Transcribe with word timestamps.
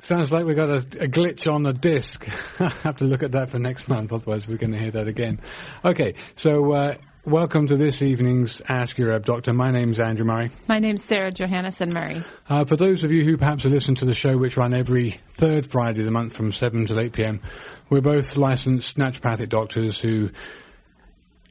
Sounds 0.00 0.30
like 0.30 0.46
we've 0.46 0.54
got 0.54 0.70
a, 0.70 0.76
a 0.76 1.08
glitch 1.08 1.52
on 1.52 1.64
the 1.64 1.72
disc. 1.72 2.24
I 2.60 2.68
have 2.84 2.98
to 2.98 3.04
look 3.04 3.24
at 3.24 3.32
that 3.32 3.50
for 3.50 3.58
next 3.58 3.88
month, 3.88 4.12
otherwise 4.12 4.46
we're 4.46 4.56
going 4.56 4.72
to 4.72 4.78
hear 4.78 4.92
that 4.92 5.08
again. 5.08 5.40
Okay, 5.84 6.14
so 6.36 6.72
uh, 6.72 6.94
welcome 7.24 7.66
to 7.66 7.76
this 7.76 8.00
evening's 8.00 8.62
Ask 8.68 8.96
Your 8.96 9.10
Herb 9.10 9.24
Doctor. 9.24 9.52
My 9.52 9.72
name's 9.72 9.98
Andrew 9.98 10.24
Murray. 10.24 10.52
My 10.68 10.78
name's 10.78 11.02
Sarah 11.02 11.32
Johannesson 11.32 11.92
Murray. 11.92 12.24
Uh, 12.48 12.64
for 12.64 12.76
those 12.76 13.02
of 13.02 13.10
you 13.10 13.24
who 13.24 13.36
perhaps 13.36 13.64
have 13.64 13.72
listened 13.72 13.96
to 13.96 14.04
the 14.04 14.14
show, 14.14 14.38
which 14.38 14.56
run 14.56 14.72
every 14.72 15.20
third 15.30 15.68
Friday 15.68 15.98
of 15.98 16.06
the 16.06 16.12
month 16.12 16.36
from 16.36 16.52
7 16.52 16.86
till 16.86 17.00
8 17.00 17.12
p.m., 17.12 17.40
we're 17.90 18.00
both 18.00 18.36
licensed 18.36 18.96
naturopathic 18.96 19.48
doctors 19.48 19.98
who 19.98 20.30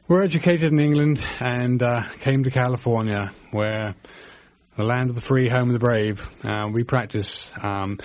were 0.08 0.24
educated 0.24 0.72
in 0.72 0.80
England 0.80 1.22
and 1.42 1.84
uh, 1.84 2.04
came 2.22 2.44
to 2.44 2.50
California, 2.50 3.30
where 3.52 3.94
the 4.78 4.84
land 4.84 5.10
of 5.10 5.16
the 5.16 5.22
free, 5.22 5.50
home 5.50 5.70
of 5.70 5.74
the 5.74 5.80
brave. 5.80 6.22
Uh, 6.44 6.68
we 6.72 6.84
practice 6.84 7.44
um, 7.62 7.98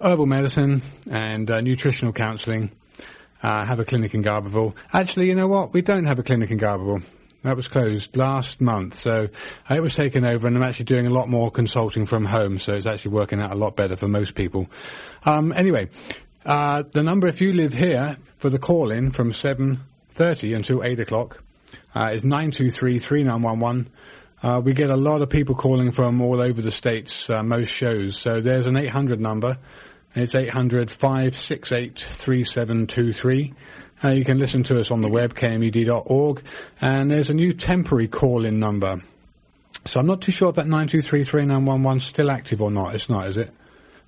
herbal 0.00 0.26
medicine 0.26 0.82
and 1.10 1.50
uh, 1.50 1.60
nutritional 1.60 2.12
counselling. 2.12 2.70
Uh, 3.42 3.64
have 3.66 3.78
a 3.78 3.84
clinic 3.84 4.14
in 4.14 4.22
Garberville. 4.22 4.74
Actually, 4.92 5.28
you 5.28 5.34
know 5.34 5.46
what? 5.46 5.72
We 5.72 5.82
don't 5.82 6.06
have 6.06 6.18
a 6.18 6.22
clinic 6.22 6.50
in 6.50 6.58
Garberville. 6.58 7.04
That 7.42 7.54
was 7.54 7.68
closed 7.68 8.16
last 8.16 8.60
month, 8.60 8.98
so 8.98 9.28
it 9.70 9.80
was 9.80 9.94
taken 9.94 10.24
over, 10.24 10.48
and 10.48 10.56
I'm 10.56 10.64
actually 10.64 10.86
doing 10.86 11.06
a 11.06 11.10
lot 11.10 11.28
more 11.28 11.50
consulting 11.50 12.04
from 12.04 12.24
home, 12.24 12.58
so 12.58 12.72
it's 12.72 12.86
actually 12.86 13.12
working 13.12 13.40
out 13.40 13.52
a 13.52 13.54
lot 13.56 13.76
better 13.76 13.94
for 13.94 14.08
most 14.08 14.34
people. 14.34 14.68
Um, 15.22 15.52
anyway, 15.56 15.90
uh, 16.44 16.82
the 16.90 17.04
number 17.04 17.28
if 17.28 17.40
you 17.40 17.52
live 17.52 17.72
here 17.72 18.16
for 18.38 18.50
the 18.50 18.58
call 18.58 18.90
in 18.90 19.12
from 19.12 19.32
7.30 19.32 20.56
until 20.56 20.82
8 20.82 20.98
o'clock 20.98 21.42
uh, 21.94 22.10
is 22.14 22.24
923 22.24 22.98
3911. 22.98 23.90
Uh, 24.42 24.60
we 24.60 24.74
get 24.74 24.90
a 24.90 24.96
lot 24.96 25.22
of 25.22 25.30
people 25.30 25.54
calling 25.54 25.92
from 25.92 26.20
all 26.20 26.42
over 26.42 26.60
the 26.60 26.70
states, 26.70 27.30
uh, 27.30 27.42
most 27.42 27.70
shows. 27.70 28.18
So 28.18 28.40
there's 28.40 28.66
an 28.66 28.76
800 28.76 29.20
number. 29.20 29.58
It's 30.16 30.34
800 30.34 30.90
568 30.90 31.98
3723. 31.98 33.52
Uh, 34.02 34.12
you 34.12 34.24
can 34.24 34.38
listen 34.38 34.62
to 34.62 34.78
us 34.78 34.90
on 34.90 35.02
the 35.02 35.10
web, 35.10 35.34
kmud.org. 35.34 36.42
And 36.80 37.10
there's 37.10 37.28
a 37.28 37.34
new 37.34 37.52
temporary 37.52 38.08
call-in 38.08 38.58
number. 38.58 39.02
So 39.84 40.00
I'm 40.00 40.06
not 40.06 40.22
too 40.22 40.32
sure 40.32 40.48
if 40.48 40.54
that 40.54 40.64
9233911 40.64 41.96
is 41.98 42.04
still 42.04 42.30
active 42.30 42.62
or 42.62 42.70
not. 42.70 42.94
It's 42.94 43.10
not, 43.10 43.28
is 43.28 43.36
it? 43.36 43.52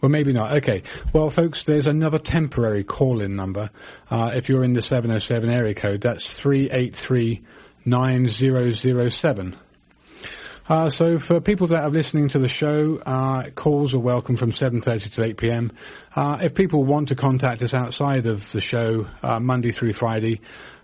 Well, 0.01 0.09
maybe 0.09 0.33
not. 0.33 0.57
Okay. 0.57 0.83
Well, 1.13 1.29
folks, 1.29 1.65
there's 1.65 1.87
another 1.87 2.19
temporary 2.19 2.85
call-in 2.85 3.37
number. 3.37 3.69
Uh, 4.11 4.31
if 4.33 4.49
you're 4.49 4.65
in 4.65 4.73
the 4.73 4.81
707 4.81 5.51
area 5.51 5.75
code, 5.75 6.01
that's 6.01 6.33
383 6.33 7.43
9007. 7.85 9.57
Uh, 10.69 10.91
so 10.91 11.17
for 11.17 11.41
people 11.41 11.69
that 11.69 11.83
are 11.83 11.89
listening 11.89 12.29
to 12.29 12.39
the 12.39 12.49
show, 12.49 13.01
uh, 13.07 13.49
calls 13.55 13.95
are 13.95 13.99
welcome 13.99 14.37
from 14.37 14.53
7.30 14.53 15.15
to 15.15 15.25
8 15.25 15.39
p.m. 15.39 15.73
Uh, 16.15 16.37
if 16.43 16.55
people 16.55 16.85
want 16.85 17.09
to 17.09 17.15
contact 17.15 17.63
us 17.63 17.73
outside 17.73 18.27
of 18.27 18.53
the 18.53 18.61
show, 18.61 19.07
uh, 19.23 19.41
Monday 19.41 19.73
through 19.73 19.95
Friday, 19.95 20.43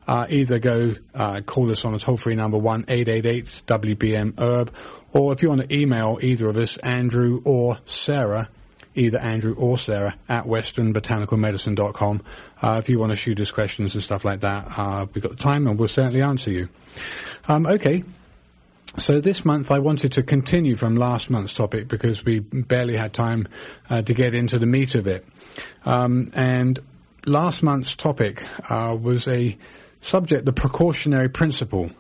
uh, 0.09 0.25
either 0.31 0.59
go 0.59 0.95
uh, 1.15 1.43
call 1.43 1.71
us 1.71 1.85
on 1.85 1.95
a 1.95 1.99
toll-free 1.99 2.35
number 2.35 2.57
1-888-WBM-HERB, 2.59 4.71
or 5.13 5.35
if 5.35 5.43
you 5.43 5.51
want 5.51 5.69
to 5.69 5.77
email 5.77 6.19
either 6.23 6.49
of 6.49 6.57
us, 6.57 6.79
Andrew 6.79 7.43
or 7.45 7.77
Sarah, 7.85 8.49
either 8.95 9.19
Andrew 9.19 9.55
or 9.55 9.77
Sarah 9.77 10.15
at 10.31 10.45
westernbotanicalmedicine.com. 10.45 12.23
Uh, 12.63 12.81
if 12.83 12.89
you 12.89 12.99
want 12.99 13.13
to 13.13 13.17
shoot 13.17 13.39
us 13.39 13.51
questions 13.51 13.93
and 13.93 14.03
stuff 14.03 14.25
like 14.25 14.41
that, 14.41 14.79
uh, 14.79 15.05
we've 15.13 15.23
got 15.23 15.33
the 15.33 15.37
time 15.37 15.67
and 15.67 15.79
we'll 15.79 15.89
certainly 15.89 16.23
answer 16.23 16.51
you. 16.51 16.71
Um, 17.47 17.67
okay. 17.67 18.03
So 18.97 19.21
this 19.21 19.45
month 19.45 19.73
I 19.73 19.81
wanted 19.81 20.13
to 20.13 20.23
continue 20.23 20.77
from 20.77 20.95
last 20.95 21.29
month's 21.29 21.53
topic 21.53 21.89
because 21.89 22.25
we 22.25 22.39
barely 22.39 22.97
had 22.97 23.13
time 23.13 23.49
uh, 23.91 24.03
to 24.03 24.15
get 24.15 24.37
into 24.37 24.61
the 24.61 24.67
meat 24.67 24.95
of 24.95 25.09
it. 25.09 25.27
Um, 25.85 26.31
and 26.33 26.79
last 27.27 27.61
month's 27.61 27.97
topic 27.97 28.47
uh, 28.71 28.97
was 29.01 29.27
a 29.27 29.59
subject, 30.01 30.45
the 30.45 30.53
precautionary 30.53 31.29
principle. 31.29 31.91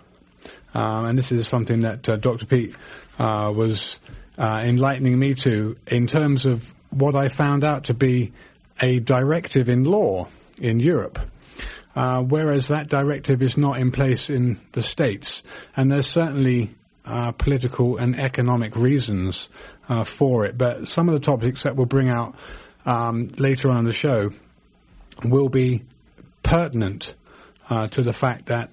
Um, 0.72 1.06
and 1.06 1.18
this 1.18 1.32
is 1.32 1.48
something 1.48 1.80
that 1.80 2.08
uh, 2.08 2.16
Dr. 2.16 2.46
Peat 2.46 2.76
uh, 3.18 3.50
was 3.52 3.90
uh, 4.38 4.60
enlightening 4.62 5.18
me 5.18 5.34
to 5.34 5.74
in 5.88 6.06
terms 6.06 6.46
of 6.46 6.72
what 6.90 7.16
I 7.16 7.26
found 7.26 7.64
out 7.64 7.84
to 7.84 7.94
be 7.94 8.32
a 8.80 9.00
directive 9.00 9.68
in 9.68 9.82
law 9.82 10.28
in 10.58 10.78
Europe. 10.78 11.18
Uh, 11.96 12.20
whereas 12.20 12.68
that 12.68 12.88
directive 12.88 13.42
is 13.42 13.56
not 13.56 13.80
in 13.80 13.90
place 13.90 14.30
in 14.30 14.60
the 14.72 14.82
States. 14.82 15.42
And 15.76 15.90
there's 15.90 16.08
certainly 16.08 16.74
uh, 17.04 17.32
political 17.32 17.98
and 17.98 18.18
economic 18.18 18.76
reasons 18.76 19.48
uh, 19.88 20.04
for 20.04 20.46
it. 20.46 20.56
But 20.56 20.88
some 20.88 21.08
of 21.08 21.14
the 21.14 21.20
topics 21.20 21.64
that 21.64 21.76
we'll 21.76 21.86
bring 21.86 22.08
out 22.08 22.36
um, 22.86 23.28
later 23.38 23.70
on 23.70 23.78
in 23.78 23.84
the 23.84 23.92
show 23.92 24.30
will 25.22 25.48
be 25.48 25.82
pertinent 26.42 27.14
uh, 27.68 27.88
to 27.88 28.02
the 28.02 28.12
fact 28.12 28.46
that 28.46 28.70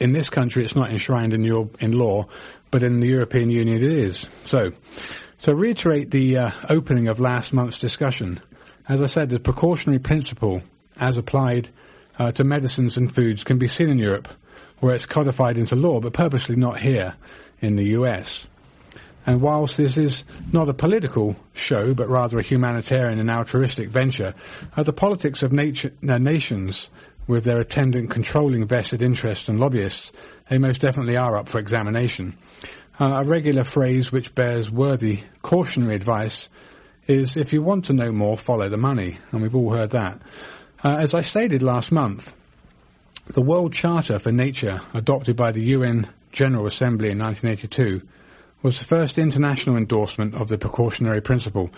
in 0.00 0.12
this 0.12 0.28
country 0.28 0.64
it's 0.64 0.74
not 0.74 0.90
enshrined 0.90 1.32
in, 1.32 1.44
your, 1.44 1.70
in 1.80 1.92
law, 1.92 2.26
but 2.70 2.82
in 2.82 3.00
the 3.00 3.06
European 3.06 3.50
Union 3.50 3.82
it 3.82 3.92
is. 3.92 4.26
So, 4.44 4.72
to 5.42 5.54
reiterate 5.54 6.10
the 6.10 6.38
uh, 6.38 6.50
opening 6.68 7.08
of 7.08 7.18
last 7.18 7.52
month's 7.52 7.78
discussion, 7.78 8.40
as 8.88 9.02
I 9.02 9.06
said, 9.06 9.28
the 9.28 9.40
precautionary 9.40 9.98
principle 9.98 10.62
as 10.96 11.16
applied 11.16 11.68
uh, 12.18 12.30
to 12.32 12.44
medicines 12.44 12.96
and 12.96 13.12
foods 13.12 13.42
can 13.42 13.58
be 13.58 13.66
seen 13.66 13.88
in 13.88 13.98
Europe, 13.98 14.28
where 14.78 14.94
it's 14.94 15.04
codified 15.04 15.56
into 15.56 15.74
law, 15.74 16.00
but 16.00 16.12
purposely 16.12 16.56
not 16.56 16.80
here 16.80 17.14
in 17.62 17.76
the 17.76 17.92
US. 17.92 18.44
And 19.24 19.40
whilst 19.40 19.76
this 19.76 19.96
is 19.96 20.24
not 20.52 20.68
a 20.68 20.74
political 20.74 21.36
show, 21.54 21.94
but 21.94 22.08
rather 22.08 22.38
a 22.38 22.44
humanitarian 22.44 23.20
and 23.20 23.30
altruistic 23.30 23.88
venture, 23.88 24.34
the 24.76 24.92
politics 24.92 25.42
of 25.42 25.52
nature, 25.52 25.92
uh, 26.06 26.18
nations, 26.18 26.82
with 27.26 27.44
their 27.44 27.60
attendant 27.60 28.10
controlling 28.10 28.66
vested 28.66 29.00
interests 29.00 29.48
and 29.48 29.60
lobbyists, 29.60 30.10
they 30.48 30.58
most 30.58 30.80
definitely 30.80 31.16
are 31.16 31.36
up 31.36 31.48
for 31.48 31.58
examination. 31.58 32.36
Uh, 33.00 33.22
a 33.22 33.24
regular 33.24 33.64
phrase 33.64 34.10
which 34.10 34.34
bears 34.34 34.70
worthy 34.70 35.22
cautionary 35.40 35.94
advice 35.94 36.48
is 37.06 37.36
if 37.36 37.52
you 37.52 37.62
want 37.62 37.86
to 37.86 37.92
know 37.92 38.12
more, 38.12 38.36
follow 38.36 38.68
the 38.68 38.76
money. 38.76 39.18
And 39.30 39.42
we've 39.42 39.54
all 39.54 39.72
heard 39.72 39.90
that. 39.90 40.20
Uh, 40.82 40.96
as 40.98 41.14
I 41.14 41.20
stated 41.20 41.62
last 41.62 41.92
month, 41.92 42.28
the 43.28 43.42
World 43.42 43.72
Charter 43.72 44.18
for 44.18 44.32
Nature, 44.32 44.80
adopted 44.94 45.36
by 45.36 45.52
the 45.52 45.62
UN 45.76 46.10
General 46.32 46.66
Assembly 46.66 47.10
in 47.10 47.18
1982 47.18 48.06
was 48.62 48.78
the 48.78 48.84
first 48.84 49.18
international 49.18 49.76
endorsement 49.76 50.34
of 50.34 50.48
the 50.48 50.58
precautionary 50.58 51.20
principle, 51.20 51.70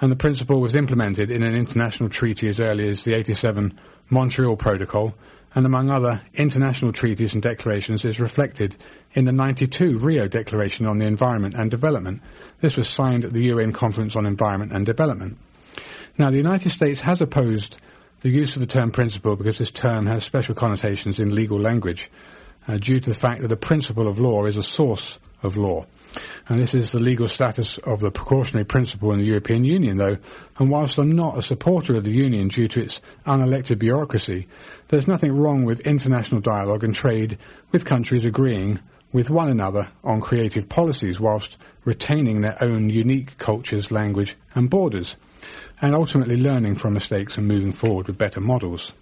and 0.00 0.10
the 0.10 0.16
principle 0.16 0.60
was 0.60 0.74
implemented 0.74 1.30
in 1.30 1.42
an 1.42 1.54
international 1.54 2.08
treaty 2.08 2.48
as 2.48 2.58
early 2.58 2.88
as 2.88 3.04
the 3.04 3.14
87 3.14 3.78
Montreal 4.08 4.56
Protocol, 4.56 5.14
and 5.54 5.66
among 5.66 5.90
other 5.90 6.22
international 6.34 6.92
treaties 6.92 7.34
and 7.34 7.42
declarations 7.42 8.04
is 8.04 8.20
reflected 8.20 8.76
in 9.12 9.24
the 9.24 9.32
92 9.32 9.98
Rio 9.98 10.28
Declaration 10.28 10.86
on 10.86 10.98
the 10.98 11.06
Environment 11.06 11.54
and 11.54 11.70
Development. 11.70 12.22
This 12.60 12.76
was 12.76 12.88
signed 12.88 13.24
at 13.24 13.32
the 13.32 13.46
UN 13.46 13.72
Conference 13.72 14.14
on 14.14 14.26
Environment 14.26 14.72
and 14.72 14.86
Development. 14.86 15.36
Now, 16.16 16.30
the 16.30 16.36
United 16.36 16.70
States 16.70 17.00
has 17.00 17.20
opposed 17.20 17.78
the 18.20 18.30
use 18.30 18.54
of 18.54 18.60
the 18.60 18.66
term 18.66 18.92
principle 18.92 19.34
because 19.36 19.56
this 19.56 19.70
term 19.70 20.06
has 20.06 20.24
special 20.24 20.54
connotations 20.54 21.18
in 21.18 21.34
legal 21.34 21.60
language 21.60 22.08
uh, 22.68 22.76
due 22.76 23.00
to 23.00 23.10
the 23.10 23.16
fact 23.16 23.42
that 23.42 23.48
the 23.48 23.56
principle 23.56 24.08
of 24.08 24.18
law 24.18 24.46
is 24.46 24.56
a 24.56 24.62
source 24.62 25.18
of 25.42 25.56
law. 25.56 25.86
And 26.48 26.60
this 26.60 26.74
is 26.74 26.92
the 26.92 26.98
legal 26.98 27.28
status 27.28 27.78
of 27.78 28.00
the 28.00 28.10
precautionary 28.10 28.64
principle 28.64 29.12
in 29.12 29.20
the 29.20 29.26
European 29.26 29.64
Union, 29.64 29.96
though. 29.96 30.16
And 30.58 30.70
whilst 30.70 30.98
I'm 30.98 31.12
not 31.12 31.38
a 31.38 31.42
supporter 31.42 31.96
of 31.96 32.04
the 32.04 32.12
Union 32.12 32.48
due 32.48 32.68
to 32.68 32.80
its 32.80 33.00
unelected 33.26 33.78
bureaucracy, 33.78 34.48
there's 34.88 35.06
nothing 35.06 35.32
wrong 35.32 35.64
with 35.64 35.80
international 35.80 36.40
dialogue 36.40 36.84
and 36.84 36.94
trade 36.94 37.38
with 37.70 37.84
countries 37.84 38.24
agreeing 38.26 38.80
with 39.12 39.30
one 39.30 39.48
another 39.48 39.90
on 40.04 40.20
creative 40.20 40.68
policies 40.68 41.18
whilst 41.18 41.56
retaining 41.84 42.40
their 42.42 42.62
own 42.62 42.90
unique 42.90 43.38
cultures, 43.38 43.90
language 43.90 44.36
and 44.54 44.70
borders, 44.70 45.16
and 45.80 45.94
ultimately 45.94 46.36
learning 46.36 46.74
from 46.74 46.92
mistakes 46.92 47.36
and 47.36 47.48
moving 47.48 47.72
forward 47.72 48.06
with 48.06 48.18
better 48.18 48.40
models. 48.40 48.92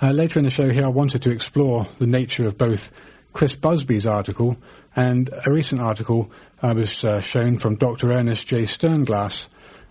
Uh, 0.00 0.12
later 0.12 0.38
in 0.38 0.44
the 0.44 0.50
show 0.50 0.68
here, 0.68 0.84
I 0.84 0.88
wanted 0.88 1.22
to 1.22 1.30
explore 1.30 1.86
the 1.98 2.06
nature 2.06 2.46
of 2.46 2.58
both 2.58 2.90
Chris 3.32 3.54
Busby's 3.54 4.06
article 4.06 4.56
and 4.94 5.28
a 5.28 5.52
recent 5.52 5.80
article 5.80 6.30
uh, 6.62 6.74
was 6.76 7.04
uh, 7.04 7.20
shown 7.20 7.58
from 7.58 7.76
Dr. 7.76 8.12
Ernest 8.12 8.46
J. 8.46 8.62
Sternglass 8.62 9.48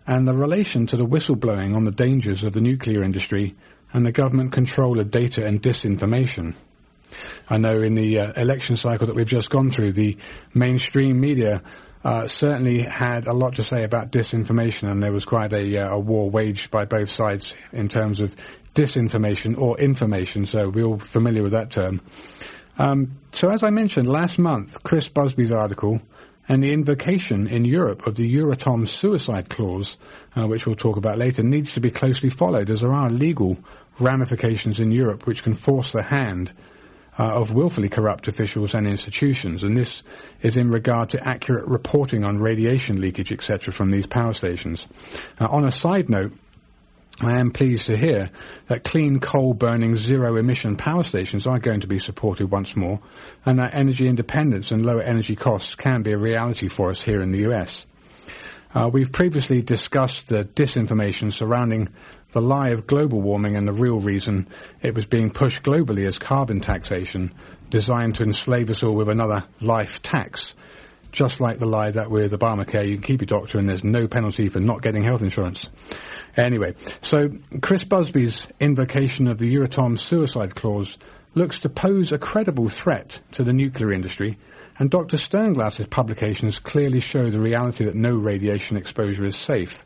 and 0.07 0.27
the 0.27 0.33
relation 0.33 0.87
to 0.87 0.97
the 0.97 1.05
whistleblowing 1.05 1.75
on 1.75 1.83
the 1.83 1.91
dangers 1.91 2.43
of 2.43 2.53
the 2.53 2.61
nuclear 2.61 3.03
industry 3.03 3.55
and 3.93 4.05
the 4.05 4.11
government 4.11 4.51
control 4.51 4.99
of 4.99 5.11
data 5.11 5.45
and 5.45 5.61
disinformation. 5.61 6.55
I 7.47 7.57
know 7.57 7.81
in 7.81 7.95
the 7.95 8.19
uh, 8.19 8.33
election 8.33 8.75
cycle 8.75 9.07
that 9.07 9.15
we've 9.15 9.27
just 9.27 9.49
gone 9.49 9.69
through, 9.69 9.93
the 9.93 10.17
mainstream 10.53 11.19
media 11.19 11.61
uh, 12.03 12.27
certainly 12.27 12.83
had 12.83 13.27
a 13.27 13.33
lot 13.33 13.55
to 13.55 13.63
say 13.63 13.83
about 13.83 14.11
disinformation, 14.11 14.91
and 14.91 15.01
there 15.01 15.13
was 15.13 15.23
quite 15.23 15.53
a, 15.53 15.77
uh, 15.77 15.95
a, 15.95 15.99
war 15.99 16.29
waged 16.29 16.69
by 16.69 16.85
both 16.85 17.11
sides 17.11 17.53
in 17.71 17.89
terms 17.89 18.19
of 18.19 18.35
disinformation 18.75 19.57
or 19.57 19.79
information, 19.79 20.45
so 20.45 20.69
we're 20.69 20.85
all 20.85 20.99
familiar 20.99 21.41
with 21.41 21.53
that 21.53 21.71
term. 21.71 22.01
Um, 22.77 23.17
so 23.31 23.49
as 23.49 23.63
I 23.63 23.71
mentioned 23.71 24.05
last 24.05 24.37
month, 24.37 24.83
Chris 24.83 25.09
Busby's 25.09 25.51
article 25.51 26.01
And 26.47 26.63
the 26.63 26.73
invocation 26.73 27.47
in 27.47 27.65
Europe 27.65 28.05
of 28.05 28.15
the 28.15 28.35
Euratom 28.35 28.87
suicide 28.87 29.49
clause, 29.49 29.97
uh, 30.35 30.47
which 30.47 30.65
we'll 30.65 30.75
talk 30.75 30.97
about 30.97 31.17
later, 31.17 31.41
needs 31.41 31.73
to 31.73 31.79
be 31.79 31.89
closely 31.89 32.29
followed 32.29 32.69
as 32.69 32.81
there 32.81 32.93
are 32.93 33.09
legal 33.09 33.57
ramifications 33.99 34.79
in 34.79 34.91
Europe 34.91 35.25
which 35.25 35.41
can 35.41 35.55
force 35.55 35.91
the 35.91 36.03
hand 36.03 36.53
uh, 37.17 37.23
of 37.23 37.51
willfully 37.51 37.89
corrupt 37.89 38.27
officials 38.27 38.73
and 38.75 38.85
institutions. 38.85 39.63
And 39.63 39.75
this 39.75 40.03
is 40.41 40.55
in 40.55 40.69
regard 40.69 41.11
to 41.11 41.27
accurate 41.27 41.67
reporting 41.67 42.23
on 42.23 42.37
radiation 42.37 43.01
leakage, 43.01 43.31
etc., 43.31 43.73
from 43.73 43.89
these 43.89 44.05
power 44.05 44.33
stations. 44.33 44.85
Uh, 45.39 45.47
on 45.49 45.65
a 45.65 45.71
side 45.71 46.09
note, 46.09 46.33
I 47.21 47.39
am 47.39 47.51
pleased 47.51 47.85
to 47.85 47.95
hear 47.95 48.29
that 48.67 48.83
clean 48.83 49.21
coal 49.21 49.53
burning 49.53 49.95
zero 49.95 50.35
emission 50.35 50.75
power 50.75 51.03
stations 51.03 51.45
are 51.45 51.59
going 51.59 51.79
to 51.81 51.87
be 51.87 51.99
supported 51.99 52.51
once 52.51 52.75
more 52.75 52.99
and 53.45 53.59
that 53.59 53.73
energy 53.73 54.05
independence 54.05 54.71
and 54.71 54.85
lower 54.85 55.01
energy 55.01 55.37
costs 55.37 55.75
can 55.75 56.01
be 56.03 56.11
a 56.11 56.17
reality 56.17 56.67
for 56.67 56.89
us 56.89 57.01
here 57.01 57.21
in 57.21 57.31
the 57.31 57.49
US. 57.49 57.85
Uh, 58.73 58.89
we've 58.91 59.13
previously 59.13 59.61
discussed 59.61 60.27
the 60.27 60.43
disinformation 60.43 61.31
surrounding 61.31 61.87
the 62.31 62.41
lie 62.41 62.71
of 62.71 62.85
global 62.85 63.21
warming 63.21 63.55
and 63.55 63.65
the 63.65 63.71
real 63.71 64.01
reason 64.01 64.49
it 64.81 64.93
was 64.93 65.05
being 65.05 65.31
pushed 65.31 65.63
globally 65.63 66.05
as 66.05 66.19
carbon 66.19 66.59
taxation 66.59 67.33
designed 67.69 68.15
to 68.15 68.23
enslave 68.23 68.69
us 68.69 68.83
all 68.83 68.93
with 68.93 69.07
another 69.07 69.45
life 69.61 70.01
tax 70.01 70.53
just 71.15 71.39
like 71.39 71.59
the 71.59 71.65
lie 71.65 71.91
that 71.91 72.11
with 72.11 72.33
Obamacare 72.33 72.87
you 72.87 72.95
can 72.95 73.03
keep 73.03 73.21
your 73.21 73.39
doctor 73.39 73.57
and 73.57 73.69
there's 73.69 73.83
no 73.83 74.07
penalty 74.07 74.49
for 74.49 74.59
not 74.59 74.81
getting 74.81 75.03
health 75.03 75.21
insurance. 75.21 75.65
Anyway, 76.37 76.75
so 77.01 77.29
Chris 77.61 77.83
Busby's 77.85 78.45
invocation 78.59 79.27
of 79.27 79.37
the 79.37 79.55
Euratom 79.55 79.99
suicide 79.99 80.53
clause 80.53 80.97
looks 81.33 81.59
to 81.59 81.69
pose 81.69 82.11
a 82.11 82.17
credible 82.17 82.69
threat 82.69 83.19
to 83.33 83.43
the 83.43 83.53
nuclear 83.53 83.93
industry, 83.93 84.37
and 84.77 84.89
Dr. 84.89 85.17
Sternglass's 85.17 85.87
publications 85.87 86.59
clearly 86.59 86.99
show 86.99 87.29
the 87.29 87.39
reality 87.39 87.85
that 87.85 87.95
no 87.95 88.11
radiation 88.11 88.75
exposure 88.75 89.25
is 89.25 89.37
safe. 89.37 89.83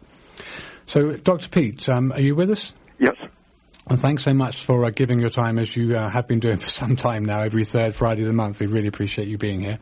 So, 0.87 1.11
Dr. 1.11 1.49
Peat, 1.49 1.87
um, 1.87 2.11
are 2.11 2.21
you 2.21 2.35
with 2.35 2.49
us? 2.49 2.73
Yes. 2.99 3.15
And 3.87 3.99
thanks 3.99 4.23
so 4.23 4.33
much 4.33 4.65
for 4.65 4.85
uh, 4.85 4.89
giving 4.89 5.19
your 5.19 5.29
time 5.29 5.59
as 5.59 5.75
you 5.75 5.95
uh, 5.95 6.09
have 6.09 6.27
been 6.27 6.39
doing 6.39 6.57
for 6.57 6.69
some 6.69 6.95
time 6.95 7.25
now, 7.25 7.41
every 7.41 7.65
third 7.65 7.95
Friday 7.95 8.21
of 8.21 8.27
the 8.27 8.33
month. 8.33 8.59
We 8.59 8.67
really 8.67 8.87
appreciate 8.87 9.27
you 9.27 9.37
being 9.37 9.61
here. 9.61 9.79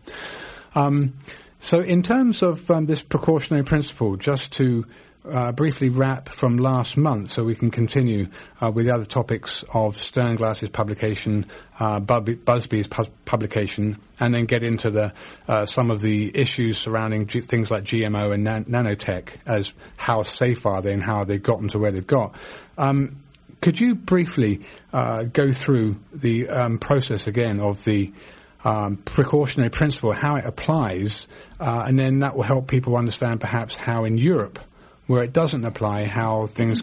Um, 0.78 1.14
so, 1.60 1.80
in 1.80 2.04
terms 2.04 2.44
of 2.44 2.70
um, 2.70 2.86
this 2.86 3.02
precautionary 3.02 3.64
principle, 3.64 4.16
just 4.16 4.52
to 4.54 4.86
uh, 5.28 5.52
briefly 5.52 5.90
wrap 5.90 6.30
from 6.30 6.58
last 6.58 6.96
month, 6.96 7.32
so 7.32 7.44
we 7.44 7.56
can 7.56 7.72
continue 7.72 8.28
uh, 8.62 8.72
with 8.72 8.86
the 8.86 8.94
other 8.94 9.04
topics 9.04 9.64
of 9.74 9.96
Sternglass's 9.96 10.70
publication, 10.70 11.48
uh, 11.80 12.00
Busby's 12.00 12.88
pu- 12.88 13.10
publication, 13.26 13.98
and 14.20 14.36
then 14.36 14.46
get 14.46 14.64
into 14.64 14.92
the 14.92 15.14
uh, 15.48 15.66
some 15.66 15.90
of 15.90 16.00
the 16.00 16.32
issues 16.40 16.78
surrounding 16.78 17.26
G- 17.26 17.42
things 17.42 17.72
like 17.72 17.84
GMO 17.84 18.32
and 18.36 18.44
nan- 18.44 18.66
nanotech, 18.66 19.30
as 19.48 19.74
how 19.96 20.22
safe 20.22 20.68
are 20.68 20.84
they 20.84 20.94
and 20.94 21.04
how 21.04 21.24
they've 21.24 21.42
gotten 21.42 21.70
to 21.70 21.80
where 21.80 21.92
they've 21.92 22.06
got. 22.06 22.36
Um, 22.78 23.24
could 23.62 23.80
you 23.80 23.96
briefly 23.96 24.62
uh, 24.94 25.24
go 25.24 25.52
through 25.52 25.98
the 26.14 26.50
um, 26.50 26.78
process 26.78 27.26
again 27.26 27.60
of 27.60 27.84
the 27.84 28.14
um, 28.64 28.98
precautionary 28.98 29.70
principle, 29.70 30.14
how 30.14 30.36
it 30.36 30.46
applies, 30.46 31.28
uh, 31.60 31.84
and 31.88 31.98
then 31.98 32.20
that 32.20 32.36
will 32.36 32.44
help 32.44 32.68
people 32.68 32.98
understand 32.98 33.40
perhaps 33.40 33.76
how 33.76 34.06
in 34.06 34.18
Europe, 34.18 34.60
where 35.08 35.24
it 35.24 35.34
doesn't 35.34 35.66
apply, 35.66 36.06
how 36.06 36.48
things 36.48 36.82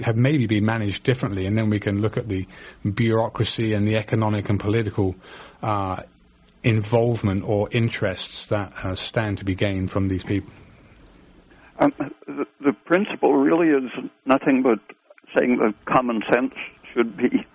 have 0.00 0.16
maybe 0.16 0.46
been 0.46 0.64
managed 0.64 1.04
differently, 1.04 1.46
and 1.46 1.56
then 1.56 1.70
we 1.70 1.80
can 1.80 2.00
look 2.00 2.16
at 2.16 2.28
the 2.28 2.46
bureaucracy 2.84 3.74
and 3.74 3.86
the 3.86 3.96
economic 3.96 4.48
and 4.48 4.58
political 4.58 5.14
uh, 5.62 5.96
involvement 6.62 7.44
or 7.44 7.68
interests 7.70 8.46
that 8.46 8.72
uh, 8.82 8.94
stand 8.94 9.38
to 9.38 9.44
be 9.44 9.54
gained 9.54 9.90
from 9.90 10.08
these 10.08 10.24
people. 10.24 10.52
Um, 11.78 11.92
the, 12.26 12.46
the 12.60 12.72
principle 12.84 13.34
really 13.34 13.68
is 13.68 13.90
nothing 14.24 14.62
but 14.62 14.78
saying 15.36 15.58
that 15.58 15.74
common 15.92 16.22
sense 16.32 16.54
should 16.92 17.16
be 17.16 17.46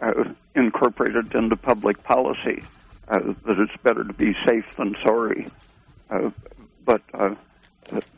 uh, 0.00 0.12
incorporated 0.54 1.34
into 1.34 1.56
public 1.56 2.02
policy 2.04 2.62
uh, 3.10 3.18
that 3.46 3.58
it's 3.58 3.82
better 3.82 4.04
to 4.04 4.12
be 4.12 4.32
safe 4.46 4.64
than 4.76 4.94
sorry. 5.04 5.50
Uh, 6.10 6.30
but 6.84 7.02
uh, 7.14 7.34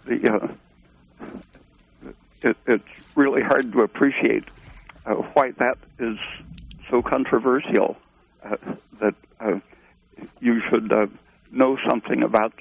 the 0.04 0.18
uh, 0.32 2.08
it, 2.42 2.56
it's 2.66 2.84
really 3.14 3.42
hard 3.42 3.72
to 3.72 3.80
appreciate 3.80 4.44
uh, 5.06 5.14
why 5.34 5.50
that 5.58 5.76
is 5.98 6.16
so 6.90 7.02
controversial. 7.02 7.96
Uh, 8.44 8.56
that 9.00 9.14
you 10.40 10.60
should 10.70 10.90
know 11.50 11.76
something 11.88 12.22
about 12.22 12.54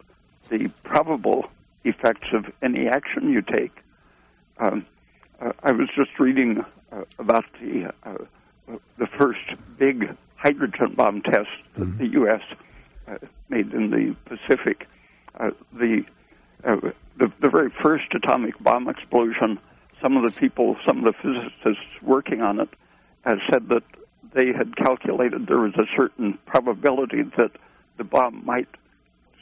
the 0.50 0.70
probable 0.84 1.46
effects 1.86 2.28
of 2.34 2.46
any 2.62 2.88
action 2.88 3.32
you 3.32 3.42
take. 3.42 3.72
Um, 4.58 4.86
I 5.64 5.72
was 5.72 5.88
just 5.96 6.20
reading 6.20 6.64
about 7.18 7.46
the 7.62 7.94
the 8.98 9.08
first 9.18 9.40
big 9.78 10.10
hydrogen 10.40 10.94
bomb 10.96 11.22
test 11.22 11.50
that 11.76 11.84
mm-hmm. 11.84 11.98
the 11.98 12.08
U.S. 12.14 12.42
Uh, 13.08 13.18
made 13.50 13.72
in 13.74 13.90
the 13.90 14.16
Pacific. 14.26 14.88
Uh, 15.40 15.52
the, 15.74 16.04
uh, 16.64 16.78
the 17.18 17.32
the 17.42 17.50
very 17.50 17.72
first 17.84 18.06
atomic 18.14 18.58
bomb 18.60 18.88
explosion. 18.88 19.60
Some 20.02 20.16
of 20.16 20.24
the 20.24 20.40
people, 20.40 20.78
some 20.88 21.06
of 21.06 21.14
the 21.14 21.20
physicists 21.22 22.02
working 22.02 22.42
on 22.42 22.60
it, 22.62 22.70
have 23.26 23.40
said 23.52 23.68
that 23.68 23.84
they 24.34 24.54
had 24.54 24.76
calculated 24.78 25.48
there 25.48 25.60
was 25.60 25.74
a 25.76 25.86
certain 25.98 26.38
probability 26.46 27.24
that 27.38 27.52
the 27.98 28.04
bomb 28.04 28.46
might 28.46 28.70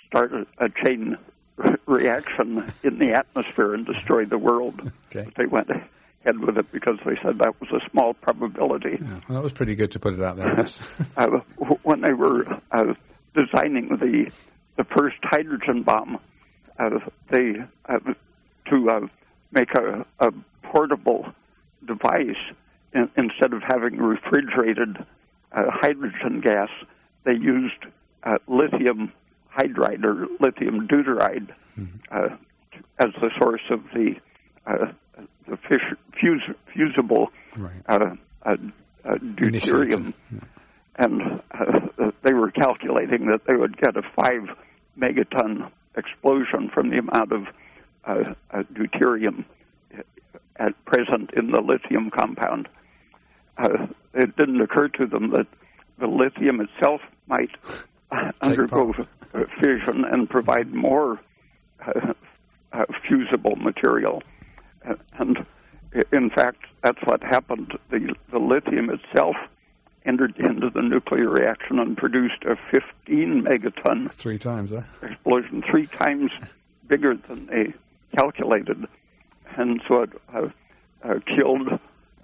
start 0.08 0.32
a, 0.34 0.48
a 0.58 0.70
chain 0.84 1.18
re- 1.58 1.76
reaction 1.86 2.72
in 2.84 2.98
the 2.98 3.14
atmosphere 3.14 3.74
and 3.74 3.86
destroy 3.86 4.26
the 4.26 4.38
world. 4.38 4.92
Okay. 5.10 5.24
But 5.24 5.36
they 5.36 5.46
went 5.46 5.70
ahead 6.24 6.40
with 6.40 6.58
it 6.58 6.72
because 6.72 6.98
they 7.06 7.16
said 7.24 7.40
that 7.40 7.54
was 7.60 7.70
a 7.72 7.90
small 7.90 8.14
probability. 8.14 8.98
Yeah, 9.02 9.20
well, 9.28 9.38
that 9.38 9.44
was 9.44 9.54
pretty 9.54 9.76
good 9.76 9.92
to 9.92 10.00
put 10.00 10.14
it 10.14 10.22
out 10.22 10.38
there. 10.38 10.68
uh, 11.18 11.28
when 11.84 12.02
they 12.02 12.14
were 12.14 12.46
uh, 12.72 12.94
designing 13.34 13.90
the 13.90 14.32
the 14.78 14.84
first 14.96 15.18
hydrogen 15.24 15.84
bomb, 15.84 16.20
uh, 16.80 16.90
they 17.32 17.56
uh, 17.90 18.00
to 18.70 18.90
uh, 18.90 19.08
make 19.52 19.70
a, 19.74 20.06
a, 20.20 20.32
portable 20.64 21.26
device 21.88 22.36
in, 22.94 23.10
instead 23.16 23.54
of 23.54 23.64
having 23.66 23.98
refrigerated 23.98 24.98
uh, 25.54 25.64
hydrogen 25.68 26.42
gas, 26.42 26.70
they 27.24 27.32
used 27.32 27.86
lithium 28.48 29.14
hydride 29.58 30.04
or 30.04 30.28
lithium 30.42 30.86
deuteride 30.88 31.48
mm-hmm. 31.80 32.36
as 33.00 33.08
the 33.22 33.30
source 33.40 33.62
of 33.70 33.82
the 33.94 34.16
the 35.48 35.58
fish, 35.58 35.82
fuse, 36.20 36.44
fusible 36.74 37.30
right. 37.56 37.72
uh, 37.88 38.16
uh, 38.46 38.56
uh, 39.06 39.16
deuterium. 39.16 40.14
Yeah. 40.32 40.40
And 41.00 41.42
uh, 41.52 42.12
they 42.24 42.34
were 42.34 42.52
calculating 42.52 43.28
that 43.28 43.42
they 43.48 43.56
would 43.56 43.78
get 43.78 43.96
a 43.96 44.02
five 44.16 44.56
megaton 45.00 45.72
explosion 45.96 46.70
from 46.74 46.90
the 46.90 46.98
amount 46.98 47.32
of 47.32 47.44
uh, 48.06 48.34
uh, 48.52 48.64
deuterium 48.74 49.46
at 50.58 50.74
present 50.86 51.32
in 51.36 51.52
the 51.52 51.62
lithium 51.62 52.10
compound. 52.10 52.68
it 54.14 54.36
didn't 54.36 54.60
occur 54.62 54.88
to 54.88 55.06
them 55.06 55.32
that 55.32 55.46
the 56.00 56.08
lithium 56.08 56.62
itself 56.62 57.02
might 57.28 57.52
undergo 58.42 58.94
fission 59.60 60.04
and 60.12 60.30
provide 60.30 60.74
more 60.74 61.20
fusible 63.08 63.56
material. 63.56 64.24
And 65.18 65.46
in 66.12 66.30
fact, 66.30 66.64
that's 66.84 67.02
what 67.04 67.24
happened. 67.24 67.78
The, 67.90 68.14
the 68.32 68.40
lithium 68.40 68.90
itself 68.90 69.36
entered 70.06 70.36
into 70.38 70.70
the 70.70 70.82
nuclear 70.82 71.30
reaction 71.30 71.80
and 71.80 71.98
produced 71.98 72.44
a 72.46 72.56
15 72.72 73.44
megaton 73.44 74.12
three 74.14 74.40
times 74.40 74.72
huh? 74.72 74.82
explosion, 75.02 75.64
three 75.70 75.88
times 75.88 76.32
bigger 76.88 77.16
than 77.28 77.46
they 77.48 77.74
calculated, 78.16 78.86
and 79.58 79.82
so 79.88 80.04
it 80.04 80.10
uh, 80.34 80.48
uh, 81.04 81.20
killed 81.36 81.68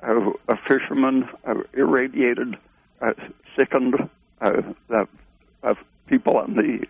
uh, 0.02 0.32
a 0.48 0.58
fisherman, 0.68 1.28
uh, 1.46 1.56
irradiated, 1.74 2.56
uh, 3.02 3.14
sickened 3.58 3.96
uh, 4.42 4.62
the 4.88 5.08
people 6.08 6.38
on 6.38 6.56
the 6.56 6.86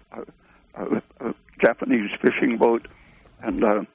Japanese 1.62 2.10
fishing 2.22 2.58
boat, 2.58 2.88
and 3.42 3.88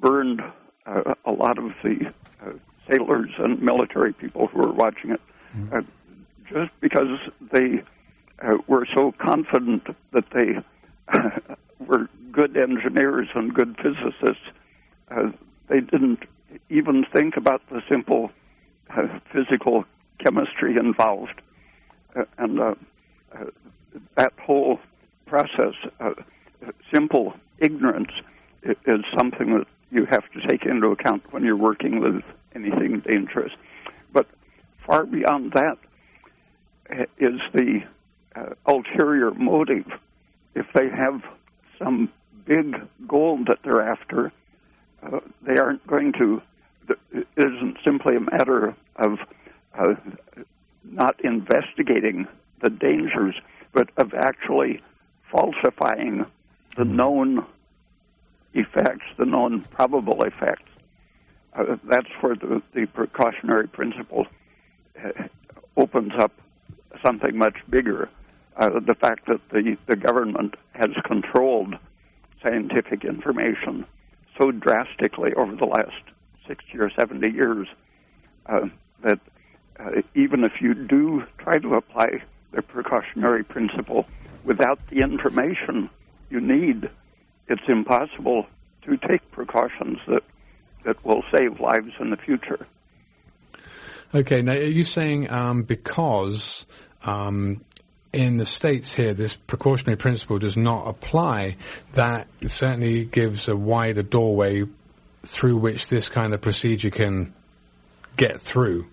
burned 0.00 0.42
uh, 0.88 1.14
a 1.24 1.32
lot 1.32 1.58
of 1.58 1.72
the 1.82 2.12
uh, 2.42 2.52
sailors 2.90 3.30
and 3.38 3.60
military 3.60 4.12
people 4.12 4.46
who 4.48 4.58
were 4.58 4.72
watching 4.72 5.10
it, 5.10 5.20
mm-hmm. 5.56 5.76
uh, 5.76 5.80
just 6.48 6.70
because 6.80 7.18
they 7.52 7.82
uh, 8.42 8.56
were 8.66 8.86
so 8.96 9.12
confident 9.20 9.86
that 10.12 10.24
they 10.32 10.56
were 11.86 12.08
good 12.32 12.56
engineers 12.56 13.28
and 13.34 13.54
good 13.54 13.76
physicists, 13.76 14.44
uh, 15.10 15.30
they 15.68 15.80
didn't 15.80 16.20
even 16.70 17.04
think 17.12 17.36
about 17.36 17.62
the 17.70 17.82
simple 17.88 18.30
uh, 18.90 19.06
physical 19.32 19.84
chemistry 20.18 20.76
involved, 20.76 21.40
uh, 22.16 22.24
and 22.38 22.60
uh, 22.60 22.74
uh, 23.32 23.44
that 24.16 24.32
whole 24.40 24.78
process, 25.26 25.74
uh, 26.00 26.12
simple 26.92 27.34
ignorance 27.58 28.10
is 28.62 29.04
something 29.16 29.58
that 29.58 29.66
you 29.90 30.04
have 30.06 30.24
to 30.32 30.46
take 30.46 30.64
into 30.64 30.88
account 30.88 31.22
when 31.32 31.44
you're 31.44 31.56
working 31.56 32.00
with 32.00 32.22
anything 32.54 33.00
dangerous. 33.00 33.52
But 34.12 34.26
far 34.86 35.04
beyond 35.06 35.52
that 35.52 35.78
is 37.18 37.40
the 37.52 37.80
uh, 38.34 38.54
ulterior 38.66 39.30
motive. 39.32 39.86
If 40.54 40.66
they 40.74 40.88
have 40.88 41.22
some 41.78 42.10
big 42.46 42.76
goal 43.06 43.38
that 43.46 43.58
they're 43.62 43.82
after, 43.82 44.32
uh, 45.02 45.20
they 45.42 45.56
aren't 45.58 45.86
going 45.86 46.12
to. 46.14 46.42
It 47.12 47.26
isn't 47.36 47.78
simply 47.84 48.16
a 48.16 48.20
matter 48.20 48.74
of 48.96 49.18
uh, 49.78 49.94
not 50.84 51.22
investigating 51.22 52.26
the 52.62 52.70
dangers, 52.70 53.34
but 53.72 53.90
of 53.96 54.14
actually 54.14 54.82
falsifying 55.30 56.24
the 56.76 56.84
mm-hmm. 56.84 56.96
known 56.96 57.46
effects, 58.54 59.04
the 59.18 59.24
known 59.24 59.64
probable 59.70 60.22
effects. 60.22 60.70
Uh, 61.54 61.76
that's 61.90 62.08
where 62.20 62.34
the, 62.34 62.62
the 62.74 62.86
precautionary 62.86 63.68
principle 63.68 64.26
uh, 65.02 65.10
opens 65.76 66.12
up 66.18 66.32
something 67.04 67.36
much 67.36 67.56
bigger. 67.68 68.08
Uh, 68.56 68.80
the 68.84 68.94
fact 68.94 69.26
that 69.26 69.40
the, 69.50 69.76
the 69.86 69.96
government 69.96 70.54
has 70.72 70.90
controlled 71.04 71.74
scientific 72.42 73.04
information 73.04 73.84
so 74.40 74.50
drastically 74.50 75.32
over 75.36 75.54
the 75.56 75.64
last 75.64 76.02
60 76.46 76.78
or 76.78 76.90
70 76.90 77.28
years 77.28 77.68
uh, 78.46 78.60
that 79.02 79.18
uh, 79.78 79.90
even 80.14 80.44
if 80.44 80.60
you 80.60 80.74
do 80.74 81.22
try 81.38 81.58
to 81.58 81.74
apply 81.74 82.06
the 82.52 82.62
precautionary 82.62 83.44
principle 83.44 84.06
without 84.44 84.78
the 84.90 85.00
information 85.00 85.90
you 86.30 86.40
need, 86.40 86.88
it's 87.48 87.62
impossible 87.68 88.46
to 88.84 88.96
take 89.08 89.30
precautions 89.30 89.98
that 90.06 90.22
that 90.84 91.04
will 91.04 91.22
save 91.34 91.60
lives 91.60 91.92
in 92.00 92.10
the 92.10 92.16
future. 92.16 92.66
Okay, 94.14 94.40
now 94.40 94.52
are 94.52 94.62
you 94.62 94.84
saying 94.84 95.30
um, 95.30 95.64
because 95.64 96.64
um, 97.04 97.62
in 98.12 98.38
the 98.38 98.46
states 98.46 98.94
here 98.94 99.12
this 99.12 99.34
precautionary 99.34 99.96
principle 99.96 100.38
does 100.38 100.56
not 100.56 100.88
apply, 100.88 101.56
that 101.92 102.28
certainly 102.46 103.04
gives 103.04 103.48
a 103.48 103.56
wider 103.56 104.02
doorway 104.02 104.62
through 105.24 105.58
which 105.58 105.88
this 105.88 106.08
kind 106.08 106.32
of 106.32 106.40
procedure 106.40 106.90
can 106.90 107.34
get 108.16 108.40
through, 108.40 108.86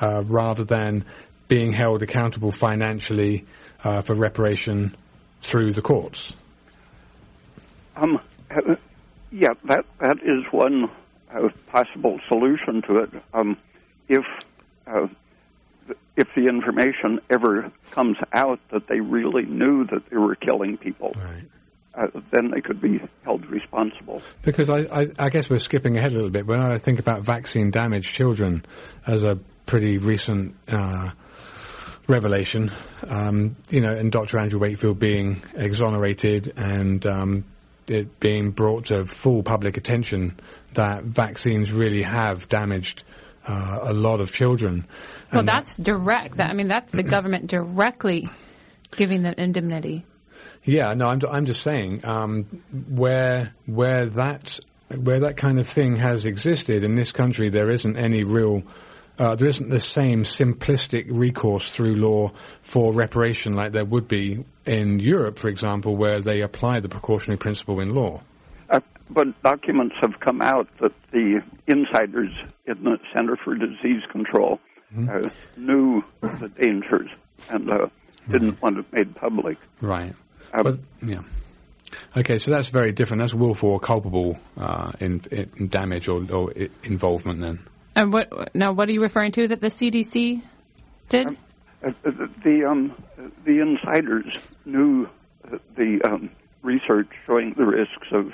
uh, 0.00 0.22
rather 0.24 0.64
than 0.64 1.04
being 1.48 1.72
held 1.72 2.02
accountable 2.02 2.50
financially 2.50 3.44
uh, 3.84 4.02
for 4.02 4.14
reparation 4.14 4.96
through 5.42 5.72
the 5.72 5.82
courts? 5.82 6.32
Um, 7.96 8.20
yeah, 9.30 9.54
that 9.64 9.84
that 10.00 10.18
is 10.22 10.44
one 10.52 10.90
uh, 11.34 11.48
possible 11.68 12.20
solution 12.28 12.82
to 12.88 12.98
it. 12.98 13.10
Um, 13.34 13.56
if 14.08 14.24
uh, 14.86 15.06
if 16.16 16.28
the 16.34 16.48
information 16.48 17.20
ever 17.30 17.70
comes 17.90 18.16
out 18.32 18.60
that 18.72 18.88
they 18.88 19.00
really 19.00 19.44
knew 19.44 19.84
that 19.86 20.02
they 20.10 20.16
were 20.16 20.34
killing 20.34 20.76
people, 20.78 21.12
right. 21.14 21.44
uh, 21.94 22.20
then 22.32 22.50
they 22.54 22.60
could 22.60 22.80
be 22.80 23.00
held 23.24 23.44
responsible. 23.46 24.22
Because 24.42 24.70
I, 24.70 24.80
I, 24.90 25.06
I, 25.18 25.28
guess 25.28 25.50
we're 25.50 25.58
skipping 25.58 25.96
ahead 25.98 26.12
a 26.12 26.14
little 26.14 26.30
bit. 26.30 26.46
When 26.46 26.60
I 26.60 26.78
think 26.78 26.98
about 27.00 27.24
vaccine 27.24 27.70
damaged 27.70 28.14
children 28.14 28.64
as 29.06 29.22
a 29.22 29.38
pretty 29.66 29.98
recent 29.98 30.56
uh, 30.68 31.10
revelation, 32.08 32.72
um, 33.06 33.56
you 33.68 33.80
know, 33.82 33.90
and 33.90 34.10
Dr. 34.10 34.38
Andrew 34.38 34.58
Wakefield 34.58 34.98
being 34.98 35.42
exonerated 35.54 36.52
and 36.56 37.04
um, 37.06 37.44
it 37.88 38.20
being 38.20 38.50
brought 38.50 38.86
to 38.86 39.06
full 39.06 39.42
public 39.42 39.76
attention 39.76 40.38
that 40.74 41.04
vaccines 41.04 41.72
really 41.72 42.02
have 42.02 42.48
damaged 42.48 43.04
uh, 43.46 43.78
a 43.82 43.92
lot 43.92 44.20
of 44.20 44.32
children. 44.32 44.86
Well, 45.32 45.40
and 45.40 45.48
that's 45.48 45.74
direct. 45.74 46.36
That, 46.38 46.50
I 46.50 46.52
mean, 46.52 46.68
that's 46.68 46.92
the 46.92 47.02
government 47.02 47.48
directly 47.48 48.28
giving 48.90 49.22
the 49.22 49.40
indemnity. 49.40 50.04
Yeah, 50.64 50.94
no, 50.94 51.06
I'm, 51.06 51.20
I'm 51.30 51.46
just 51.46 51.62
saying 51.62 52.04
um, 52.04 52.62
where 52.88 53.54
where 53.66 54.06
that 54.06 54.58
where 54.88 55.20
that 55.20 55.36
kind 55.36 55.58
of 55.58 55.68
thing 55.68 55.96
has 55.96 56.24
existed 56.24 56.84
in 56.84 56.94
this 56.94 57.12
country, 57.12 57.50
there 57.50 57.70
isn't 57.70 57.96
any 57.96 58.24
real 58.24 58.62
uh, 59.18 59.34
there 59.34 59.48
isn't 59.48 59.70
the 59.70 59.80
same 59.80 60.24
simplistic 60.24 61.06
recourse 61.08 61.68
through 61.68 61.96
law 61.96 62.32
for 62.62 62.92
reparation 62.92 63.52
like 63.52 63.72
there 63.72 63.84
would 63.84 64.08
be 64.08 64.44
in 64.66 65.00
Europe, 65.00 65.38
for 65.38 65.48
example, 65.48 65.96
where 65.96 66.20
they 66.20 66.42
apply 66.42 66.80
the 66.80 66.88
precautionary 66.88 67.38
principle 67.38 67.80
in 67.80 67.94
law. 67.94 68.20
Uh, 68.68 68.80
but 69.10 69.26
documents 69.42 69.94
have 70.00 70.18
come 70.20 70.42
out 70.42 70.68
that 70.80 70.92
the 71.12 71.40
insiders 71.66 72.32
in 72.66 72.82
the 72.84 72.98
Center 73.14 73.36
for 73.42 73.54
Disease 73.54 74.02
Control 74.10 74.60
mm-hmm. 74.94 75.08
uh, 75.08 75.30
knew 75.56 76.02
the 76.20 76.48
dangers 76.60 77.08
and 77.48 77.70
uh, 77.70 77.86
didn't 78.30 78.50
right. 78.50 78.62
want 78.62 78.78
it 78.78 78.86
made 78.92 79.14
public. 79.14 79.56
Right. 79.80 80.14
Um, 80.52 80.62
but, 80.62 80.78
yeah. 81.08 81.22
Okay, 82.16 82.38
so 82.38 82.50
that's 82.50 82.68
very 82.68 82.92
different. 82.92 83.20
That's 83.20 83.34
willful 83.34 83.70
or 83.70 83.80
culpable 83.80 84.38
uh, 84.56 84.92
in, 85.00 85.20
in, 85.30 85.68
damage 85.68 86.08
or, 86.08 86.22
or 86.32 86.52
involvement 86.82 87.40
then. 87.40 87.60
And 87.96 88.12
what 88.12 88.54
now? 88.54 88.72
What 88.72 88.88
are 88.90 88.92
you 88.92 89.00
referring 89.00 89.32
to 89.32 89.48
that 89.48 89.62
the 89.62 89.68
CDC 89.68 90.42
did? 91.08 91.26
Um, 91.26 91.38
uh, 91.82 91.90
the 92.44 92.64
um, 92.68 92.94
the 93.44 93.60
insiders 93.60 94.36
knew 94.66 95.08
the 95.76 96.00
um, 96.06 96.30
research 96.62 97.08
showing 97.26 97.54
the 97.56 97.64
risks 97.64 98.08
of 98.12 98.32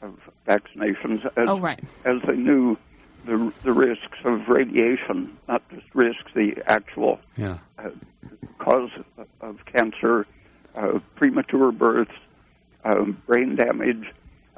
of 0.00 0.18
vaccinations 0.48 1.24
as, 1.36 1.46
oh, 1.46 1.60
right. 1.60 1.78
as 2.06 2.22
they 2.26 2.36
knew 2.36 2.78
the 3.26 3.52
the 3.64 3.72
risks 3.72 4.18
of 4.24 4.48
radiation, 4.48 5.36
not 5.46 5.62
just 5.68 5.86
risks, 5.94 6.32
the 6.34 6.54
actual 6.66 7.20
yeah. 7.36 7.58
uh, 7.78 7.90
cause 8.58 8.90
of 9.42 9.58
cancer, 9.66 10.26
uh, 10.74 11.00
premature 11.16 11.70
births, 11.70 12.10
uh, 12.84 13.04
brain 13.26 13.56
damage. 13.56 14.06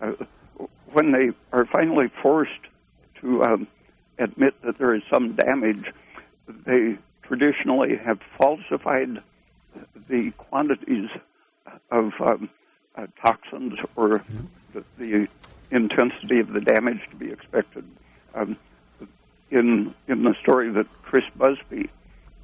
Uh, 0.00 0.12
when 0.92 1.10
they 1.10 1.30
are 1.52 1.66
finally 1.66 2.06
forced 2.22 2.52
to 3.20 3.42
um, 3.42 3.52
admit 3.52 3.68
that 4.64 4.78
there 4.78 4.94
is 4.94 5.02
some 5.12 5.34
damage, 5.34 5.92
they 6.66 6.96
traditionally 7.22 7.96
have 7.96 8.20
falsified 8.38 9.22
the 10.08 10.32
quantities 10.36 11.08
of 11.90 12.12
um, 12.20 12.50
uh, 12.96 13.06
toxins 13.20 13.74
or 13.96 14.24
the, 14.72 14.84
the, 14.98 15.28
intensity 15.70 16.38
of 16.38 16.52
the 16.52 16.60
damage 16.60 17.00
to 17.10 17.16
be 17.16 17.32
expected. 17.32 17.84
Um, 18.34 18.56
in 19.50 19.94
in 20.06 20.22
the 20.22 20.34
story 20.40 20.70
that 20.70 20.86
Chris 21.02 21.24
Busby 21.36 21.90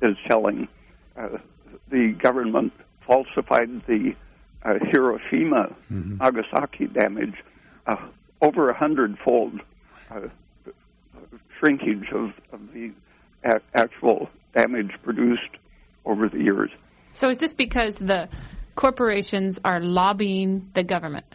is 0.03 0.17
telling, 0.27 0.67
uh, 1.17 1.39
the 1.91 2.13
government 2.13 2.73
falsified 3.07 3.87
the 3.87 4.15
uh, 4.65 4.79
Hiroshima 4.91 5.75
mm-hmm. 5.93 6.17
Nagasaki 6.17 6.87
damage 6.87 7.35
uh, 7.87 7.97
over 8.43 8.71
a 8.71 8.75
hundredfold 8.75 9.61
uh, 10.11 10.23
shrinkage 11.61 12.09
of, 12.13 12.31
of 12.53 12.61
the 12.73 12.93
a- 13.45 13.79
actual 13.79 14.29
damage 14.57 14.91
produced 15.03 15.57
over 16.05 16.29
the 16.29 16.39
years. 16.39 16.71
So 17.13 17.29
is 17.29 17.39
this 17.39 17.55
because 17.55 17.95
the 17.95 18.29
corporations 18.75 19.59
are 19.65 19.81
lobbying 19.81 20.71
the 20.75 20.83
government? 20.83 21.27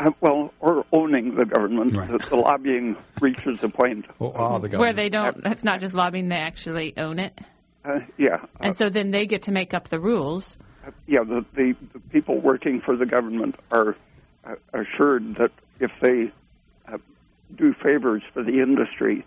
Uh, 0.00 0.10
well, 0.20 0.52
or 0.60 0.84
owning 0.92 1.34
the 1.34 1.44
government. 1.44 1.94
Right. 1.96 2.08
The, 2.08 2.18
the, 2.18 2.36
lobbying 2.36 2.96
reaches 3.20 3.58
a 3.62 3.68
point 3.68 4.06
well, 4.18 4.58
the 4.62 4.78
where 4.78 4.92
they 4.92 5.08
don't. 5.08 5.42
That's 5.42 5.64
not 5.64 5.80
just 5.80 5.92
lobbying; 5.92 6.28
they 6.28 6.36
actually 6.36 6.96
own 6.96 7.18
it. 7.18 7.36
Uh, 7.84 8.00
yeah. 8.16 8.44
And 8.60 8.76
so 8.76 8.90
then 8.90 9.10
they 9.10 9.26
get 9.26 9.42
to 9.42 9.50
make 9.50 9.74
up 9.74 9.88
the 9.88 9.98
rules. 9.98 10.56
Uh, 10.86 10.90
yeah, 11.06 11.20
the, 11.24 11.44
the, 11.54 11.74
the 11.94 12.00
people 12.12 12.40
working 12.40 12.80
for 12.84 12.96
the 12.96 13.06
government 13.06 13.56
are 13.72 13.96
uh, 14.44 14.54
assured 14.72 15.36
that 15.36 15.50
if 15.80 15.90
they 16.00 16.24
uh, 16.26 16.37
do 17.56 17.74
favors 17.82 18.22
for 18.32 18.42
the 18.42 18.60
industry, 18.62 19.26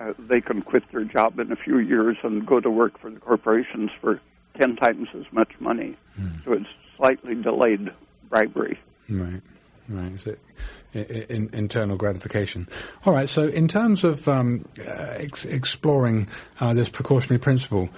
uh, 0.00 0.12
they 0.18 0.40
can 0.40 0.62
quit 0.62 0.84
their 0.92 1.04
job 1.04 1.38
in 1.38 1.52
a 1.52 1.56
few 1.56 1.78
years 1.78 2.16
and 2.22 2.46
go 2.46 2.60
to 2.60 2.70
work 2.70 2.98
for 3.00 3.10
the 3.10 3.18
corporations 3.18 3.90
for 4.00 4.20
10 4.60 4.76
times 4.76 5.08
as 5.14 5.24
much 5.32 5.52
money. 5.60 5.96
Mm. 6.18 6.44
So 6.44 6.52
it's 6.52 6.66
slightly 6.96 7.34
delayed 7.34 7.90
bribery. 8.28 8.78
Right. 9.08 9.42
Right, 9.90 10.12
is 10.12 10.26
it 10.26 11.30
in, 11.30 11.48
internal 11.54 11.96
gratification? 11.96 12.68
All 13.06 13.14
right. 13.14 13.26
So, 13.26 13.44
in 13.44 13.68
terms 13.68 14.04
of 14.04 14.28
um, 14.28 14.66
uh, 14.78 15.14
ex- 15.16 15.46
exploring 15.46 16.28
uh, 16.60 16.74
this 16.74 16.90
precautionary 16.90 17.38
principle, 17.38 17.88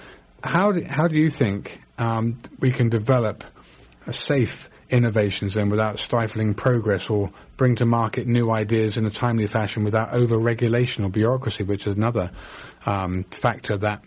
how 0.41 0.71
do, 0.71 0.85
how 0.87 1.09
do 1.09 1.17
you 1.17 1.29
think 1.29 1.81
um, 1.97 2.39
we 2.61 2.71
can 2.71 2.87
develop 2.89 3.43
a 4.07 4.13
safe 4.13 4.69
innovations 4.91 5.53
then 5.53 5.69
without 5.69 5.99
stifling 5.99 6.53
progress 6.53 7.09
or 7.09 7.31
bring 7.57 7.75
to 7.77 7.85
market 7.85 8.27
new 8.27 8.51
ideas 8.51 8.97
in 8.97 9.05
a 9.05 9.09
timely 9.09 9.47
fashion 9.47 9.83
without 9.83 10.13
over-regulation 10.13 11.03
or 11.03 11.09
bureaucracy, 11.09 11.63
which 11.63 11.87
is 11.87 11.95
another 11.95 12.31
um, 12.85 13.23
factor 13.31 13.77
that 13.77 14.03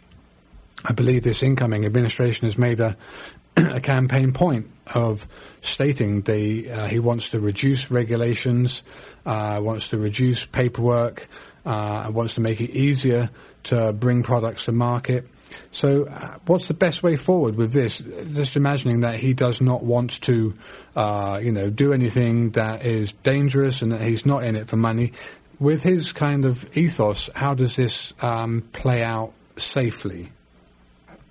I 0.84 0.92
believe 0.92 1.22
this 1.22 1.42
incoming 1.42 1.86
administration 1.86 2.46
has 2.46 2.58
made 2.58 2.80
a 2.80 2.96
a 3.56 3.80
campaign 3.80 4.32
point 4.32 4.70
of 4.94 5.26
stating 5.60 6.22
the 6.22 6.70
uh, 6.70 6.88
he 6.88 6.98
wants 6.98 7.30
to 7.30 7.38
reduce 7.38 7.90
regulations, 7.90 8.82
uh, 9.24 9.58
wants 9.60 9.88
to 9.88 9.98
reduce 9.98 10.44
paperwork, 10.44 11.28
uh, 11.64 12.10
wants 12.12 12.34
to 12.34 12.40
make 12.40 12.60
it 12.60 12.70
easier 12.70 13.30
to 13.64 13.92
bring 13.92 14.22
products 14.22 14.64
to 14.64 14.72
market. 14.72 15.26
So, 15.70 16.06
uh, 16.06 16.38
what's 16.46 16.68
the 16.68 16.74
best 16.74 17.02
way 17.02 17.16
forward 17.16 17.56
with 17.56 17.72
this? 17.72 17.98
Just 17.98 18.56
imagining 18.56 19.00
that 19.00 19.18
he 19.18 19.34
does 19.34 19.60
not 19.60 19.82
want 19.84 20.20
to, 20.22 20.54
uh, 20.96 21.40
you 21.42 21.52
know, 21.52 21.70
do 21.70 21.92
anything 21.92 22.50
that 22.50 22.84
is 22.84 23.12
dangerous 23.22 23.82
and 23.82 23.92
that 23.92 24.00
he's 24.00 24.26
not 24.26 24.44
in 24.44 24.56
it 24.56 24.68
for 24.68 24.76
money. 24.76 25.12
With 25.58 25.82
his 25.82 26.12
kind 26.12 26.44
of 26.44 26.76
ethos, 26.76 27.30
how 27.34 27.54
does 27.54 27.76
this 27.76 28.12
um, 28.20 28.68
play 28.72 29.02
out 29.02 29.32
safely? 29.56 30.32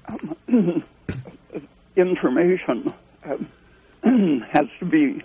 Information 1.96 2.94
uh, 3.24 3.36
has 4.52 4.66
to 4.80 4.86
be 4.86 5.22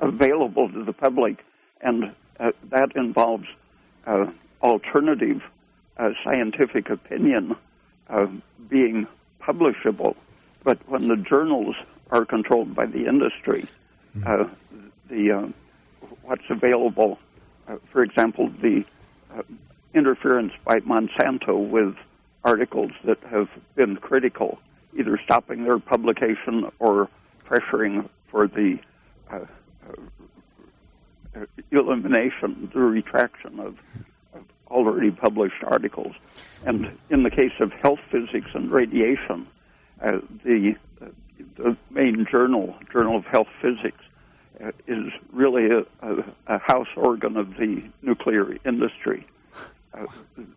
available 0.00 0.68
to 0.68 0.84
the 0.84 0.92
public, 0.92 1.38
and 1.80 2.04
uh, 2.40 2.50
that 2.70 2.90
involves 2.96 3.46
uh, 4.06 4.26
alternative 4.62 5.42
uh, 5.96 6.10
scientific 6.24 6.90
opinion 6.90 7.56
uh, 8.08 8.26
being 8.68 9.06
publishable. 9.40 10.16
But 10.64 10.78
when 10.88 11.08
the 11.08 11.16
journals 11.16 11.76
are 12.10 12.24
controlled 12.24 12.74
by 12.74 12.86
the 12.86 13.06
industry, 13.06 13.68
uh, 14.26 14.44
the 15.08 15.32
uh, 15.32 15.48
what's 16.22 16.48
available, 16.50 17.18
uh, 17.68 17.76
for 17.90 18.02
example, 18.02 18.50
the 18.60 18.84
uh, 19.34 19.42
interference 19.94 20.52
by 20.64 20.80
Monsanto 20.80 21.68
with 21.68 21.96
articles 22.44 22.92
that 23.04 23.18
have 23.30 23.48
been 23.74 23.96
critical, 23.96 24.58
either 24.98 25.18
stopping 25.24 25.64
their 25.64 25.78
publication 25.78 26.70
or 26.78 27.08
pressuring 27.46 28.08
for 28.30 28.46
the 28.46 28.78
uh, 29.30 29.40
uh, 31.36 31.46
elimination, 31.70 32.70
the 32.72 32.80
retraction 32.80 33.58
of 33.60 33.76
already 34.68 35.10
published 35.10 35.62
articles. 35.64 36.14
And 36.64 36.98
in 37.10 37.22
the 37.22 37.30
case 37.30 37.52
of 37.60 37.72
health 37.82 37.98
physics 38.10 38.50
and 38.54 38.70
radiation, 38.70 39.46
uh, 40.02 40.18
the, 40.44 40.74
uh, 41.00 41.06
the 41.56 41.76
main 41.90 42.26
journal, 42.30 42.74
Journal 42.92 43.16
of 43.16 43.24
Health 43.24 43.48
Physics, 43.60 44.02
uh, 44.62 44.68
is 44.86 45.12
really 45.32 45.66
a, 45.66 46.06
a, 46.06 46.14
a, 46.46 46.58
house 46.58 46.88
organ 46.96 47.36
of 47.36 47.50
the 47.56 47.82
nuclear 48.02 48.56
industry. 48.64 49.26
Uh, 49.94 50.06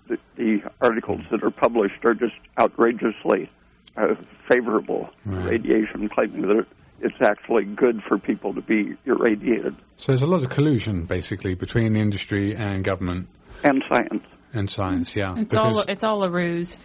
the, 0.08 0.18
the, 0.36 0.60
articles 0.82 1.22
that 1.32 1.44
are 1.44 1.52
published 1.52 2.04
are 2.04 2.14
just 2.14 2.36
outrageously 2.60 3.50
uh, 3.98 4.16
favorable 4.48 5.10
right. 5.26 5.52
radiation, 5.52 6.08
claiming 6.10 6.42
that 6.42 6.66
it's 7.02 7.16
actually 7.22 7.66
good 7.66 8.02
for 8.08 8.18
people 8.18 8.54
to 8.54 8.62
be 8.62 8.94
irradiated. 9.06 9.76
So 9.98 10.12
there's 10.12 10.22
a 10.22 10.28
lot 10.28 10.44
of 10.44 10.50
collusion, 10.50 11.06
basically, 11.06 11.56
between 11.56 11.94
the 11.94 12.00
industry 12.00 12.56
and 12.56 12.84
government. 12.84 13.28
And 13.66 13.84
science. 13.90 14.24
And 14.54 14.70
science, 14.70 15.16
yeah. 15.16 15.34
It's 15.38 15.56
all 15.56 15.82
it's 15.82 16.04
all 16.04 16.24
a 16.24 16.30
ruse. 16.30 16.78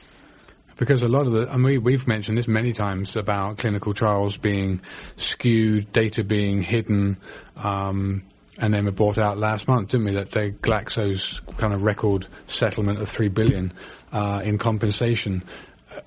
Because 0.79 1.03
a 1.03 1.09
lot 1.09 1.27
of 1.27 1.35
the, 1.35 1.53
and 1.53 1.63
we, 1.63 1.77
we've 1.77 2.09
mentioned 2.09 2.39
this 2.39 2.49
many 2.49 2.73
times 2.73 3.15
about 3.15 3.59
clinical 3.59 3.93
trials 3.93 4.39
being 4.39 4.81
skewed, 5.17 5.93
data 5.93 6.25
being 6.25 6.63
hidden, 6.63 7.19
um, 7.55 8.23
and 8.57 8.73
then 8.73 8.87
we 8.87 8.91
brought 8.93 9.19
out 9.19 9.37
last 9.37 9.69
month, 9.69 9.89
didn't 9.91 10.07
we, 10.07 10.13
that 10.15 10.31
they 10.31 10.53
Glaxo's 10.53 11.39
kind 11.59 11.75
of 11.75 11.83
record 11.83 12.27
settlement 12.47 12.99
of 12.99 13.11
three 13.11 13.29
billion 13.29 13.75
uh, 14.11 14.41
in 14.43 14.57
compensation 14.57 15.45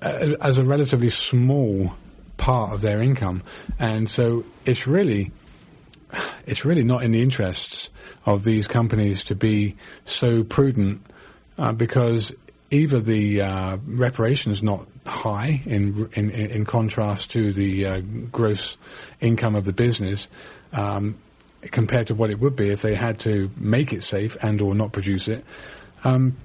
uh, 0.02 0.34
as 0.40 0.56
a 0.56 0.64
relatively 0.64 1.08
small 1.08 1.94
part 2.36 2.72
of 2.72 2.80
their 2.80 3.00
income, 3.00 3.44
and 3.78 4.10
so 4.10 4.44
it's 4.64 4.88
really 4.88 5.30
it's 6.46 6.64
really 6.64 6.84
not 6.84 7.02
in 7.02 7.12
the 7.12 7.22
interests 7.22 7.88
of 8.26 8.44
these 8.44 8.66
companies 8.66 9.24
to 9.24 9.34
be 9.34 9.76
so 10.04 10.44
prudent 10.44 11.06
uh, 11.58 11.72
because 11.72 12.32
either 12.70 13.00
the 13.00 13.42
uh, 13.42 13.76
reparation 13.86 14.52
is 14.52 14.62
not 14.62 14.86
high 15.06 15.62
in, 15.66 16.08
in 16.14 16.30
in 16.30 16.64
contrast 16.64 17.30
to 17.30 17.52
the 17.52 17.86
uh, 17.86 18.00
gross 18.32 18.76
income 19.20 19.54
of 19.54 19.64
the 19.64 19.72
business 19.72 20.28
um, 20.72 21.16
compared 21.62 22.08
to 22.08 22.14
what 22.14 22.30
it 22.30 22.38
would 22.38 22.56
be 22.56 22.70
if 22.70 22.82
they 22.82 22.94
had 22.94 23.20
to 23.20 23.50
make 23.56 23.92
it 23.92 24.02
safe 24.02 24.36
and 24.42 24.60
or 24.60 24.74
not 24.74 24.92
produce 24.92 25.28
it. 25.28 25.44
Um, 26.02 26.36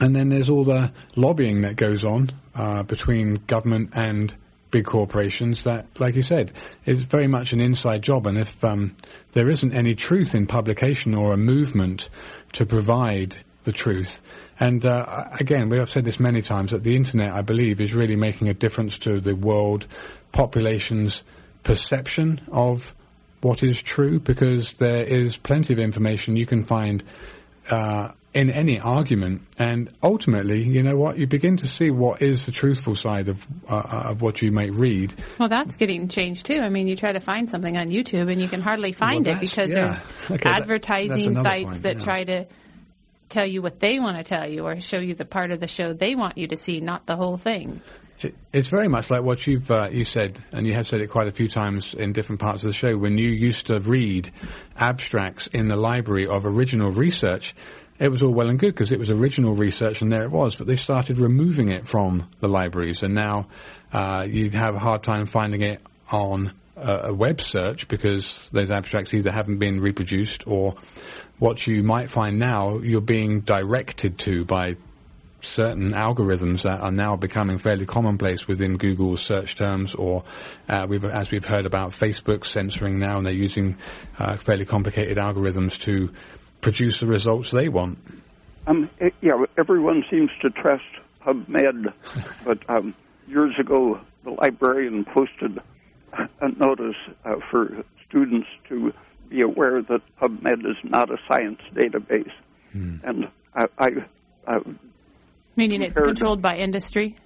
and 0.00 0.16
then 0.16 0.30
there's 0.30 0.48
all 0.48 0.64
the 0.64 0.92
lobbying 1.14 1.62
that 1.62 1.76
goes 1.76 2.04
on 2.04 2.30
uh, 2.54 2.82
between 2.82 3.34
government 3.46 3.90
and 3.94 4.34
big 4.70 4.86
corporations 4.86 5.64
that, 5.64 5.86
like 5.98 6.14
you 6.14 6.22
said, 6.22 6.52
is 6.86 7.04
very 7.04 7.26
much 7.26 7.52
an 7.52 7.60
inside 7.60 8.02
job. 8.02 8.26
And 8.26 8.38
if 8.38 8.62
um, 8.64 8.96
there 9.32 9.48
isn't 9.48 9.72
any 9.72 9.94
truth 9.94 10.34
in 10.34 10.46
publication 10.46 11.14
or 11.14 11.32
a 11.32 11.36
movement 11.36 12.08
to 12.54 12.66
provide 12.66 13.36
the 13.64 13.72
truth, 13.72 14.20
and 14.60 14.84
uh, 14.84 15.24
again, 15.32 15.70
we 15.70 15.78
have 15.78 15.88
said 15.88 16.04
this 16.04 16.20
many 16.20 16.42
times 16.42 16.72
that 16.72 16.84
the 16.84 16.94
internet, 16.94 17.32
I 17.32 17.40
believe, 17.40 17.80
is 17.80 17.94
really 17.94 18.16
making 18.16 18.48
a 18.48 18.54
difference 18.54 18.98
to 19.00 19.18
the 19.18 19.34
world 19.34 19.86
population's 20.32 21.24
perception 21.62 22.42
of 22.52 22.94
what 23.40 23.62
is 23.62 23.82
true 23.82 24.20
because 24.20 24.74
there 24.74 25.02
is 25.02 25.36
plenty 25.36 25.72
of 25.72 25.78
information 25.78 26.36
you 26.36 26.44
can 26.44 26.64
find 26.64 27.02
uh, 27.70 28.10
in 28.32 28.50
any 28.50 28.78
argument. 28.78 29.42
And 29.58 29.90
ultimately, 30.02 30.62
you 30.64 30.82
know 30.82 30.96
what? 30.96 31.18
You 31.18 31.26
begin 31.26 31.56
to 31.58 31.66
see 31.66 31.90
what 31.90 32.22
is 32.22 32.46
the 32.46 32.52
truthful 32.52 32.94
side 32.94 33.28
of 33.28 33.44
uh, 33.68 34.04
of 34.10 34.22
what 34.22 34.40
you 34.42 34.52
might 34.52 34.72
read. 34.72 35.14
Well, 35.38 35.48
that's 35.48 35.76
getting 35.76 36.08
changed 36.08 36.46
too. 36.46 36.58
I 36.60 36.68
mean, 36.68 36.86
you 36.86 36.96
try 36.96 37.12
to 37.12 37.20
find 37.20 37.48
something 37.48 37.76
on 37.76 37.88
YouTube 37.88 38.30
and 38.30 38.40
you 38.40 38.48
can 38.48 38.60
hardly 38.60 38.92
find 38.92 39.26
well, 39.26 39.36
it 39.36 39.40
because 39.40 39.68
yeah. 39.68 40.00
there's 40.28 40.30
okay, 40.40 40.50
advertising 40.50 41.34
that, 41.34 41.42
sites 41.42 41.64
point, 41.64 41.82
that 41.82 41.98
yeah. 41.98 42.04
try 42.04 42.24
to 42.24 42.46
tell 43.28 43.46
you 43.46 43.62
what 43.62 43.78
they 43.80 43.98
want 43.98 44.16
to 44.16 44.24
tell 44.24 44.48
you 44.48 44.66
or 44.66 44.80
show 44.80 44.98
you 44.98 45.14
the 45.14 45.24
part 45.24 45.52
of 45.52 45.60
the 45.60 45.68
show 45.68 45.92
they 45.92 46.14
want 46.14 46.36
you 46.36 46.48
to 46.48 46.56
see, 46.56 46.80
not 46.80 47.06
the 47.06 47.16
whole 47.16 47.36
thing. 47.36 47.80
It's 48.52 48.68
very 48.68 48.88
much 48.88 49.08
like 49.08 49.22
what 49.22 49.46
you've 49.46 49.70
uh, 49.70 49.88
you 49.90 50.04
said, 50.04 50.44
and 50.52 50.66
you 50.66 50.74
have 50.74 50.86
said 50.86 51.00
it 51.00 51.08
quite 51.08 51.26
a 51.26 51.32
few 51.32 51.48
times 51.48 51.94
in 51.96 52.12
different 52.12 52.40
parts 52.40 52.64
of 52.64 52.70
the 52.70 52.76
show. 52.76 52.94
When 52.94 53.16
you 53.16 53.30
used 53.30 53.66
to 53.66 53.80
read 53.80 54.30
abstracts 54.76 55.46
in 55.46 55.68
the 55.68 55.76
library 55.76 56.26
of 56.26 56.44
original 56.44 56.90
research, 56.90 57.54
it 58.00 58.10
was 58.10 58.22
all 58.22 58.32
well 58.32 58.48
and 58.48 58.58
good 58.58 58.74
because 58.74 58.90
it 58.90 58.98
was 58.98 59.10
original 59.10 59.54
research 59.54 60.00
and 60.00 60.10
there 60.10 60.22
it 60.22 60.30
was, 60.30 60.54
but 60.54 60.66
they 60.66 60.76
started 60.76 61.18
removing 61.18 61.70
it 61.70 61.86
from 61.86 62.28
the 62.40 62.48
libraries 62.48 63.02
and 63.02 63.14
now 63.14 63.46
uh, 63.92 64.24
you'd 64.26 64.54
have 64.54 64.74
a 64.74 64.78
hard 64.78 65.02
time 65.02 65.26
finding 65.26 65.62
it 65.62 65.82
on 66.10 66.52
a, 66.76 67.08
a 67.08 67.14
web 67.14 67.40
search 67.40 67.86
because 67.88 68.48
those 68.52 68.70
abstracts 68.70 69.12
either 69.12 69.30
haven't 69.30 69.58
been 69.58 69.80
reproduced 69.80 70.46
or 70.46 70.74
what 71.38 71.66
you 71.66 71.82
might 71.82 72.10
find 72.10 72.38
now 72.38 72.78
you're 72.78 73.02
being 73.02 73.40
directed 73.40 74.18
to 74.18 74.46
by 74.46 74.76
certain 75.42 75.92
algorithms 75.92 76.62
that 76.62 76.80
are 76.80 76.92
now 76.92 77.16
becoming 77.16 77.58
fairly 77.58 77.86
commonplace 77.86 78.46
within 78.46 78.76
Google's 78.76 79.22
search 79.22 79.56
terms, 79.56 79.94
or 79.94 80.24
uh, 80.68 80.86
we've, 80.88 81.04
as 81.04 81.30
we've 81.30 81.46
heard 81.46 81.64
about 81.64 81.92
Facebook 81.92 82.44
censoring 82.44 82.98
now, 82.98 83.16
and 83.16 83.24
they're 83.24 83.32
using 83.32 83.78
uh, 84.18 84.36
fairly 84.36 84.66
complicated 84.66 85.16
algorithms 85.16 85.80
to 85.84 86.10
produce 86.60 87.00
the 87.00 87.06
results 87.06 87.50
they 87.50 87.68
want. 87.68 87.98
Um, 88.66 88.90
it, 88.98 89.14
yeah, 89.20 89.32
everyone 89.58 90.04
seems 90.10 90.30
to 90.42 90.50
trust 90.50 90.84
PubMed, 91.26 91.92
but 92.44 92.58
um, 92.68 92.94
years 93.26 93.54
ago 93.58 94.00
the 94.24 94.30
librarian 94.30 95.04
posted 95.04 95.58
a 96.12 96.48
notice 96.58 96.96
uh, 97.24 97.36
for 97.50 97.84
students 98.08 98.48
to 98.68 98.92
be 99.28 99.42
aware 99.42 99.80
that 99.82 100.00
PubMed 100.20 100.60
is 100.60 100.76
not 100.84 101.10
a 101.10 101.16
science 101.28 101.60
database, 101.74 102.30
hmm. 102.72 102.96
and 103.04 103.28
I, 103.54 103.64
I, 103.78 103.88
I 104.46 104.58
meaning 105.56 105.82
it's 105.82 105.98
controlled 105.98 106.42
by 106.42 106.56
industry. 106.56 107.16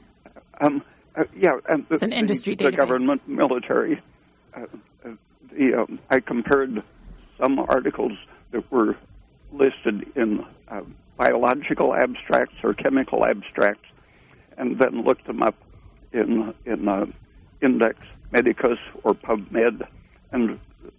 Um, 0.61 0.83
uh, 1.17 1.25
yeah, 1.37 1.59
and 1.69 1.87
the, 1.89 1.95
it's 1.95 2.03
an 2.03 2.13
industry 2.13 2.57
the, 2.57 2.65
the 2.65 2.73
government, 2.73 3.27
military. 3.27 4.01
Uh, 4.57 4.63
uh, 5.05 5.11
the, 5.51 5.81
um, 5.81 5.99
I 6.11 6.21
compared 6.21 6.83
some 7.41 7.59
articles 7.59 8.13
that 8.53 8.71
were 8.71 8.97
listed 9.57 10.07
in 10.17 10.45
uh, 10.69 10.83
biological 11.17 11.95
abstracts 11.95 12.57
or 12.63 12.75
chemical 12.75 13.25
abstracts, 13.25 13.89
and 14.59 14.79
then 14.79 15.05
looked 15.05 15.27
them 15.27 15.43
up 15.43 15.57
in 16.13 16.55
in 16.65 16.89
uh, 16.89 17.07
Index 17.63 17.99
Medicus 18.33 18.79
or 19.03 19.15
PubMed, 19.15 19.87
and 20.33 20.59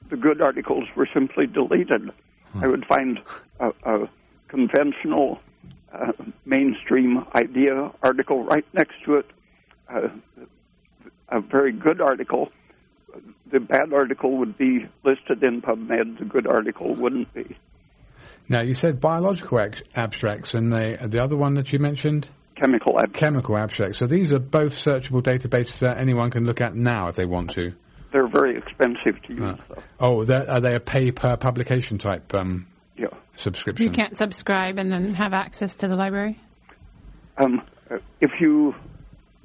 the 0.10 0.18
good 0.18 0.42
articles 0.42 0.86
were 0.96 1.08
simply 1.14 1.48
deleted. 1.48 2.12
Hmm. 2.52 2.64
I 2.64 2.68
would 2.68 2.86
find 2.86 3.20
a, 3.60 3.72
a 3.84 4.10
conventional 4.48 5.40
uh, 5.94 6.12
mainstream 6.46 7.26
idea 7.36 7.92
article 8.02 8.44
right 8.44 8.66
next 8.74 8.96
to 9.06 9.16
it, 9.16 9.26
uh, 9.90 10.10
a 11.30 11.40
very 11.42 11.72
good 11.72 12.02
article. 12.02 12.52
The 13.52 13.60
bad 13.60 13.94
article 13.94 14.38
would 14.38 14.58
be 14.58 14.88
listed 15.04 15.44
in 15.44 15.62
PubMed. 15.62 16.20
The 16.20 16.26
good 16.26 16.48
article 16.48 16.94
wouldn't 16.94 17.34
be. 17.34 17.56
Now, 18.48 18.62
you 18.62 18.76
said 18.76 19.00
biological 19.00 19.60
abstracts, 19.96 20.54
and 20.54 20.72
the 20.72 20.98
the 21.10 21.20
other 21.20 21.36
one 21.36 21.56
that 21.56 21.74
you 21.74 21.80
mentioned? 21.80 22.28
chemical 22.56 22.98
abstract. 22.98 23.20
Chemical 23.20 23.58
abstract. 23.58 23.96
So 23.96 24.08
these 24.08 24.34
are 24.34 24.40
both 24.40 24.74
searchable 24.74 25.22
databases 25.22 25.80
that 25.80 26.00
anyone 26.00 26.32
can 26.32 26.46
look 26.46 26.62
at 26.62 26.76
now 26.76 27.10
if 27.10 27.16
they 27.16 27.26
want 27.26 27.52
to. 27.52 27.74
They're 28.12 28.30
very 28.30 28.58
expensive 28.58 29.22
to 29.28 29.34
use. 29.34 29.42
Uh, 29.42 29.82
oh, 30.00 30.26
are 30.26 30.62
they 30.62 30.76
a 30.76 30.80
pay 30.80 31.12
per 31.12 31.36
publication 31.36 31.98
type 31.98 32.34
um, 32.34 32.68
yeah. 32.98 33.08
subscription? 33.36 33.86
You 33.86 33.92
can't 33.92 34.18
subscribe 34.18 34.78
and 34.78 34.92
then 34.92 35.14
have 35.14 35.34
access 35.34 35.76
to 35.76 35.88
the 35.88 35.96
library. 35.96 36.40
Um, 37.38 37.62
if 38.22 38.32
you 38.40 38.74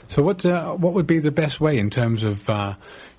So, 0.08 0.22
what 0.22 0.44
uh, 0.44 0.72
what 0.74 0.94
would 0.94 1.06
be 1.06 1.18
the 1.18 1.32
best 1.32 1.60
way 1.60 1.78
in 1.78 1.90
terms 1.90 2.22
of 2.22 2.48
uh, 2.48 2.74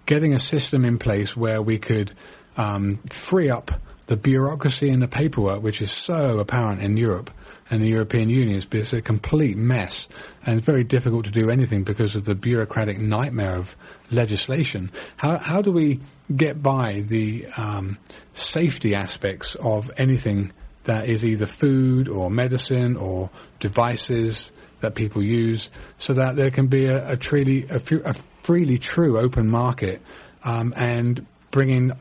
getting 0.06 0.34
a 0.34 0.40
system 0.40 0.86
in 0.86 0.98
place 0.98 1.36
where 1.36 1.62
we 1.62 1.80
could 1.80 2.14
um, 2.56 3.00
free 3.10 3.50
up 3.50 3.72
the 4.08 4.18
bureaucracy 4.18 4.90
and 4.90 5.02
the 5.02 5.08
paperwork, 5.08 5.62
which 5.62 5.82
is 5.82 5.92
so 5.92 6.40
apparent 6.40 6.82
in 6.82 6.96
Europe 6.96 7.30
and 7.70 7.84
the 7.84 7.90
European 7.90 8.30
Union, 8.30 8.62
is 8.72 8.94
a 8.94 9.02
complete 9.02 9.58
mess, 9.58 10.08
and 10.46 10.58
it's 10.58 10.66
very 10.66 10.86
difficult 10.86 11.26
to 11.26 11.32
do 11.32 11.50
anything 11.50 11.84
because 11.84 12.16
of 12.16 12.24
the 12.24 12.34
bureaucratic 12.34 12.98
nightmare 12.98 13.58
of 13.58 13.76
legislation. 14.10 14.92
How 15.18 15.38
how 15.38 15.62
do 15.62 15.72
we 15.72 16.00
get 16.34 16.64
by 16.64 17.04
the 17.06 17.48
um, 17.58 17.98
safety 18.34 18.96
aspects 18.96 19.56
of 19.60 19.92
anything 19.98 20.54
that 20.86 21.10
is 21.10 21.26
either 21.26 21.46
food 21.46 22.08
or 22.08 22.32
medicine 22.32 22.96
or 22.96 23.30
devices 23.60 24.54
that 24.82 24.96
people 24.96 25.24
use, 25.24 25.70
so 25.98 26.14
that 26.14 26.36
there 26.36 26.52
can 26.52 26.68
be 26.68 26.86
a, 26.86 27.14
a 27.14 27.18
truly 27.18 27.68
a, 27.70 28.14
freely 28.44 28.78
true 28.78 29.20
open 29.20 29.50
market 29.50 30.02
um, 30.44 30.74
and 30.76 31.26
bringing 31.52 31.92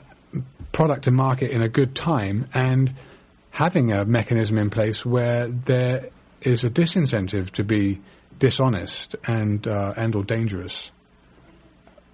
product 0.73 1.05
to 1.05 1.11
market 1.11 1.51
in 1.51 1.63
a 1.63 1.69
good 1.69 1.95
time 1.95 2.49
and 2.55 2.95
having 3.51 3.93
a 3.93 4.05
mechanism 4.05 4.59
in 4.59 4.71
place 4.71 5.05
where 5.05 5.49
there 5.49 6.11
is 6.43 6.63
a 6.63 6.69
disincentive 6.71 7.51
to 7.51 7.65
be 7.65 8.01
dishonest 8.39 9.17
and 9.27 9.67
uh, 9.67 9.95
and 9.97 10.15
or 10.15 10.23
dangerous. 10.23 10.91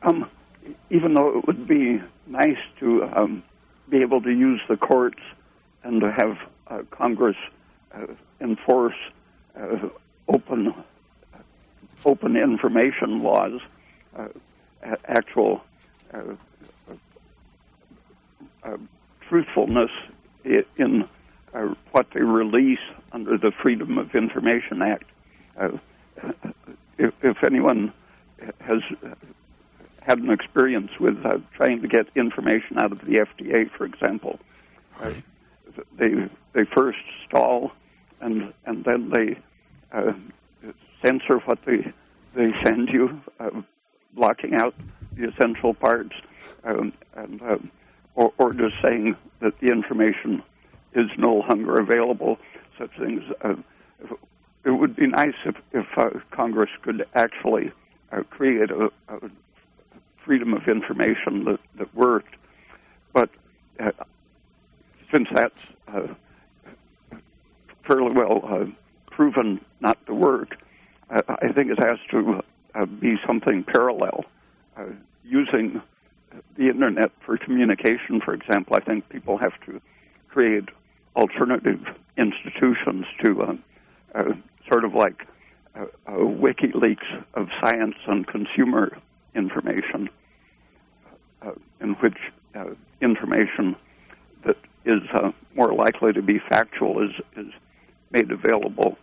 Um, 0.02 0.30
even 0.90 1.14
though 1.14 1.38
it 1.38 1.46
would 1.46 1.66
be 1.66 1.98
nice 2.26 2.62
to 2.80 3.02
um, 3.16 3.42
be 3.90 3.98
able 3.98 4.22
to 4.22 4.30
use 4.30 4.60
the 4.68 4.76
courts 4.76 5.20
and 5.84 6.00
to 6.00 6.10
have 6.16 6.36
uh, 6.68 6.82
Congress 6.90 7.36
uh, 7.94 8.06
enforce 8.40 8.94
uh, 9.56 9.88
open 10.32 10.74
open 12.04 12.36
information 12.36 13.22
laws, 13.22 13.60
uh, 14.16 14.28
actual 15.06 15.62
uh, 16.12 16.34
uh, 18.64 18.76
truthfulness 19.28 19.90
in 20.44 21.08
uh, 21.54 21.74
what 21.92 22.06
they 22.12 22.22
release 22.22 22.80
under 23.12 23.38
the 23.38 23.52
Freedom 23.62 23.98
of 23.98 24.14
Information 24.14 24.82
Act. 24.82 25.04
Uh, 25.56 25.68
if, 26.98 27.14
if, 27.22 27.36
anyone 27.44 27.92
has 28.60 28.80
had 30.00 30.18
an 30.18 30.30
experience 30.30 30.90
with 30.98 31.22
trying 31.54 31.80
to 31.82 31.88
get 31.88 32.06
information 32.16 32.78
out 32.78 32.90
of 32.90 32.98
the 33.00 33.24
FDA, 33.38 33.70
for 33.70 33.84
example, 33.84 34.38
they 35.98 36.28
they 36.52 36.64
first 36.76 36.98
stall 37.26 37.72
and 38.20 38.52
and 38.66 38.84
then 38.84 39.10
they 39.10 39.38
uh, 39.92 40.12
censor 41.04 41.38
what 41.44 41.58
they 41.66 41.92
they 42.34 42.50
send 42.64 42.88
you, 42.88 43.20
uh, 43.40 43.50
blocking 44.14 44.54
out 44.54 44.74
the 45.16 45.28
essential 45.28 45.74
parts, 45.74 46.14
um, 46.64 46.92
and 47.14 47.42
uh, 47.42 47.56
or, 48.14 48.32
or, 48.38 48.52
just 48.54 48.74
saying 48.82 49.16
that 49.40 49.52
the 49.60 49.68
information 49.68 50.42
is 50.94 51.06
no 51.18 51.44
longer 51.48 51.74
available. 51.74 52.38
Such 52.78 52.90
things. 52.98 53.22
Uh, 53.42 53.54
it 54.64 54.70
would 54.70 54.96
be 54.96 55.08
nice 55.08 55.34
if, 55.44 55.56
if 55.72 55.86
uh, 55.96 56.10
Congress 56.30 56.70
could 56.82 57.04
actually 57.14 57.72
uh, 58.12 58.22
create 58.30 58.70
a, 58.70 58.86
a, 59.08 59.30
freedom 60.24 60.54
of 60.54 60.68
information 60.68 61.44
that, 61.44 61.58
that 61.78 61.92
worked, 61.96 62.36
but 63.12 63.28
since 65.12 65.28
that's 65.34 65.54
fairly 67.84 68.12
well 68.14 68.72
proven 69.12 69.60
not 69.80 70.04
to 70.06 70.14
work, 70.14 70.56
I 71.10 71.52
think 71.52 71.70
it 71.70 71.78
has 71.84 71.98
to 72.10 72.42
uh, 72.74 72.86
be 72.86 73.16
something 73.26 73.64
parallel. 73.64 74.24
Uh, 74.76 74.84
using 75.24 75.82
the 76.56 76.68
internet 76.68 77.10
for 77.24 77.36
communication, 77.36 78.20
for 78.24 78.32
example, 78.32 78.76
I 78.76 78.80
think 78.80 79.08
people 79.10 79.36
have 79.36 79.52
to 79.66 79.80
create 80.30 80.70
alternative 81.14 81.80
institutions 82.16 83.04
to 83.22 83.42
uh, 83.42 83.54
uh 84.14 84.32
sort 84.70 84.84
of 84.84 84.94
like 84.94 85.26
uh, 85.74 85.84
uh, 86.06 86.12
WikiLeaks 86.12 87.24
of 87.34 87.48
science 87.60 87.96
and 88.06 88.26
consumer 88.26 88.96
information, 89.34 90.08
in 91.80 91.94
which 91.94 92.16
information 93.00 93.76
that 94.46 94.56
is 94.84 95.02
more 95.54 95.74
likely 95.74 96.12
to 96.12 96.22
be 96.22 96.38
factual 96.38 97.02
is, 97.02 97.10
is 97.36 97.52
made 98.10 98.30
available 98.30 98.96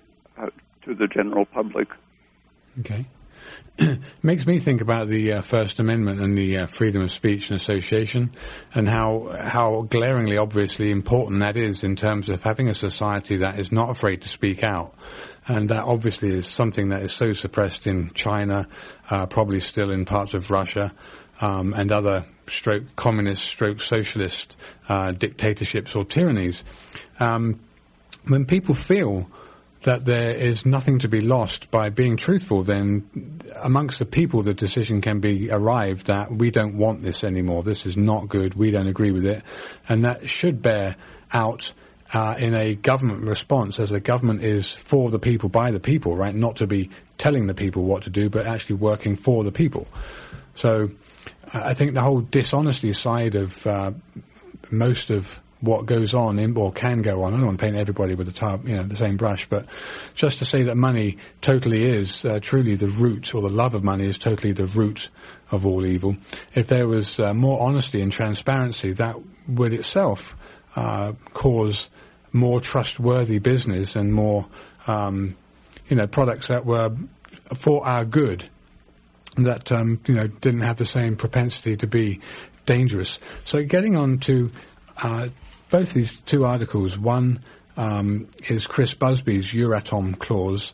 to 0.90 0.96
the 0.96 1.08
general 1.08 1.46
public. 1.46 1.88
Okay. 2.80 3.06
Makes 4.24 4.46
me 4.46 4.60
think 4.60 4.82
about 4.82 5.08
the 5.08 5.34
uh, 5.34 5.42
First 5.42 5.80
Amendment 5.80 6.20
and 6.20 6.38
the 6.38 6.58
uh, 6.58 6.68
freedom 6.68 7.04
of 7.04 7.12
speech 7.12 7.48
and 7.48 7.56
association, 7.56 8.32
and 8.74 8.88
how 8.90 9.34
how 9.40 9.86
glaringly, 9.90 10.38
obviously 10.38 10.92
important 10.92 11.40
that 11.40 11.56
is 11.56 11.84
in 11.84 11.96
terms 11.96 12.30
of 12.30 12.44
having 12.44 12.68
a 12.68 12.74
society 12.74 13.38
that 13.38 13.60
is 13.60 13.72
not 13.72 13.90
afraid 13.90 14.24
to 14.24 14.30
speak 14.30 14.64
out, 14.64 14.96
and 15.48 15.70
that 15.70 15.84
obviously 15.84 16.38
is 16.38 16.48
something 16.48 16.90
that 16.90 17.04
is 17.04 17.14
so 17.14 17.32
suppressed 17.32 17.88
in 17.88 18.12
China, 18.14 18.68
uh, 19.10 19.26
probably 19.28 19.62
still 19.62 19.92
in 19.92 20.06
parts 20.06 20.34
of 20.34 20.50
Russia, 20.50 20.92
um, 21.40 21.74
and 21.74 21.92
other 21.92 22.26
stroke 22.48 22.96
communist, 22.96 23.44
stroke 23.44 23.80
socialist 23.80 24.56
uh, 24.90 25.12
dictatorships 25.12 25.94
or 25.96 26.04
tyrannies. 26.04 26.64
Um, 27.20 27.62
when 28.28 28.46
people 28.46 28.76
feel 28.76 29.30
that 29.84 30.04
there 30.04 30.32
is 30.32 30.66
nothing 30.66 31.00
to 31.00 31.08
be 31.08 31.22
lost 31.22 31.72
by 31.72 31.90
being 31.90 32.18
truthful, 32.18 32.64
then 32.64 33.42
amongst 33.56 34.00
the 34.00 34.06
people 34.06 34.44
the 34.44 34.54
decision 34.54 35.02
can 35.02 35.20
be 35.20 35.50
arrived 35.50 36.08
that 36.08 36.30
we 36.32 36.52
don't 36.52 36.78
want 36.78 37.02
this 37.02 37.24
anymore. 37.24 37.64
This 37.64 37.86
is 37.86 37.96
not 37.96 38.28
good. 38.28 38.56
We 38.56 38.72
don't 38.72 38.88
agree 38.88 39.12
with 39.12 39.26
it. 39.26 39.44
And 39.88 40.04
that 40.04 40.30
should 40.30 40.62
bear 40.62 40.98
out 41.32 41.72
uh, 42.14 42.36
in 42.38 42.56
a 42.56 42.76
government 42.76 43.24
response, 43.24 43.80
as 43.80 43.92
the 43.92 44.00
government 44.00 44.44
is 44.44 44.70
for 44.70 45.10
the 45.12 45.20
people, 45.20 45.48
by 45.48 45.72
the 45.72 45.80
people, 45.80 46.16
right? 46.16 46.34
Not 46.34 46.58
to 46.58 46.68
be 46.68 46.90
telling 47.18 47.48
the 47.48 47.54
people 47.54 47.84
what 47.84 48.04
to 48.04 48.10
do, 48.10 48.30
but 48.30 48.48
actually 48.48 48.78
working 48.78 49.16
for 49.16 49.44
the 49.44 49.52
people. 49.52 49.88
So 50.56 50.90
I 51.54 51.74
think 51.74 51.94
the 51.94 52.02
whole 52.02 52.22
dishonesty 52.22 52.94
side 52.94 53.36
of 53.36 53.66
uh, 53.66 53.92
most 54.72 55.10
of 55.10 55.40
what 55.62 55.86
goes 55.86 56.14
on 56.14 56.40
in, 56.40 56.56
or 56.56 56.72
can 56.72 57.02
go 57.02 57.24
on. 57.24 57.34
I 57.34 57.38
don't 57.38 57.46
want 57.48 57.60
to 57.60 57.66
paint 57.66 57.76
everybody 57.76 58.16
with 58.16 58.28
the 58.28 58.34
tar, 58.34 58.60
you 58.64 58.78
know, 58.78 58.84
the 58.84 58.96
same 58.96 59.18
brush, 59.18 59.48
but 59.50 59.66
just 60.16 60.38
to 60.38 60.46
say 60.46 60.64
that 60.64 60.78
money 60.78 61.18
totally 61.42 61.84
is 61.84 62.24
uh, 62.24 62.40
truly 62.42 62.76
the 62.76 62.88
root, 62.88 63.36
or 63.36 63.42
the 63.42 63.56
love 63.56 63.74
of 63.74 63.84
money 63.84 64.08
is 64.08 64.18
totally 64.18 64.54
the 64.54 64.68
root 64.68 65.10
of 65.52 65.66
all 65.66 65.86
evil. 65.86 66.16
If 66.56 66.68
there 66.68 66.88
was 66.88 67.20
uh, 67.20 67.34
more 67.34 67.62
honesty 67.62 68.02
and 68.02 68.12
transparency, 68.12 68.94
that 68.94 69.16
would 69.48 69.74
itself 69.74 70.36
uh, 70.76 71.14
cause 71.34 71.90
more 72.32 72.62
trustworthy 72.62 73.40
business 73.40 73.96
and 73.96 74.14
more, 74.14 74.48
um, 74.88 75.36
you 75.88 75.98
know, 75.98 76.08
products 76.08 76.48
that 76.48 76.66
were 76.66 76.96
for 77.56 77.86
our 77.86 78.06
good 78.06 78.48
that 79.36 79.72
um, 79.72 80.00
you 80.08 80.16
know 80.16 80.28
didn't 80.28 80.62
have 80.62 80.78
the 80.78 80.86
same 80.86 81.16
propensity 81.16 81.76
to 81.78 81.88
be 81.88 82.20
dangerous. 82.66 83.20
So 83.44 83.64
getting 83.64 83.96
on 83.96 84.20
to 84.20 84.52
uh, 84.98 85.30
both 85.70 85.94
these 85.94 86.18
two 86.26 86.46
articles. 86.46 86.98
One 86.98 87.44
um, 87.78 88.28
is 88.48 88.66
Chris 88.66 88.94
Busby's 88.94 89.52
Euratom 89.52 90.18
clause. 90.18 90.74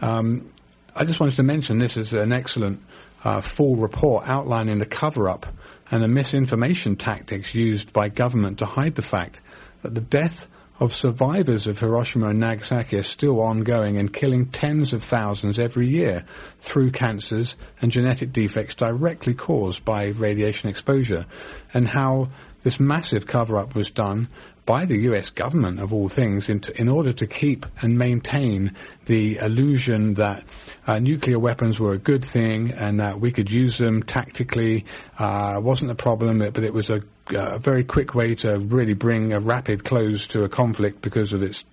Um, 0.00 0.52
I 0.94 1.04
just 1.04 1.20
wanted 1.20 1.36
to 1.36 1.42
mention 1.42 1.78
this 1.78 1.96
is 1.96 2.12
an 2.12 2.32
excellent 2.32 2.82
uh, 3.24 3.40
full 3.40 3.76
report 3.76 4.28
outlining 4.28 4.78
the 4.78 4.86
cover-up 4.86 5.46
and 5.90 6.02
the 6.02 6.08
misinformation 6.08 6.96
tactics 6.96 7.54
used 7.54 7.92
by 7.92 8.08
government 8.08 8.58
to 8.58 8.66
hide 8.66 8.94
the 8.94 9.02
fact 9.02 9.40
that 9.82 9.94
the 9.94 10.00
death 10.00 10.46
of 10.82 10.92
survivors 10.92 11.68
of 11.68 11.78
Hiroshima 11.78 12.30
and 12.30 12.40
Nagasaki 12.40 12.98
are 12.98 13.04
still 13.04 13.40
ongoing 13.40 13.98
and 13.98 14.12
killing 14.12 14.46
tens 14.46 14.92
of 14.92 15.04
thousands 15.04 15.56
every 15.56 15.86
year 15.86 16.24
through 16.58 16.90
cancers 16.90 17.54
and 17.80 17.92
genetic 17.92 18.32
defects 18.32 18.74
directly 18.74 19.32
caused 19.32 19.84
by 19.84 20.06
radiation 20.06 20.68
exposure, 20.68 21.26
and 21.72 21.88
how 21.88 22.30
this 22.64 22.80
massive 22.80 23.28
cover-up 23.28 23.76
was 23.76 23.90
done 23.90 24.28
by 24.66 24.84
the 24.84 25.02
US 25.02 25.30
government, 25.30 25.80
of 25.80 25.92
all 25.92 26.08
things, 26.08 26.48
in, 26.48 26.60
in 26.76 26.88
order 26.88 27.12
to 27.12 27.26
keep 27.28 27.64
and 27.80 27.96
maintain 27.96 28.76
the 29.06 29.36
illusion 29.36 30.14
that 30.14 30.44
uh, 30.86 30.98
nuclear 30.98 31.38
weapons 31.38 31.78
were 31.78 31.92
a 31.92 31.98
good 31.98 32.24
thing 32.24 32.72
and 32.72 32.98
that 32.98 33.20
we 33.20 33.30
could 33.30 33.50
use 33.50 33.78
them 33.78 34.02
tactically. 34.02 34.84
Uh, 35.16 35.60
wasn't 35.60 35.90
a 35.90 35.96
problem, 35.96 36.38
but 36.38 36.64
it 36.64 36.72
was 36.74 36.90
a, 36.90 37.02
a 37.30 37.58
very 37.58 37.84
quick 37.84 38.14
way 38.14 38.34
to 38.36 38.58
really 38.58 38.94
bring 38.94 39.32
a 39.32 39.40
rapid 39.40 39.84
close 39.84 40.28
to 40.28 40.44
a 40.44 40.48
conflict 40.48 41.02
because 41.02 41.32
of 41.32 41.42
its 41.42 41.64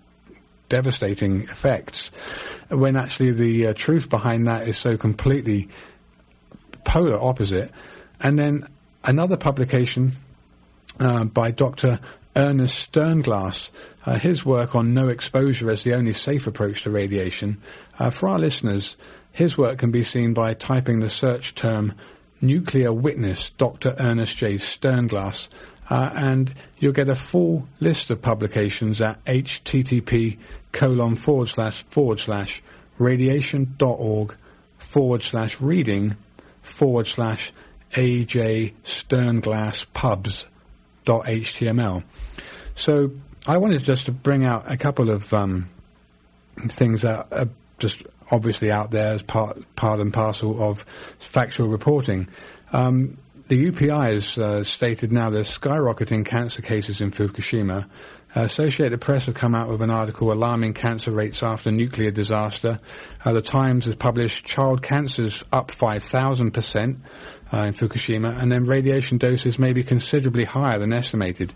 devastating 0.69 1.43
effects. 1.49 2.11
When 2.69 2.95
actually 2.95 3.31
the 3.31 3.67
uh, 3.67 3.73
truth 3.73 4.09
behind 4.09 4.47
that 4.47 4.67
is 4.67 4.77
so 4.77 4.97
completely 4.97 5.69
polar 6.83 7.21
opposite. 7.21 7.71
And 8.19 8.37
then 8.37 8.67
another 9.03 9.37
publication 9.37 10.13
uh, 10.99 11.25
by 11.25 11.51
Dr. 11.51 11.99
Ernest 12.35 12.91
Sternglass, 12.91 13.69
uh, 14.05 14.19
his 14.19 14.45
work 14.45 14.75
on 14.75 14.93
no 14.93 15.09
exposure 15.09 15.69
as 15.69 15.83
the 15.83 15.93
only 15.93 16.13
safe 16.13 16.47
approach 16.47 16.83
to 16.83 16.91
radiation. 16.91 17.61
Uh, 17.97 18.09
for 18.09 18.29
our 18.29 18.39
listeners, 18.39 18.95
his 19.31 19.57
work 19.57 19.79
can 19.79 19.91
be 19.91 20.03
seen 20.03 20.33
by 20.33 20.53
typing 20.53 20.99
the 20.99 21.09
search 21.09 21.55
term 21.55 21.93
nuclear 22.41 22.93
witness 22.93 23.49
Dr. 23.57 23.95
Ernest 23.99 24.37
J. 24.37 24.55
Sternglass, 24.55 25.49
uh, 25.89 26.09
and 26.13 26.53
you'll 26.77 26.93
get 26.93 27.09
a 27.09 27.15
full 27.15 27.67
list 27.79 28.11
of 28.11 28.21
publications 28.21 29.01
at 29.01 29.23
http 29.25 30.37
colon 30.71 31.15
forward 31.15 31.47
slash 31.49 31.83
forward 31.85 32.19
slash 32.19 32.61
radiation.org 32.97 34.35
forward 34.77 35.23
slash 35.23 35.59
reading 35.59 36.15
forward 36.61 37.07
slash 37.07 37.51
AJ 37.91 38.73
Sternglass 38.83 39.85
pubs 39.93 40.45
dot 41.05 41.25
HTML. 41.25 42.03
So 42.75 43.11
I 43.47 43.57
wanted 43.57 43.83
just 43.83 44.05
to 44.05 44.11
bring 44.11 44.45
out 44.45 44.71
a 44.71 44.77
couple 44.77 45.09
of 45.09 45.33
um, 45.33 45.69
things 46.67 47.01
that 47.01 47.27
are 47.31 47.49
just 47.79 48.03
obviously 48.31 48.71
out 48.71 48.91
there 48.91 49.13
as 49.13 49.21
part 49.21 49.63
part 49.75 49.99
and 49.99 50.13
parcel 50.13 50.61
of 50.63 50.83
factual 51.19 51.67
reporting. 51.67 52.27
Um, 52.71 53.17
the 53.47 53.71
UPI 53.71 54.13
has 54.13 54.37
uh, 54.37 54.63
stated 54.63 55.11
now 55.11 55.31
there's 55.31 55.51
skyrocketing 55.51 56.23
cancer 56.23 56.61
cases 56.61 57.01
in 57.01 57.09
Fukushima. 57.09 57.89
Uh, 58.35 58.41
Associated 58.41 59.01
Press 59.01 59.25
have 59.25 59.33
come 59.33 59.55
out 59.55 59.69
with 59.69 59.81
an 59.81 59.89
article 59.89 60.31
alarming 60.31 60.75
cancer 60.75 61.11
rates 61.11 61.41
after 61.41 61.71
nuclear 61.71 62.11
disaster. 62.11 62.79
Uh, 63.25 63.33
the 63.33 63.41
Times 63.41 63.85
has 63.85 63.95
published 63.95 64.45
child 64.45 64.83
cancers 64.83 65.43
up 65.51 65.71
5,000% 65.71 66.99
uh, 67.51 67.57
in 67.63 67.73
Fukushima, 67.73 68.39
and 68.39 68.51
then 68.51 68.65
radiation 68.65 69.17
doses 69.17 69.57
may 69.57 69.73
be 69.73 69.81
considerably 69.81 70.45
higher 70.45 70.77
than 70.77 70.93
estimated. 70.93 71.51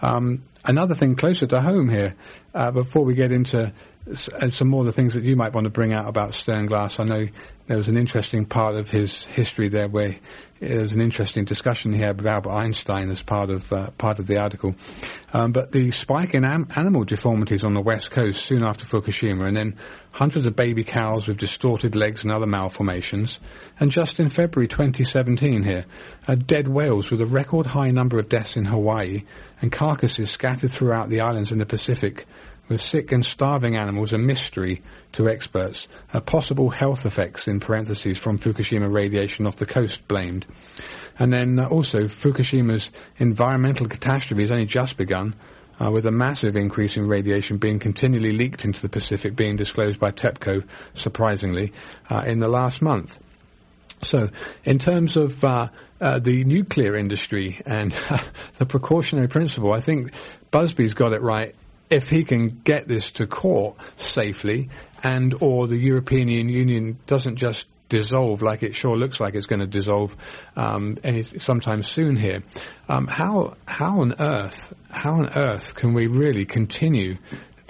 Um, 0.00 0.44
another 0.64 0.94
thing 0.94 1.16
closer 1.16 1.48
to 1.48 1.60
home 1.60 1.88
here, 1.88 2.14
uh, 2.54 2.70
before 2.70 3.04
we 3.04 3.14
get 3.14 3.32
into 3.32 3.72
some 4.14 4.68
more 4.68 4.80
of 4.80 4.86
the 4.86 4.92
things 4.92 5.14
that 5.14 5.24
you 5.24 5.34
might 5.34 5.52
want 5.52 5.64
to 5.64 5.70
bring 5.70 5.92
out 5.92 6.08
about 6.08 6.30
Sternglass. 6.30 7.00
I 7.00 7.04
know 7.04 7.26
there 7.66 7.76
was 7.76 7.88
an 7.88 7.96
interesting 7.96 8.46
part 8.46 8.76
of 8.76 8.88
his 8.88 9.24
history 9.24 9.68
there 9.68 9.88
where 9.88 10.16
there 10.60 10.82
was 10.82 10.92
an 10.92 11.00
interesting 11.00 11.44
discussion 11.44 11.92
here 11.92 12.14
with 12.14 12.24
Albert 12.24 12.52
Einstein 12.52 13.10
as 13.10 13.20
part 13.20 13.50
of 13.50 13.70
uh, 13.72 13.90
part 13.98 14.20
of 14.20 14.28
the 14.28 14.38
article. 14.38 14.76
Um, 15.32 15.50
but 15.50 15.72
the 15.72 15.90
spike 15.90 16.34
in 16.34 16.44
am- 16.44 16.68
animal 16.76 17.04
deformities 17.04 17.64
on 17.64 17.74
the 17.74 17.82
west 17.82 18.10
coast 18.10 18.46
soon 18.46 18.62
after 18.62 18.84
Fukushima, 18.84 19.48
and 19.48 19.56
then 19.56 19.76
hundreds 20.12 20.46
of 20.46 20.54
baby 20.54 20.84
cows 20.84 21.26
with 21.26 21.38
distorted 21.38 21.96
legs 21.96 22.22
and 22.22 22.32
other 22.32 22.46
malformations. 22.46 23.40
And 23.80 23.90
just 23.90 24.20
in 24.20 24.30
February 24.30 24.68
2017 24.68 25.64
here, 25.64 25.84
uh, 26.28 26.36
dead 26.36 26.68
whales 26.68 27.10
with 27.10 27.20
a 27.20 27.26
record 27.26 27.66
high 27.66 27.90
number 27.90 28.18
of 28.18 28.28
deaths 28.28 28.56
in 28.56 28.64
Hawaii 28.64 29.24
and 29.60 29.72
carcasses 29.72 30.30
scattered 30.30 30.70
throughout 30.70 31.08
the 31.08 31.20
islands 31.20 31.50
in 31.50 31.58
the 31.58 31.66
Pacific 31.66 32.26
with 32.68 32.82
sick 32.82 33.12
and 33.12 33.24
starving 33.24 33.76
animals 33.76 34.12
a 34.12 34.18
mystery 34.18 34.82
to 35.12 35.28
experts, 35.28 35.86
a 36.12 36.20
possible 36.20 36.70
health 36.70 37.06
effects 37.06 37.46
in 37.46 37.60
parentheses 37.60 38.18
from 38.18 38.38
Fukushima 38.38 38.92
radiation 38.92 39.46
off 39.46 39.56
the 39.56 39.66
coast 39.66 40.06
blamed. 40.08 40.46
And 41.18 41.32
then 41.32 41.58
uh, 41.58 41.66
also 41.66 42.00
Fukushima's 42.00 42.90
environmental 43.18 43.88
catastrophe 43.88 44.42
has 44.42 44.50
only 44.50 44.66
just 44.66 44.96
begun, 44.96 45.34
uh, 45.78 45.90
with 45.90 46.06
a 46.06 46.10
massive 46.10 46.56
increase 46.56 46.96
in 46.96 47.06
radiation 47.06 47.58
being 47.58 47.78
continually 47.78 48.32
leaked 48.32 48.64
into 48.64 48.80
the 48.80 48.88
Pacific 48.88 49.36
being 49.36 49.56
disclosed 49.56 50.00
by 50.00 50.10
TEPCO, 50.10 50.64
surprisingly, 50.94 51.72
uh, 52.10 52.24
in 52.26 52.38
the 52.38 52.48
last 52.48 52.80
month. 52.80 53.18
So, 54.02 54.28
in 54.64 54.78
terms 54.78 55.16
of 55.16 55.42
uh, 55.42 55.68
uh, 56.00 56.18
the 56.18 56.44
nuclear 56.44 56.96
industry 56.96 57.60
and 57.64 57.92
the 58.58 58.66
precautionary 58.66 59.28
principle, 59.28 59.72
I 59.72 59.80
think 59.80 60.12
Busby's 60.50 60.94
got 60.94 61.12
it 61.12 61.22
right 61.22 61.54
if 61.90 62.08
he 62.08 62.24
can 62.24 62.60
get 62.64 62.88
this 62.88 63.10
to 63.12 63.26
court 63.26 63.76
safely 63.96 64.68
and 65.02 65.34
or 65.40 65.66
the 65.68 65.76
European 65.76 66.28
Union 66.28 66.98
doesn't 67.06 67.36
just 67.36 67.66
dissolve 67.88 68.42
like 68.42 68.62
it 68.62 68.74
sure 68.74 68.96
looks 68.96 69.20
like 69.20 69.34
it's 69.34 69.46
going 69.46 69.60
to 69.60 69.66
dissolve 69.66 70.14
um, 70.56 70.98
any 71.04 71.24
sometime 71.38 71.82
soon 71.82 72.16
here. 72.16 72.42
Um, 72.88 73.06
how 73.06 73.54
how 73.66 74.00
on 74.00 74.14
earth 74.18 74.74
how 74.90 75.12
on 75.12 75.28
earth 75.36 75.74
can 75.74 75.94
we 75.94 76.06
really 76.06 76.44
continue 76.44 77.16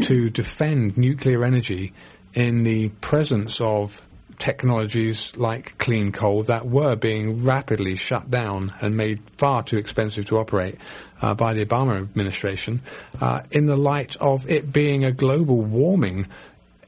to 0.02 0.30
defend 0.30 0.96
nuclear 0.96 1.44
energy 1.44 1.92
in 2.34 2.62
the 2.64 2.88
presence 3.00 3.58
of 3.60 4.00
technologies 4.38 5.32
like 5.36 5.78
clean 5.78 6.12
coal 6.12 6.42
that 6.44 6.66
were 6.66 6.96
being 6.96 7.42
rapidly 7.42 7.96
shut 7.96 8.30
down 8.30 8.72
and 8.80 8.94
made 8.94 9.20
far 9.38 9.62
too 9.62 9.76
expensive 9.76 10.26
to 10.26 10.36
operate 10.36 10.76
uh, 11.22 11.34
by 11.34 11.54
the 11.54 11.64
Obama 11.64 12.00
administration 12.00 12.82
uh, 13.20 13.42
in 13.50 13.66
the 13.66 13.76
light 13.76 14.16
of 14.16 14.48
it 14.48 14.72
being 14.72 15.04
a 15.04 15.12
global 15.12 15.62
warming 15.62 16.28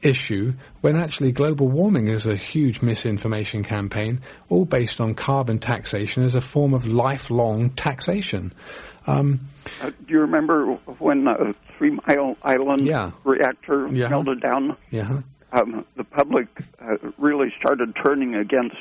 issue 0.01 0.53
when 0.81 0.95
actually 0.95 1.31
global 1.31 1.67
warming 1.67 2.07
is 2.07 2.25
a 2.25 2.35
huge 2.35 2.81
misinformation 2.81 3.63
campaign 3.63 4.21
all 4.47 4.63
based 4.63 5.01
on 5.01 5.13
carbon 5.13 5.59
taxation 5.59 6.23
as 6.23 6.35
a 6.35 6.41
form 6.41 6.73
of 6.73 6.85
lifelong 6.85 7.69
taxation. 7.71 8.53
Um, 9.07 9.49
uh, 9.81 9.89
do 9.89 10.13
you 10.13 10.19
remember 10.19 10.73
when 10.99 11.25
the 11.25 11.53
Three 11.77 11.91
Mile 11.91 12.37
Island 12.43 12.85
yeah. 12.85 13.11
reactor 13.25 13.87
yeah. 13.91 14.07
melted 14.09 14.41
down? 14.41 14.77
Yeah 14.89 15.21
um, 15.51 15.85
the 15.97 16.03
public 16.03 16.47
uh, 16.81 16.95
really 17.17 17.47
started 17.59 17.95
turning 18.05 18.35
against 18.35 18.75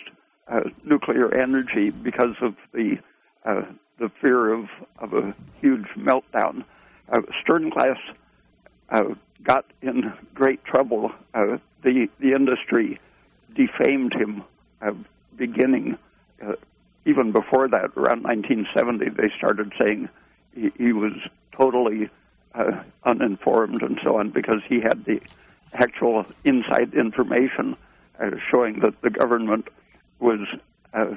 uh, 0.51 0.61
nuclear 0.85 1.35
energy 1.35 1.91
because 1.91 2.37
of 2.43 2.55
the 2.73 2.97
uh, 3.45 3.63
the 3.99 4.11
fear 4.21 4.53
of, 4.53 4.69
of 4.99 5.13
a 5.13 5.35
huge 5.61 5.87
meltdown. 5.97 6.65
Uh, 7.11 7.21
Sternglass 7.43 7.99
uh, 8.91 9.15
got 9.43 9.65
in 9.83 10.13
great 10.35 10.65
trouble. 10.65 11.13
Uh, 11.35 11.59
the 11.83 12.09
the 12.21 12.33
industry 12.33 13.01
defamed 13.55 14.13
him 14.13 14.43
uh, 14.83 14.93
beginning 15.37 15.97
uh, 16.43 16.53
even 17.05 17.33
before 17.33 17.69
that, 17.69 17.91
around 17.97 18.23
1970. 18.23 19.11
They 19.11 19.33
started 19.37 19.73
saying 19.81 20.09
he, 20.55 20.71
he 20.77 20.93
was 20.93 21.13
totally 21.59 22.11
uh, 22.55 22.83
uninformed 23.05 23.83
and 23.83 23.99
so 24.05 24.19
on 24.19 24.31
because 24.31 24.61
he 24.69 24.81
had 24.81 25.05
the 25.05 25.21
actual 25.73 26.27
inside 26.45 26.95
information 26.95 27.77
uh, 28.21 28.31
showing 28.51 28.81
that 28.81 29.01
the 29.03 29.11
government 29.11 29.69
was 30.19 30.41
uh, 30.93 31.15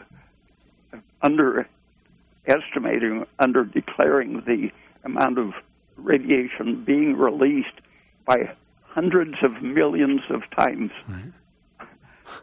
underestimating, 2.48 3.26
under 3.40 3.66
declaring 3.66 4.42
the 4.46 4.72
amount 5.04 5.38
of 5.38 5.54
radiation 5.96 6.84
being 6.84 7.16
released 7.16 7.82
by 8.26 8.54
hundreds 8.84 9.36
of 9.44 9.62
millions 9.62 10.22
of 10.30 10.42
times. 10.56 10.92
Right. 11.08 11.88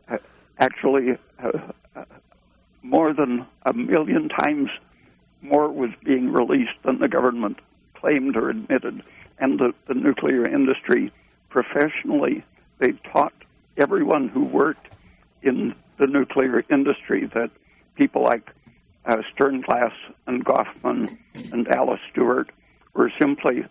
Uh, 0.08 0.16
actually, 0.58 1.18
uh, 1.42 1.50
uh, 1.94 2.04
more 2.82 3.12
than 3.12 3.46
a 3.66 3.72
million 3.72 4.28
times 4.28 4.70
more 5.42 5.70
was 5.70 5.90
being 6.04 6.32
released 6.32 6.82
than 6.84 6.98
the 6.98 7.08
government 7.08 7.58
claimed 7.94 8.36
or 8.36 8.50
admitted. 8.50 9.02
And 9.38 9.58
the, 9.58 9.72
the 9.86 9.94
nuclear 9.94 10.48
industry, 10.48 11.12
professionally, 11.48 12.44
they 12.78 12.92
taught 13.12 13.32
everyone 13.76 14.28
who 14.28 14.44
worked 14.44 14.88
in 15.42 15.74
the 15.98 16.06
nuclear 16.06 16.64
industry 16.70 17.30
that 17.34 17.50
people 17.94 18.22
like 18.22 18.50
uh, 19.08 19.16
Sternglass 19.34 19.92
and 20.26 20.44
Gofman 20.44 21.16
and 21.34 21.66
Alice 21.74 22.00
Stewart 22.12 22.50
were 22.94 23.10
simply 23.18 23.64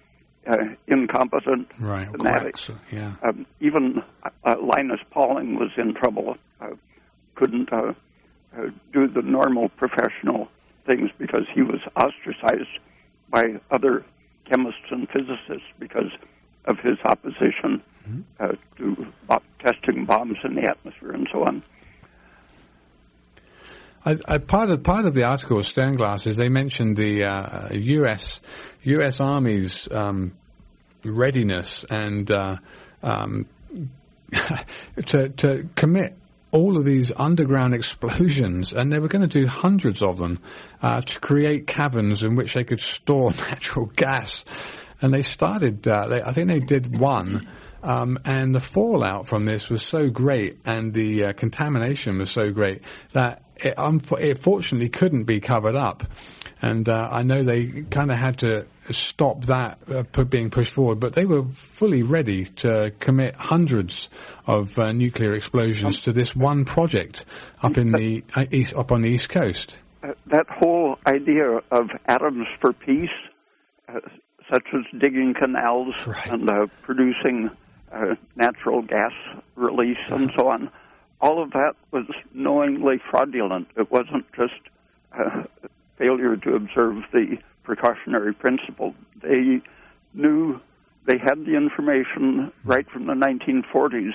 uh, 0.48 0.58
incompetent, 0.88 1.70
right, 1.80 2.10
fanatics. 2.12 2.70
yeah. 2.92 3.16
Um, 3.22 3.46
even 3.60 4.02
uh, 4.44 4.56
Linus 4.62 5.02
Pauling 5.12 5.56
was 5.56 5.70
in 5.78 5.94
trouble. 5.94 6.38
Uh, 6.60 6.72
couldn't 7.36 7.72
uh, 7.72 7.94
uh, 8.58 8.62
do 8.92 9.08
the 9.08 9.22
normal 9.22 9.70
professional 9.70 10.48
things 10.86 11.12
because 11.20 11.44
he 11.54 11.62
was 11.62 11.82
ostracized 11.96 12.80
by 13.30 13.60
other 13.70 14.04
chemists 14.50 14.90
and 14.90 15.08
physicists 15.10 15.68
because 15.78 16.12
of 16.66 16.80
his 16.80 16.98
opposition 17.06 17.82
mm-hmm. 18.08 18.22
uh, 18.40 18.54
to 18.78 19.06
bo- 19.28 19.42
testing 19.60 20.06
bombs 20.06 20.38
in 20.44 20.56
the 20.56 20.64
atmosphere 20.64 21.12
and 21.12 21.28
so 21.32 21.44
on. 21.44 21.62
I, 24.06 24.16
I, 24.26 24.38
part 24.38 24.70
of 24.70 24.84
part 24.84 25.06
of 25.06 25.14
the 25.14 25.24
article 25.24 25.60
of 25.60 25.66
Sternglass 25.66 26.28
is 26.28 26.38
they 26.38 26.50
mentioned 26.50 26.98
the 26.98 27.26
uh, 27.26 27.74
U.S. 27.74 28.40
U.S. 28.84 29.20
Army's 29.20 29.88
um, 29.92 30.34
readiness 31.04 31.84
and 31.90 32.30
uh, 32.32 32.56
um, 33.04 33.48
to 35.08 35.30
to 35.30 35.70
commit 35.76 36.18
all 36.52 36.78
of 36.78 36.86
these 36.86 37.12
underground 37.16 37.74
explosions, 37.74 38.72
and 38.72 38.92
they 38.92 39.00
were 39.00 39.08
going 39.08 39.28
to 39.28 39.40
do 39.40 39.46
hundreds 39.46 40.02
of 40.02 40.18
them 40.18 40.40
uh, 40.82 41.02
to 41.02 41.20
create 41.20 41.68
caverns 41.68 42.24
in 42.24 42.36
which 42.36 42.54
they 42.54 42.64
could 42.64 42.80
store 42.80 43.32
natural 43.38 43.88
gas. 43.88 44.44
And 45.02 45.14
they 45.14 45.22
started, 45.22 45.88
uh, 45.88 46.08
they, 46.08 46.22
I 46.22 46.34
think 46.34 46.48
they 46.48 46.60
did 46.60 46.98
one, 46.98 47.48
um, 47.88 48.20
and 48.26 48.54
the 48.54 48.60
fallout 48.60 49.30
from 49.30 49.46
this 49.46 49.70
was 49.70 49.82
so 49.82 50.10
great, 50.10 50.60
and 50.66 50.94
the 50.94 51.28
uh, 51.28 51.34
contamination 51.34 52.18
was 52.18 52.30
so 52.32 52.52
great 52.52 52.82
that 53.14 53.44
it, 53.56 53.76
um, 53.78 54.02
it 54.20 54.44
fortunately 54.44 54.90
couldn't 54.90 55.24
be 55.24 55.40
covered 55.40 55.78
up. 55.78 56.04
And 56.62 56.90
uh, 56.90 57.08
I 57.10 57.24
know 57.24 57.44
they 57.44 57.84
kind 57.90 58.12
of 58.12 58.18
had 58.18 58.40
to 58.40 58.66
stop 58.92 59.46
that 59.46 59.80
uh, 59.90 60.24
being 60.26 60.50
pushed 60.50 60.74
forward, 60.74 61.00
but 61.00 61.14
they 61.14 61.26
were 61.26 61.46
fully 61.54 62.04
ready 62.04 62.46
to 62.58 62.92
commit 63.00 63.36
hundreds 63.38 64.10
of 64.46 64.78
uh, 64.78 64.92
nuclear 64.92 65.34
explosions 65.34 66.02
to 66.02 66.12
this 66.12 66.36
one 66.36 66.66
project 66.66 67.24
up 67.64 67.78
in 67.78 67.94
the 67.94 68.22
uh, 68.36 68.44
east, 68.52 68.74
up 68.76 68.92
on 68.92 69.02
the 69.02 69.08
east 69.08 69.30
coast. 69.30 69.78
Uh, 70.04 70.10
that 70.26 70.46
whole 70.50 70.98
idea 71.08 71.46
of 71.72 71.88
atoms 72.06 72.48
for 72.60 72.74
peace, 72.74 73.08
uh, 73.88 74.00
such 74.52 74.66
as 74.74 75.00
digging 75.00 75.34
canals 75.40 75.96
right. 76.06 76.28
and 76.32 76.50
producing 76.84 77.50
natural 78.36 78.82
gas 78.82 79.14
release 79.56 79.98
and 80.10 80.32
so 80.38 80.48
on 80.48 80.70
all 81.22 81.42
of 81.42 81.52
that 81.52 81.76
was 81.92 82.06
knowingly 82.34 83.02
fraudulent. 83.10 83.68
It 83.76 83.92
wasn't 83.92 84.26
just 84.36 84.54
a 85.14 85.48
failure 85.98 86.38
to 86.38 86.56
observe 86.56 87.04
the 87.12 87.38
precautionary 87.64 88.34
principle. 88.34 88.94
They 89.22 89.62
knew 90.14 90.60
they 91.06 91.18
had 91.18 91.46
the 91.46 91.56
information 91.56 92.52
right 92.64 92.88
from 92.90 93.08
the 93.08 93.14
1940s 93.14 94.12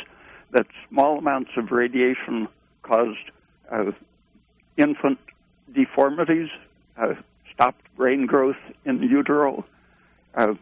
that 0.53 0.67
small 0.89 1.19
amounts 1.19 1.51
of 1.57 1.73
radiation 1.73 2.47
caused 2.83 3.31
uh, 3.71 3.93
infant 4.77 5.19
deformities, 5.75 6.49
uh, 6.97 7.15
stopped 7.53 7.85
brain 7.97 8.27
growth 8.27 8.57
in 8.85 9.03
utero, 9.03 9.65
uh, 10.35 10.55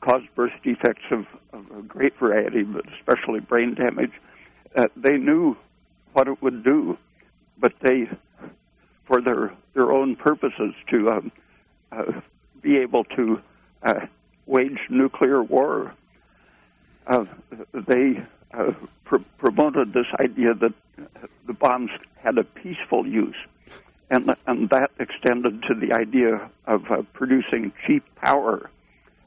caused 0.00 0.34
birth 0.34 0.52
defects 0.62 1.04
of, 1.10 1.26
of, 1.52 1.78
a 1.78 1.82
great 1.82 2.18
variety, 2.18 2.62
but 2.62 2.84
especially 2.98 3.40
brain 3.40 3.74
damage. 3.74 4.12
Uh, 4.74 4.86
they 4.96 5.16
knew 5.16 5.56
what 6.12 6.28
it 6.28 6.42
would 6.42 6.64
do, 6.64 6.96
but 7.58 7.72
they, 7.82 8.08
for 9.06 9.20
their 9.20 9.52
their 9.74 9.92
own 9.92 10.16
purposes, 10.16 10.74
to 10.90 11.10
um, 11.10 11.32
uh, 11.92 12.20
be 12.62 12.78
able 12.78 13.04
to 13.04 13.40
uh, 13.82 14.06
wage 14.46 14.78
nuclear 14.88 15.42
war, 15.42 15.94
uh, 17.06 17.24
they 17.72 18.22
uh, 18.52 18.72
pr- 19.04 19.16
promoted 19.38 19.92
this 19.92 20.06
idea 20.18 20.54
that 20.54 20.72
the 21.46 21.52
bombs 21.52 21.90
had 22.16 22.38
a 22.38 22.44
peaceful 22.44 23.06
use, 23.06 23.36
and 24.10 24.34
and 24.46 24.70
that 24.70 24.90
extended 24.98 25.62
to 25.62 25.74
the 25.74 25.92
idea 25.92 26.50
of 26.66 26.90
uh, 26.90 27.02
producing 27.12 27.72
cheap 27.86 28.02
power 28.16 28.70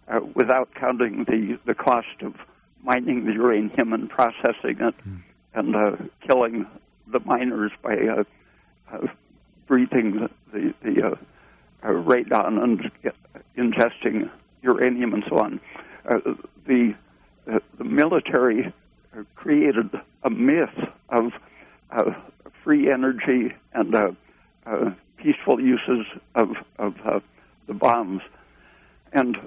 uh, 0.07 0.19
without 0.35 0.73
counting 0.75 1.25
the 1.25 1.59
the 1.65 1.73
cost 1.73 2.21
of 2.21 2.35
mining 2.83 3.25
the 3.25 3.33
uranium 3.33 3.93
and 3.93 4.09
processing 4.09 4.77
it. 4.79 4.95
Mm 5.07 5.21
and 5.57 5.75
uh, 5.75 5.95
killing 6.25 6.67
the 7.11 7.19
miners 7.21 7.71
by 7.81 7.95
uh, 7.95 8.23
uh, 8.93 9.07
breathing 9.67 10.29
the, 10.53 10.73
the 10.83 11.03
uh, 11.03 11.15
uh, 11.83 11.87
radon 11.87 12.61
and 12.61 12.91
ingesting 13.57 14.29
uranium 14.61 15.13
and 15.13 15.23
so 15.27 15.37
on. 15.39 15.59
Uh, 16.07 16.19
the 16.67 16.93
uh, 17.51 17.59
the 17.77 17.83
military 17.83 18.71
created 19.35 19.89
a 20.23 20.29
myth 20.29 20.77
of 21.09 21.31
uh, 21.91 22.11
free 22.63 22.91
energy 22.91 23.53
and 23.73 23.95
uh, 23.95 24.11
uh, 24.67 24.91
peaceful 25.17 25.59
uses 25.59 26.05
of 26.35 26.49
of 26.77 26.93
uh, 27.03 27.19
the 27.65 27.73
bombs, 27.73 28.21
and 29.11 29.37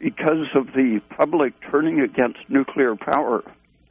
because 0.00 0.48
of 0.54 0.66
the 0.68 1.00
public 1.16 1.52
turning 1.70 2.00
against 2.00 2.38
nuclear 2.48 2.96
power, 2.96 3.44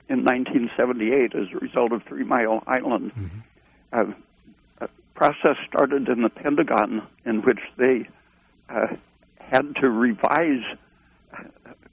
in 0.09 0.25
1978 0.25 1.35
as 1.35 1.47
a 1.53 1.59
result 1.59 1.91
of 1.91 2.01
Three 2.03 2.23
Mile 2.23 2.63
Island. 2.65 3.11
Mm-hmm. 3.13 3.39
Uh, 3.93 4.85
a 4.85 4.89
process 5.13 5.55
started 5.67 6.09
in 6.09 6.23
the 6.23 6.29
Pentagon 6.29 7.07
in 7.25 7.41
which 7.43 7.59
they 7.77 8.09
uh, 8.69 8.87
had 9.39 9.75
to 9.77 9.89
revise, 9.89 10.63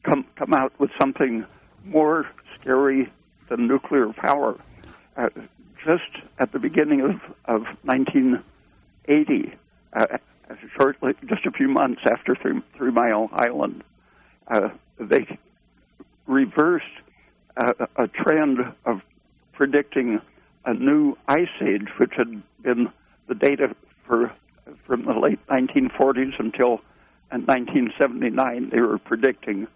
come 0.02 0.24
come 0.36 0.54
out 0.54 0.72
with 0.80 0.90
something 0.98 1.44
more 1.84 2.26
scary 2.58 3.12
than 3.50 3.68
nuclear 3.68 4.12
power. 4.14 4.58
Uh, 5.16 5.28
just 5.84 6.24
at 6.38 6.52
the 6.52 6.58
beginning 6.58 7.00
of, 7.00 7.10
of 7.44 7.62
1980, 7.84 9.54
uh, 9.92 10.06
shortly, 10.78 11.12
just 11.26 11.46
a 11.46 11.50
few 11.50 11.68
months 11.68 12.00
after 12.10 12.34
Three, 12.34 12.60
Three 12.76 12.90
Mile 12.90 13.28
Island, 13.32 13.84
uh, 14.48 14.68
they 14.98 15.38
reversed 16.26 16.84
a, 17.56 17.88
a 17.96 18.08
trend 18.08 18.58
of 18.84 19.00
predicting 19.52 20.20
a 20.64 20.74
new 20.74 21.16
ice 21.28 21.48
age, 21.60 21.88
which 21.98 22.12
had 22.16 22.42
been 22.62 22.88
the 23.28 23.34
data 23.34 23.74
for 24.06 24.32
from 24.86 25.04
the 25.04 25.12
late 25.12 25.38
1940s 25.46 26.38
until 26.38 26.80
1979. 27.30 28.70
They 28.70 28.80
were 28.80 28.98
predicting 28.98 29.68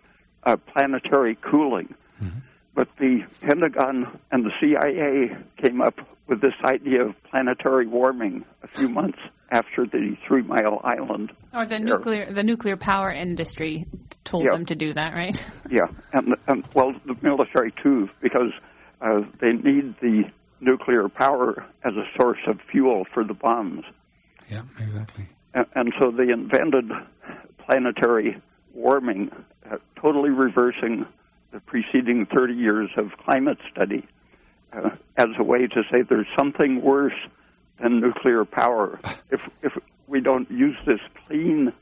uh, 0.44 0.56
planetary 0.56 1.36
cooling. 1.36 1.94
Mm-hmm. 2.22 2.38
But 2.80 2.88
the 2.98 3.26
Pentagon 3.42 4.18
and 4.32 4.42
the 4.42 4.52
CIA 4.58 5.36
came 5.62 5.82
up 5.82 5.96
with 6.28 6.40
this 6.40 6.54
idea 6.64 7.08
of 7.08 7.14
planetary 7.30 7.86
warming 7.86 8.42
a 8.62 8.68
few 8.68 8.88
months 8.88 9.18
after 9.50 9.84
the 9.84 10.16
Three 10.26 10.40
Mile 10.40 10.80
Island. 10.82 11.30
Or 11.52 11.66
the 11.66 11.78
nuclear 11.78 12.32
the 12.32 12.42
nuclear 12.42 12.78
power 12.78 13.12
industry 13.12 13.84
told 14.24 14.44
yeah. 14.44 14.56
them 14.56 14.64
to 14.64 14.74
do 14.74 14.94
that, 14.94 15.12
right? 15.12 15.38
yeah, 15.70 15.88
and, 16.14 16.36
and 16.48 16.64
well, 16.74 16.94
the 17.04 17.16
military 17.20 17.74
too, 17.82 18.08
because 18.22 18.50
uh, 19.02 19.24
they 19.42 19.52
need 19.52 19.94
the 20.00 20.22
nuclear 20.62 21.10
power 21.10 21.62
as 21.84 21.92
a 21.96 22.04
source 22.18 22.40
of 22.48 22.60
fuel 22.72 23.04
for 23.12 23.24
the 23.24 23.34
bombs. 23.34 23.84
Yeah, 24.48 24.62
exactly. 24.78 25.28
And, 25.52 25.66
and 25.74 25.92
so 26.00 26.10
they 26.10 26.32
invented 26.32 26.90
planetary 27.58 28.40
warming, 28.72 29.32
uh, 29.70 29.76
totally 30.00 30.30
reversing 30.30 31.04
the 31.52 31.60
preceding 31.60 32.26
30 32.26 32.54
years 32.54 32.90
of 32.96 33.10
climate 33.24 33.58
study 33.72 34.06
uh, 34.72 34.90
as 35.16 35.28
a 35.38 35.44
way 35.44 35.66
to 35.66 35.82
say 35.90 36.02
there's 36.08 36.26
something 36.38 36.82
worse 36.82 37.14
than 37.80 38.00
nuclear 38.00 38.44
power. 38.44 39.00
If 39.30 39.40
if 39.62 39.72
we 40.06 40.20
don't 40.20 40.50
use 40.50 40.76
this 40.86 41.00
clean, 41.26 41.72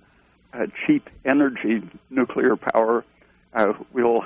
uh, 0.53 0.67
cheap 0.87 1.09
energy, 1.25 1.83
nuclear 2.11 2.57
power, 2.57 3.05
uh, 3.55 3.73
we'll 3.93 4.23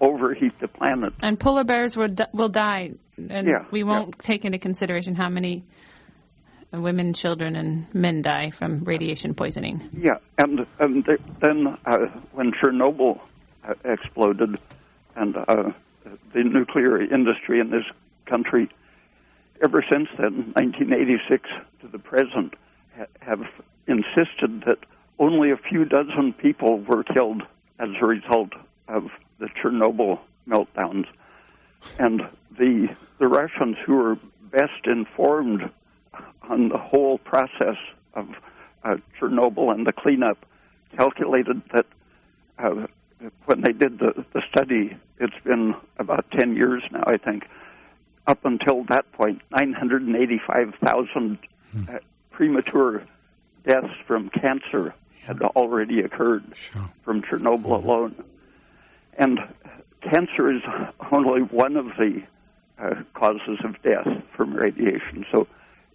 overheat 0.00 0.52
the 0.60 0.68
planet. 0.68 1.12
And 1.20 1.38
polar 1.38 1.64
bears 1.64 1.96
will 1.96 2.14
will 2.32 2.48
die, 2.48 2.92
and 3.16 3.46
yeah, 3.46 3.66
we 3.70 3.82
won't 3.82 4.14
yeah. 4.16 4.26
take 4.26 4.44
into 4.44 4.58
consideration 4.58 5.14
how 5.14 5.28
many 5.28 5.64
women, 6.72 7.12
children, 7.12 7.56
and 7.56 7.92
men 7.94 8.22
die 8.22 8.52
from 8.56 8.84
radiation 8.84 9.34
poisoning. 9.34 9.90
Yeah, 9.92 10.18
and, 10.38 10.60
and 10.78 11.04
then 11.40 11.76
uh, 11.84 11.96
when 12.32 12.52
Chernobyl 12.52 13.18
exploded, 13.84 14.58
and 15.16 15.36
uh, 15.36 15.72
the 16.32 16.44
nuclear 16.44 17.00
industry 17.00 17.60
in 17.60 17.70
this 17.70 17.84
country, 18.26 18.68
ever 19.62 19.84
since 19.88 20.08
then, 20.16 20.52
1986 20.54 21.48
to 21.80 21.88
the 21.88 21.98
present, 21.98 22.54
ha- 22.96 23.06
have 23.20 23.42
insisted 23.86 24.62
that 24.66 24.78
only 25.18 25.50
a 25.50 25.56
few 25.56 25.84
dozen 25.84 26.32
people 26.32 26.78
were 26.80 27.04
killed 27.04 27.42
as 27.78 27.90
a 28.00 28.06
result 28.06 28.52
of 28.88 29.08
the 29.38 29.48
Chernobyl 29.48 30.18
meltdowns. 30.48 31.06
And 31.98 32.22
the 32.58 32.88
the 33.18 33.28
Russians 33.28 33.76
who 33.84 33.96
were 33.96 34.16
best 34.50 34.86
informed 34.86 35.70
on 36.42 36.68
the 36.68 36.78
whole 36.78 37.18
process 37.18 37.76
of 38.14 38.28
uh, 38.82 38.96
Chernobyl 39.18 39.72
and 39.72 39.86
the 39.86 39.92
cleanup 39.92 40.44
calculated 40.96 41.62
that 41.74 41.86
uh, 42.58 42.86
when 43.46 43.60
they 43.62 43.72
did 43.72 43.98
the, 43.98 44.24
the 44.32 44.42
study, 44.50 44.96
it's 45.18 45.44
been 45.44 45.74
about 45.98 46.30
10 46.32 46.56
years 46.56 46.82
now, 46.90 47.04
I 47.06 47.16
think. 47.16 47.44
Up 48.26 48.44
until 48.44 48.84
that 48.84 49.10
point, 49.12 49.42
985,000 49.50 51.38
hmm. 51.72 51.82
uh, 51.88 51.98
premature 52.30 53.04
deaths 53.66 53.94
from 54.06 54.30
cancer 54.30 54.94
had 55.22 55.42
already 55.42 56.00
occurred 56.00 56.44
sure. 56.54 56.90
from 57.02 57.22
Chernobyl 57.22 57.64
mm-hmm. 57.64 57.88
alone. 57.88 58.24
And 59.18 59.40
cancer 60.00 60.50
is 60.50 60.62
only 61.12 61.42
one 61.42 61.76
of 61.76 61.86
the 61.98 62.22
uh, 62.78 63.02
causes 63.14 63.58
of 63.64 63.80
death 63.82 64.08
from 64.34 64.54
radiation. 64.54 65.26
So 65.30 65.46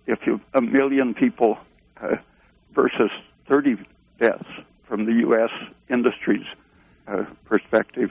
if 0.05 0.19
you 0.28 0.39
a 0.53 0.61
million 0.61 1.13
people 1.13 1.57
uh, 2.01 2.17
versus 2.73 3.09
30 3.49 3.78
deaths 4.19 4.43
from 4.88 5.05
the 5.05 5.13
U.S. 5.13 5.49
industries 5.89 6.45
perspective, 7.45 8.09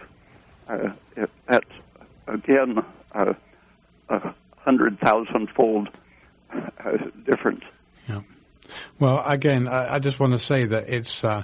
uh, 0.69 0.95
it, 1.17 1.31
that's 1.49 1.71
again 2.27 2.79
uh, 3.15 3.33
a 4.09 4.35
hundred 4.59 4.99
thousand 5.01 5.49
fold 5.57 5.89
uh, 6.53 6.91
difference. 7.25 7.63
Yeah. 8.09 8.21
Well, 8.99 9.23
again, 9.25 9.69
I, 9.69 9.95
I, 9.95 9.99
just 9.99 10.19
want 10.19 10.33
to 10.33 10.39
say 10.39 10.67
that 10.67 10.89
it's 10.89 11.23
uh, 11.23 11.43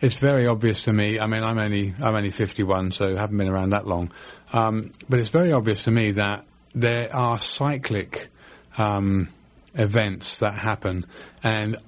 it's 0.00 0.16
very 0.16 0.46
obvious 0.46 0.82
to 0.84 0.92
me. 0.92 1.18
I 1.20 1.26
mean, 1.26 1.42
I'm 1.42 1.58
only 1.58 1.94
I'm 1.98 2.14
only 2.14 2.30
51, 2.30 2.92
so 2.92 3.16
haven't 3.16 3.36
been 3.36 3.48
around 3.48 3.70
that 3.70 3.86
long. 3.86 4.12
Um, 4.52 4.92
but 5.08 5.20
it's 5.20 5.30
very 5.30 5.52
obvious 5.52 5.82
to 5.84 5.90
me 5.90 6.12
that 6.12 6.44
there 6.74 7.14
are 7.14 7.38
cyclic 7.38 8.28
um, 8.76 9.28
events 9.74 10.38
that 10.38 10.58
happen. 10.58 11.06
And 11.42 11.78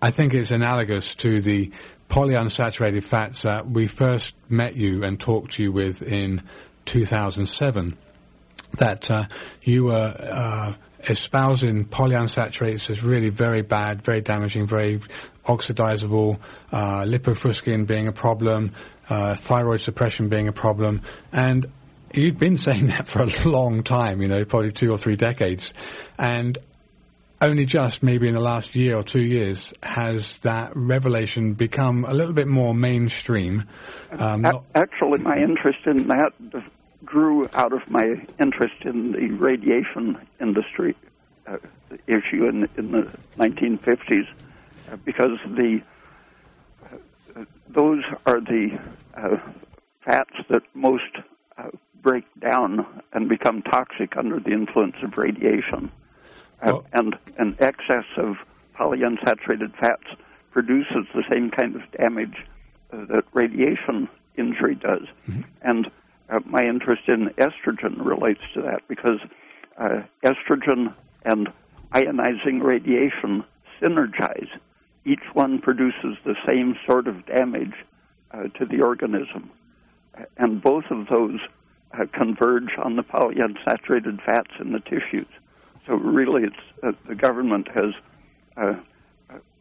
I 0.00 0.10
think 0.10 0.34
it's 0.34 0.50
analogous 0.50 1.14
to 1.16 1.40
the 1.40 1.72
polyunsaturated 2.08 3.02
fats 3.02 3.42
that 3.42 3.68
we 3.68 3.86
first 3.86 4.34
met 4.48 4.76
you 4.76 5.04
and 5.04 5.18
talked 5.18 5.52
to 5.52 5.62
you 5.62 5.72
with 5.72 6.02
in 6.02 6.42
2007. 6.84 7.98
That 8.78 9.10
uh, 9.10 9.24
you 9.62 9.84
were 9.84 9.92
uh, 9.92 10.74
espousing 11.08 11.86
polyunsaturates 11.86 12.90
as 12.90 13.02
really 13.02 13.30
very 13.30 13.62
bad, 13.62 14.02
very 14.02 14.20
damaging, 14.20 14.66
very 14.66 15.00
oxidizable, 15.44 16.38
uh, 16.72 17.04
lipofuscin 17.04 17.86
being 17.86 18.08
a 18.08 18.12
problem, 18.12 18.72
uh, 19.08 19.36
thyroid 19.36 19.80
suppression 19.80 20.28
being 20.28 20.48
a 20.48 20.52
problem, 20.52 21.02
and 21.32 21.66
you'd 22.12 22.38
been 22.38 22.56
saying 22.56 22.86
that 22.96 23.06
for 23.06 23.22
a 23.22 23.48
long 23.48 23.82
time, 23.82 24.20
you 24.20 24.28
know, 24.28 24.44
probably 24.44 24.72
two 24.72 24.90
or 24.90 24.98
three 24.98 25.16
decades. 25.16 25.72
And 26.18 26.58
only 27.46 27.64
just 27.64 28.02
maybe 28.02 28.28
in 28.28 28.34
the 28.34 28.40
last 28.40 28.74
year 28.74 28.96
or 28.96 29.02
two 29.02 29.22
years 29.22 29.72
has 29.82 30.38
that 30.38 30.72
revelation 30.74 31.54
become 31.54 32.04
a 32.04 32.12
little 32.12 32.32
bit 32.32 32.48
more 32.48 32.74
mainstream. 32.74 33.64
Um, 34.10 34.44
Actually, 34.74 35.20
my 35.20 35.36
interest 35.36 35.78
in 35.86 36.08
that 36.08 36.32
grew 37.04 37.46
out 37.54 37.72
of 37.72 37.80
my 37.88 38.02
interest 38.42 38.74
in 38.84 39.12
the 39.12 39.28
radiation 39.38 40.18
industry 40.40 40.96
uh, 41.46 41.58
issue 42.06 42.46
in, 42.48 42.68
in 42.76 42.90
the 42.90 43.10
1950s, 43.38 44.28
uh, 44.90 44.96
because 45.04 45.38
the 45.44 45.80
those 47.68 48.02
are 48.24 48.40
the 48.40 48.78
uh, 49.14 49.36
fats 50.04 50.30
that 50.48 50.62
most 50.74 51.02
uh, 51.58 51.68
break 52.02 52.24
down 52.40 52.86
and 53.12 53.28
become 53.28 53.62
toxic 53.62 54.16
under 54.16 54.40
the 54.40 54.50
influence 54.50 54.96
of 55.02 55.16
radiation. 55.16 55.90
Uh, 56.62 56.80
and 56.92 57.16
an 57.38 57.56
excess 57.60 58.04
of 58.16 58.36
polyunsaturated 58.78 59.76
fats 59.78 60.06
produces 60.50 61.06
the 61.14 61.22
same 61.30 61.50
kind 61.50 61.76
of 61.76 61.82
damage 61.92 62.36
uh, 62.92 63.04
that 63.06 63.24
radiation 63.34 64.08
injury 64.36 64.74
does. 64.74 65.06
Mm-hmm. 65.28 65.42
And 65.62 65.90
uh, 66.28 66.40
my 66.44 66.64
interest 66.64 67.02
in 67.08 67.28
estrogen 67.38 68.04
relates 68.04 68.40
to 68.54 68.62
that 68.62 68.80
because 68.88 69.20
uh, 69.78 70.02
estrogen 70.24 70.94
and 71.24 71.48
ionizing 71.92 72.62
radiation 72.62 73.44
synergize. 73.80 74.48
Each 75.04 75.22
one 75.34 75.60
produces 75.60 76.16
the 76.24 76.34
same 76.46 76.76
sort 76.86 77.06
of 77.06 77.26
damage 77.26 77.74
uh, 78.32 78.44
to 78.58 78.64
the 78.64 78.82
organism. 78.82 79.50
And 80.36 80.62
both 80.62 80.84
of 80.90 81.06
those 81.08 81.38
uh, 81.92 82.06
converge 82.12 82.70
on 82.82 82.96
the 82.96 83.02
polyunsaturated 83.02 84.24
fats 84.24 84.50
in 84.60 84.72
the 84.72 84.80
tissues. 84.80 85.28
So 85.86 85.94
really, 85.94 86.44
it's 86.44 86.56
uh, 86.82 86.92
the 87.08 87.14
government 87.14 87.68
has 87.68 87.94
uh, 88.56 88.74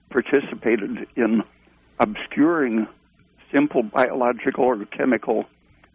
participated 0.10 1.08
in 1.16 1.44
obscuring 2.00 2.88
simple 3.52 3.84
biological 3.84 4.66
or 4.66 4.86
chemical 4.86 5.46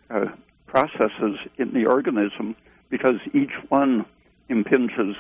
uh, 0.09 0.27
processes 0.67 1.39
in 1.59 1.73
the 1.75 1.87
organism 1.87 2.55
because 2.91 3.17
each 3.35 3.53
one 3.69 4.07
impinges 4.49 5.17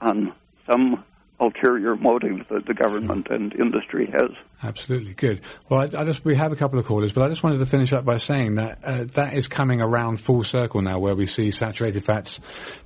on 0.00 0.32
some 0.68 1.04
ulterior 1.40 1.96
motive 1.96 2.46
that 2.50 2.66
the 2.66 2.74
government 2.74 3.28
and 3.30 3.54
industry 3.54 4.10
has. 4.12 4.30
Absolutely 4.62 5.14
good. 5.14 5.40
Well, 5.68 5.80
I, 5.80 6.00
I, 6.00 6.04
just 6.04 6.24
we 6.24 6.34
have 6.34 6.50
a 6.50 6.56
couple 6.56 6.80
of 6.80 6.86
callers, 6.86 7.12
but 7.12 7.22
I 7.22 7.28
just 7.28 7.44
wanted 7.44 7.58
to 7.58 7.66
finish 7.66 7.92
up 7.92 8.04
by 8.04 8.16
saying 8.16 8.56
that 8.56 8.78
uh, 8.82 9.04
that 9.14 9.34
is 9.34 9.46
coming 9.46 9.80
around 9.80 10.20
full 10.20 10.42
circle 10.42 10.82
now, 10.82 10.98
where 10.98 11.14
we 11.14 11.26
see 11.26 11.52
saturated 11.52 12.04
fats 12.04 12.38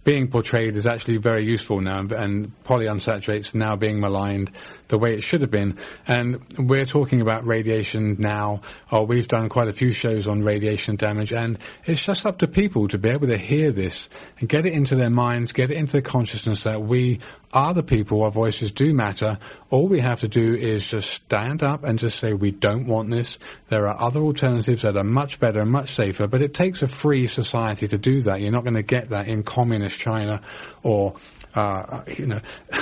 being 0.05 0.29
portrayed 0.29 0.77
as 0.77 0.85
actually 0.85 1.17
very 1.17 1.47
useful 1.47 1.81
now, 1.81 2.01
and 2.01 2.53
polyunsaturates 2.65 3.55
now 3.55 3.75
being 3.77 4.01
maligned 4.01 4.51
the 4.89 4.99
way 4.99 5.15
it 5.15 5.23
should 5.23 5.41
have 5.41 5.51
been. 5.51 5.79
And 6.07 6.45
we're 6.59 6.85
talking 6.85 7.23
about 7.23 7.47
radiation 7.47 8.17
now, 8.19 8.61
or 8.91 9.07
we've 9.07 9.29
done 9.29 9.49
quite 9.49 9.69
a 9.69 9.73
few 9.73 9.93
shows 9.93 10.27
on 10.27 10.43
radiation 10.43 10.97
damage, 10.97 11.33
and 11.33 11.59
it's 11.87 12.03
just 12.03 12.27
up 12.27 12.41
to 12.41 12.49
people 12.49 12.89
to 12.89 12.99
be 12.99 13.09
able 13.09 13.29
to 13.29 13.39
hear 13.39 13.73
this 13.73 14.11
and 14.39 14.49
get 14.49 14.67
it 14.67 14.75
into 14.75 14.95
their 14.95 15.11
minds, 15.11 15.53
get 15.53 15.71
it 15.71 15.79
into 15.79 15.93
their 15.93 16.03
consciousness 16.03 16.65
that 16.65 16.83
we 16.83 17.21
are 17.53 17.75
the 17.75 17.83
people, 17.83 18.23
our 18.23 18.31
voices 18.31 18.73
do 18.73 18.95
matter. 18.95 19.39
All 19.71 19.89
we 19.89 20.01
have 20.01 20.21
to 20.21 20.29
do 20.29 20.55
is 20.55 20.87
just 20.87 21.09
stand 21.09 21.63
up 21.63 21.85
and 21.85 21.99
just 21.99 22.19
say 22.19 22.33
we 22.33 22.51
don't 22.51 22.87
want 22.87 23.11
this. 23.11 23.39
There 23.69 23.89
are 23.89 24.03
other 24.03 24.21
alternatives 24.21 24.83
that 24.83 24.97
are 24.97 25.05
much 25.05 25.39
better 25.39 25.61
and 25.61 25.71
much 25.71 25.95
safer, 25.95 26.27
but 26.27 26.43
it 26.43 26.55
takes 26.55 26.83
a 26.83 26.87
free 26.87 27.27
society 27.27 27.89
to 27.89 27.99
do 27.99 28.23
that. 28.23 28.41
You're 28.41 28.53
not 28.53 28.65
going 28.65 28.77
to 28.77 28.83
get 28.83 29.11
that 29.11 29.29
in 29.29 29.43
communist 29.43 29.99
China 29.99 30.41
or, 30.83 31.17
uh, 31.55 32.03
you 32.07 32.27
know, 32.27 32.41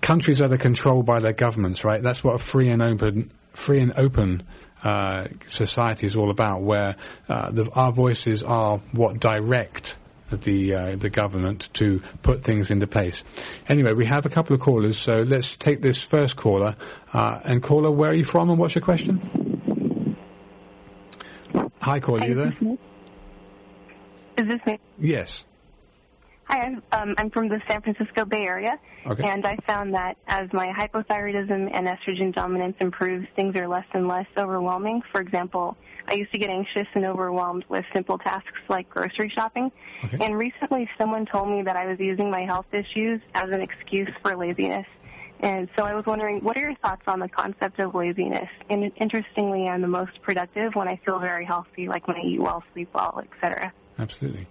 countries 0.00 0.38
that 0.38 0.52
are 0.52 0.58
controlled 0.58 1.06
by 1.06 1.20
their 1.20 1.34
governments, 1.34 1.84
right? 1.84 2.02
That's 2.02 2.24
what 2.24 2.40
a 2.40 2.44
free 2.44 2.70
and 2.70 2.82
open, 2.82 3.30
free 3.52 3.80
and 3.80 3.92
open 3.96 4.42
uh, 4.82 5.28
society 5.50 6.06
is 6.06 6.16
all 6.16 6.30
about, 6.30 6.62
where 6.62 6.96
uh, 7.28 7.52
the, 7.52 7.70
our 7.70 7.92
voices 7.92 8.42
are 8.42 8.78
what 8.92 9.20
direct 9.20 9.94
the 10.36 10.74
uh, 10.74 10.96
the 10.96 11.10
government 11.10 11.68
to 11.74 12.00
put 12.22 12.42
things 12.42 12.70
into 12.70 12.86
place. 12.86 13.24
Anyway, 13.68 13.92
we 13.92 14.06
have 14.06 14.26
a 14.26 14.28
couple 14.28 14.54
of 14.54 14.60
callers, 14.60 14.98
so 14.98 15.12
let's 15.12 15.56
take 15.56 15.80
this 15.80 16.02
first 16.02 16.36
caller. 16.36 16.76
Uh, 17.12 17.38
and 17.44 17.62
caller, 17.62 17.90
where 17.90 18.10
are 18.10 18.14
you 18.14 18.24
from, 18.24 18.50
and 18.50 18.58
what's 18.58 18.74
your 18.74 18.82
question? 18.82 20.16
Hi, 21.80 22.00
caller, 22.00 22.26
you 22.26 22.34
there? 22.34 22.52
Is 24.38 24.48
this 24.48 24.60
me? 24.66 24.78
Yes. 24.98 25.44
Hi, 26.52 26.66
I'm, 26.66 26.82
um, 26.92 27.14
I'm 27.16 27.30
from 27.30 27.48
the 27.48 27.62
San 27.66 27.80
Francisco 27.80 28.26
Bay 28.26 28.42
Area, 28.42 28.78
okay. 29.06 29.26
and 29.26 29.46
I 29.46 29.56
found 29.66 29.94
that 29.94 30.18
as 30.28 30.52
my 30.52 30.66
hypothyroidism 30.66 31.70
and 31.72 31.86
estrogen 31.86 32.34
dominance 32.34 32.76
improves, 32.78 33.26
things 33.34 33.56
are 33.56 33.66
less 33.66 33.86
and 33.94 34.06
less 34.06 34.26
overwhelming. 34.36 35.00
For 35.12 35.22
example, 35.22 35.78
I 36.08 36.12
used 36.12 36.30
to 36.32 36.38
get 36.38 36.50
anxious 36.50 36.86
and 36.92 37.06
overwhelmed 37.06 37.64
with 37.70 37.86
simple 37.94 38.18
tasks 38.18 38.60
like 38.68 38.90
grocery 38.90 39.32
shopping, 39.34 39.72
okay. 40.04 40.18
and 40.22 40.36
recently 40.36 40.90
someone 40.98 41.24
told 41.24 41.48
me 41.48 41.62
that 41.62 41.74
I 41.74 41.86
was 41.86 41.98
using 41.98 42.30
my 42.30 42.42
health 42.42 42.66
issues 42.70 43.22
as 43.34 43.48
an 43.48 43.62
excuse 43.62 44.10
for 44.20 44.36
laziness. 44.36 44.86
And 45.40 45.70
so 45.74 45.84
I 45.84 45.94
was 45.94 46.04
wondering, 46.04 46.44
what 46.44 46.58
are 46.58 46.60
your 46.60 46.74
thoughts 46.74 47.04
on 47.06 47.18
the 47.18 47.30
concept 47.30 47.80
of 47.80 47.94
laziness? 47.94 48.50
And 48.68 48.92
interestingly, 48.96 49.68
I'm 49.68 49.80
the 49.80 49.88
most 49.88 50.20
productive 50.20 50.74
when 50.74 50.86
I 50.86 51.00
feel 51.02 51.18
very 51.18 51.46
healthy, 51.46 51.88
like 51.88 52.06
when 52.06 52.18
I 52.18 52.24
eat 52.24 52.42
well, 52.42 52.62
sleep 52.74 52.90
well, 52.92 53.24
etc. 53.24 53.72
Absolutely. 53.98 54.46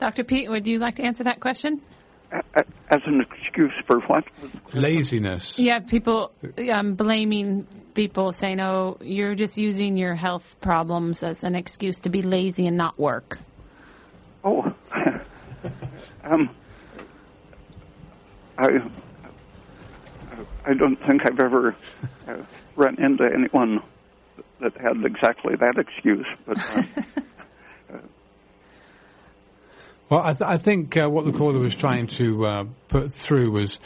Dr. 0.00 0.24
Peat, 0.24 0.50
would 0.50 0.66
you 0.66 0.78
like 0.78 0.96
to 0.96 1.02
answer 1.02 1.24
that 1.24 1.40
question? 1.40 1.80
As 2.90 3.00
an 3.06 3.20
excuse 3.20 3.72
for 3.86 4.00
what? 4.06 4.24
Laziness. 4.72 5.56
Yeah, 5.56 5.78
people 5.80 6.32
um, 6.72 6.94
blaming 6.94 7.66
people, 7.94 8.32
saying, 8.32 8.60
"Oh, 8.60 8.96
you're 9.00 9.36
just 9.36 9.56
using 9.56 9.96
your 9.96 10.16
health 10.16 10.44
problems 10.60 11.22
as 11.22 11.44
an 11.44 11.54
excuse 11.54 12.00
to 12.00 12.10
be 12.10 12.22
lazy 12.22 12.66
and 12.66 12.76
not 12.76 12.98
work." 12.98 13.38
Oh, 14.42 14.62
um, 16.24 16.50
I 18.58 18.68
I 20.66 20.74
don't 20.74 20.96
think 21.06 21.22
I've 21.26 21.38
ever 21.40 21.76
uh, 22.26 22.36
run 22.74 22.96
into 23.00 23.24
anyone 23.32 23.80
that 24.60 24.76
had 24.76 25.04
exactly 25.04 25.54
that 25.56 25.78
excuse, 25.78 26.26
but. 26.46 26.58
Uh, 26.58 26.82
well, 30.14 30.22
I, 30.22 30.32
th- 30.32 30.48
I 30.48 30.58
think 30.58 30.96
uh, 30.96 31.08
what 31.08 31.24
the 31.24 31.32
caller 31.32 31.58
was 31.58 31.74
trying 31.74 32.06
to 32.18 32.46
uh, 32.46 32.64
put 32.86 33.12
through 33.12 33.50
was, 33.50 33.80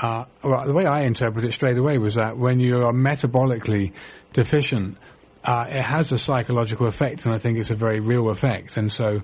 uh, 0.00 0.26
well, 0.44 0.64
the 0.64 0.72
way 0.72 0.86
I 0.86 1.02
interpret 1.02 1.44
it 1.44 1.54
straight 1.54 1.76
away 1.76 1.98
was 1.98 2.14
that 2.14 2.38
when 2.38 2.60
you 2.60 2.82
are 2.82 2.92
metabolically 2.92 3.92
deficient, 4.32 4.96
it 5.44 5.82
has 5.82 6.12
a 6.12 6.18
psychological 6.18 6.86
effect, 6.86 7.24
and 7.24 7.34
I 7.34 7.38
think 7.38 7.58
it's 7.58 7.72
a 7.72 7.74
very 7.74 7.98
real 7.98 8.30
effect. 8.30 8.76
And 8.76 8.92
so, 8.92 9.22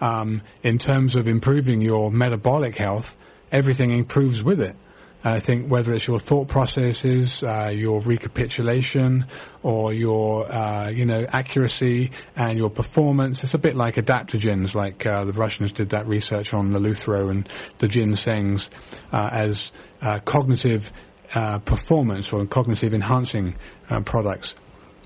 um, 0.00 0.42
in 0.62 0.78
terms 0.78 1.16
of 1.16 1.26
improving 1.26 1.80
your 1.80 2.12
metabolic 2.12 2.78
health, 2.78 3.16
everything 3.50 3.90
improves 3.90 4.44
with 4.44 4.60
it. 4.60 4.76
I 5.22 5.40
think 5.40 5.68
whether 5.68 5.92
it's 5.92 6.06
your 6.06 6.18
thought 6.18 6.48
processes, 6.48 7.42
uh, 7.42 7.68
your 7.68 8.00
recapitulation, 8.00 9.26
or 9.62 9.92
your 9.92 10.50
uh, 10.50 10.88
you 10.88 11.04
know 11.04 11.26
accuracy 11.28 12.12
and 12.36 12.56
your 12.56 12.70
performance, 12.70 13.44
it's 13.44 13.54
a 13.54 13.58
bit 13.58 13.76
like 13.76 13.96
adaptogens. 13.96 14.74
Like 14.74 15.04
uh, 15.04 15.24
the 15.24 15.32
Russians 15.32 15.72
did 15.72 15.90
that 15.90 16.06
research 16.06 16.54
on 16.54 16.72
the 16.72 16.78
Eleuthero 16.78 17.30
and 17.30 17.48
the 17.78 17.86
ginsengs 17.86 18.68
uh, 19.12 19.28
as 19.30 19.72
uh, 20.00 20.20
cognitive 20.20 20.90
uh, 21.34 21.58
performance 21.58 22.28
or 22.32 22.46
cognitive 22.46 22.94
enhancing 22.94 23.56
products. 24.04 24.54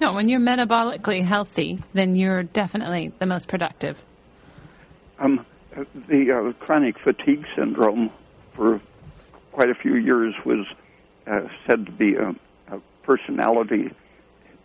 No, 0.00 0.12
when 0.12 0.28
you're 0.28 0.40
metabolically 0.40 1.26
healthy, 1.26 1.82
then 1.92 2.14
you're 2.14 2.42
definitely 2.42 3.12
the 3.18 3.26
most 3.26 3.48
productive. 3.48 3.96
Um, 5.18 5.46
the 6.08 6.54
chronic 6.60 6.96
fatigue 7.02 7.44
syndrome 7.56 8.10
for 8.54 8.80
quite 9.54 9.70
a 9.70 9.74
few 9.80 9.94
years 9.96 10.34
was 10.44 10.66
uh, 11.26 11.46
said 11.68 11.86
to 11.86 11.92
be 11.92 12.14
a, 12.14 12.30
a, 12.74 12.80
personality 13.04 13.90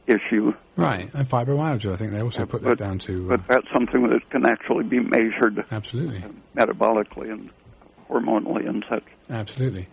issue. 0.08 0.52
Right, 0.76 1.10
and 1.14 1.30
fibromyalgia. 1.30 1.94
I 1.94 1.96
think 1.96 2.12
they 2.12 2.22
also 2.22 2.46
put 2.46 2.64
but, 2.64 2.78
that 2.78 2.84
down 2.84 3.00
to. 3.00 3.26
Uh, 3.26 3.38
but 3.38 3.48
that's 3.48 3.68
something 3.74 4.02
that 4.10 4.28
can 4.32 4.44
actually 4.50 4.86
be 4.86 5.00
measured. 5.00 5.64
Absolutely. 5.72 6.24
Uh, 6.24 6.30
metabolically 6.56 7.32
and 7.32 7.52
hormonally 8.10 8.68
and 8.68 8.84
such. 8.90 9.04
Absolutely. 9.30 9.88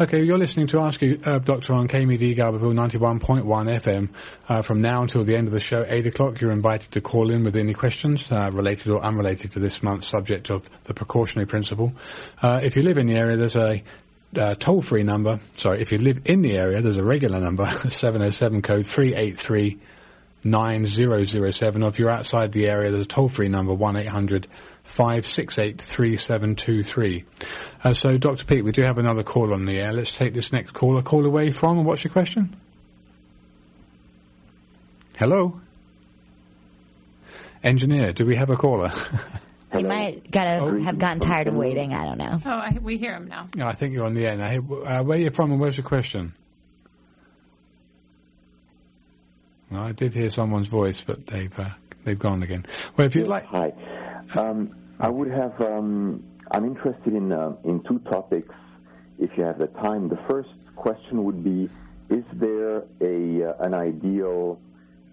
Okay, 0.00 0.24
you're 0.24 0.38
listening 0.38 0.66
to 0.68 0.80
Ask 0.80 1.00
You, 1.00 1.20
uh, 1.24 1.38
Doctor 1.38 1.74
on 1.74 1.86
KMUD 1.86 2.36
Garberville 2.36 2.74
91.1 2.74 3.44
FM. 3.44 4.08
Uh, 4.48 4.62
from 4.62 4.80
now 4.80 5.02
until 5.02 5.24
the 5.24 5.36
end 5.36 5.46
of 5.46 5.54
the 5.54 5.60
show, 5.60 5.84
8 5.86 6.06
o'clock, 6.08 6.40
you're 6.40 6.50
invited 6.50 6.90
to 6.92 7.00
call 7.00 7.30
in 7.30 7.44
with 7.44 7.54
any 7.54 7.72
questions 7.72 8.26
uh, 8.32 8.50
related 8.52 8.88
or 8.88 9.04
unrelated 9.04 9.52
to 9.52 9.60
this 9.60 9.82
month's 9.82 10.08
subject 10.08 10.50
of 10.50 10.68
the 10.84 10.94
precautionary 10.94 11.46
principle. 11.46 11.92
Uh, 12.42 12.58
if 12.62 12.74
you 12.74 12.82
live 12.82 12.98
in 12.98 13.06
the 13.06 13.14
area, 13.14 13.36
there's 13.36 13.56
a 13.56 13.82
uh, 14.36 14.54
toll 14.54 14.82
free 14.82 15.02
number. 15.02 15.40
Sorry, 15.56 15.80
if 15.80 15.92
you 15.92 15.98
live 15.98 16.22
in 16.26 16.42
the 16.42 16.56
area, 16.56 16.80
there's 16.80 16.96
a 16.96 17.04
regular 17.04 17.40
number, 17.40 17.64
707 17.88 18.62
code 18.62 18.86
383 18.86 19.78
9007. 20.44 21.82
Or 21.82 21.88
if 21.88 21.98
you're 21.98 22.10
outside 22.10 22.52
the 22.52 22.68
area, 22.68 22.90
there's 22.90 23.06
a 23.06 23.08
toll 23.08 23.28
free 23.28 23.48
number, 23.48 23.74
1 23.74 23.96
800 23.96 24.46
568 24.84 25.80
3723. 25.80 27.24
Uh, 27.82 27.94
so, 27.94 28.16
Dr. 28.18 28.44
Peat, 28.44 28.64
we 28.64 28.72
do 28.72 28.82
have 28.82 28.98
another 28.98 29.22
call 29.22 29.52
on 29.52 29.64
the 29.64 29.78
air. 29.78 29.92
Let's 29.92 30.12
take 30.12 30.34
this 30.34 30.52
next 30.52 30.72
caller. 30.72 31.02
Call 31.02 31.26
away 31.26 31.50
from, 31.50 31.78
and 31.78 31.86
what's 31.86 32.04
your 32.04 32.12
question? 32.12 32.56
Hello? 35.18 35.60
Engineer, 37.62 38.12
do 38.12 38.24
we 38.24 38.36
have 38.36 38.48
a 38.50 38.56
caller? 38.56 38.92
He 39.76 39.82
might 39.84 40.30
gotta 40.30 40.58
oh, 40.58 40.82
have 40.82 40.98
gotten 40.98 41.20
tired 41.20 41.46
of 41.46 41.54
waiting. 41.54 41.94
I 41.94 42.04
don't 42.04 42.18
know. 42.18 42.40
Oh, 42.44 42.50
I, 42.50 42.78
we 42.82 42.98
hear 42.98 43.14
him 43.14 43.28
now. 43.28 43.48
Yeah, 43.54 43.68
I 43.68 43.74
think 43.74 43.94
you're 43.94 44.04
on 44.04 44.14
the 44.14 44.26
end. 44.26 44.40
now. 44.40 44.48
Uh, 44.48 45.02
where 45.04 45.16
are 45.16 45.20
you 45.20 45.30
from 45.30 45.52
and 45.52 45.60
where's 45.60 45.76
your 45.76 45.86
question? 45.86 46.34
Well, 49.70 49.82
I 49.82 49.92
did 49.92 50.12
hear 50.12 50.28
someone's 50.30 50.66
voice, 50.66 51.02
but 51.02 51.26
they've 51.26 51.56
uh, 51.56 51.70
they've 52.04 52.18
gone 52.18 52.42
again. 52.42 52.66
Well, 52.96 53.06
if 53.06 53.14
you'd 53.14 53.28
like, 53.28 53.46
hi. 53.46 53.72
Um, 54.34 54.74
I 54.98 55.08
would 55.08 55.30
have. 55.30 55.60
Um, 55.60 56.24
I'm 56.50 56.64
interested 56.64 57.14
in 57.14 57.30
uh, 57.30 57.52
in 57.64 57.82
two 57.88 58.00
topics. 58.10 58.54
If 59.18 59.30
you 59.36 59.44
have 59.44 59.58
the 59.58 59.68
time, 59.68 60.08
the 60.08 60.18
first 60.28 60.50
question 60.74 61.24
would 61.24 61.44
be: 61.44 61.68
Is 62.10 62.24
there 62.34 62.78
a 63.00 63.50
uh, 63.50 63.64
an 63.64 63.74
ideal 63.74 64.60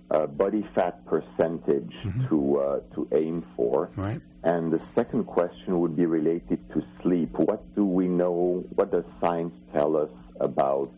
uh, 0.09 0.25
body 0.25 0.65
fat 0.73 1.05
percentage 1.05 1.93
mm-hmm. 2.03 2.27
to 2.27 2.59
uh, 2.59 2.79
to 2.95 3.07
aim 3.13 3.45
for. 3.55 3.89
Right. 3.95 4.21
And 4.43 4.71
the 4.71 4.81
second 4.95 5.25
question 5.25 5.79
would 5.79 5.95
be 5.95 6.05
related 6.05 6.59
to 6.73 6.83
sleep. 7.01 7.31
What 7.37 7.75
do 7.75 7.83
we 7.85 8.07
know? 8.07 8.63
What 8.75 8.91
does 8.91 9.03
science 9.19 9.53
tell 9.73 9.97
us 9.97 10.09
about 10.39 10.91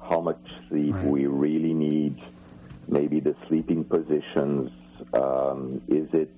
how 0.00 0.20
much 0.20 0.40
sleep 0.68 0.94
right. 0.94 1.04
we 1.04 1.26
really 1.26 1.74
need? 1.74 2.20
Maybe 2.88 3.20
the 3.20 3.36
sleeping 3.46 3.84
positions. 3.84 4.70
Um, 5.14 5.82
is 5.88 6.08
it 6.12 6.34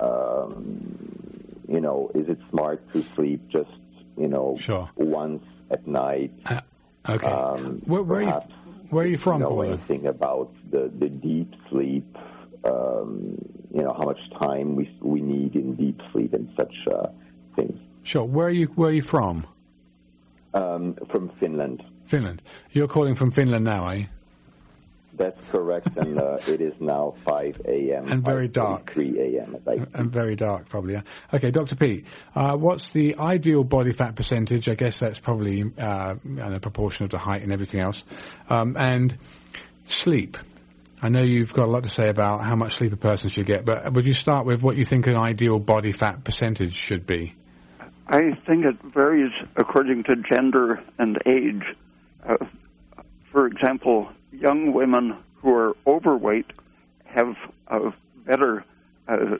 um, 0.00 1.60
you 1.68 1.80
know? 1.80 2.10
Is 2.14 2.28
it 2.28 2.38
smart 2.50 2.92
to 2.92 3.02
sleep 3.14 3.48
just 3.48 3.76
you 4.18 4.28
know 4.28 4.58
sure. 4.60 4.90
once 4.96 5.44
at 5.70 5.86
night? 5.86 6.32
Uh, 6.44 6.60
okay. 7.08 7.26
Um, 7.26 7.82
where, 7.86 8.02
where 8.02 8.20
are 8.20 8.22
you? 8.24 8.40
Where 8.90 9.04
are 9.04 9.08
you 9.08 9.18
from, 9.18 9.40
know 9.40 9.60
anything 9.62 10.06
about 10.06 10.52
the, 10.70 10.90
the 10.98 11.08
deep 11.08 11.54
sleep, 11.70 12.16
um, 12.64 13.38
you 13.72 13.82
know, 13.82 13.94
how 13.96 14.04
much 14.04 14.18
time 14.40 14.76
we, 14.76 14.90
we 15.00 15.20
need 15.20 15.54
in 15.54 15.76
deep 15.76 16.00
sleep 16.12 16.34
and 16.34 16.52
such 16.58 16.74
uh, 16.92 17.06
things. 17.56 17.78
Sure. 18.02 18.24
Where 18.24 18.46
are 18.46 18.50
you, 18.50 18.66
where 18.74 18.90
are 18.90 18.92
you 18.92 19.02
from? 19.02 19.46
Um, 20.54 20.96
from 21.10 21.30
Finland. 21.38 21.82
Finland. 22.06 22.42
You're 22.72 22.88
calling 22.88 23.14
from 23.14 23.30
Finland 23.30 23.64
now, 23.64 23.84
are 23.84 23.96
you? 23.96 24.06
That's 25.20 25.50
correct, 25.50 25.98
and 25.98 26.18
uh, 26.18 26.38
it 26.46 26.62
is 26.62 26.72
now 26.80 27.14
5 27.26 27.60
a.m. 27.66 28.10
And 28.10 28.24
very 28.24 28.48
dark. 28.48 28.92
3 28.92 29.36
a.m. 29.36 29.54
And 29.92 30.10
very 30.10 30.34
dark, 30.34 30.70
probably, 30.70 30.94
yeah. 30.94 31.02
Okay, 31.34 31.50
Dr. 31.50 31.76
Peat, 31.76 32.06
uh, 32.34 32.56
what's 32.56 32.88
the 32.88 33.16
ideal 33.18 33.62
body 33.62 33.92
fat 33.92 34.16
percentage? 34.16 34.66
I 34.66 34.76
guess 34.76 34.98
that's 34.98 35.20
probably 35.20 35.62
uh, 35.78 36.14
a 36.40 36.58
proportion 36.60 37.04
of 37.04 37.10
the 37.10 37.18
height 37.18 37.42
and 37.42 37.52
everything 37.52 37.80
else. 37.80 38.02
Um, 38.48 38.76
and 38.78 39.18
sleep. 39.84 40.38
I 41.02 41.10
know 41.10 41.20
you've 41.20 41.52
got 41.52 41.66
a 41.66 41.70
lot 41.70 41.82
to 41.82 41.90
say 41.90 42.08
about 42.08 42.42
how 42.42 42.56
much 42.56 42.76
sleep 42.76 42.94
a 42.94 42.96
person 42.96 43.28
should 43.28 43.44
get, 43.44 43.66
but 43.66 43.92
would 43.92 44.06
you 44.06 44.14
start 44.14 44.46
with 44.46 44.62
what 44.62 44.78
you 44.78 44.86
think 44.86 45.06
an 45.06 45.18
ideal 45.18 45.58
body 45.58 45.92
fat 45.92 46.24
percentage 46.24 46.72
should 46.72 47.04
be? 47.04 47.34
I 48.08 48.20
think 48.46 48.64
it 48.64 48.76
varies 48.94 49.32
according 49.58 50.04
to 50.04 50.14
gender 50.34 50.82
and 50.98 51.18
age. 51.26 51.76
Uh, 52.26 52.36
for 53.30 53.46
example, 53.46 54.08
young 54.32 54.72
women 54.72 55.16
who 55.36 55.54
are 55.54 55.76
overweight 55.86 56.46
have 57.04 57.34
a 57.68 57.92
better 58.26 58.64
uh, 59.08 59.36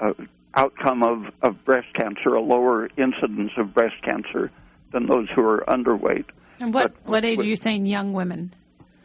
uh, 0.00 0.12
outcome 0.56 1.02
of, 1.02 1.32
of 1.42 1.64
breast 1.64 1.88
cancer, 1.94 2.34
a 2.34 2.40
lower 2.40 2.88
incidence 2.96 3.52
of 3.56 3.74
breast 3.74 3.96
cancer 4.04 4.50
than 4.92 5.06
those 5.06 5.28
who 5.34 5.42
are 5.42 5.64
underweight. 5.66 6.26
And 6.60 6.72
what, 6.72 6.94
but, 7.04 7.10
what 7.10 7.24
age 7.24 7.38
are 7.40 7.44
you 7.44 7.56
saying 7.56 7.86
young 7.86 8.12
women? 8.12 8.54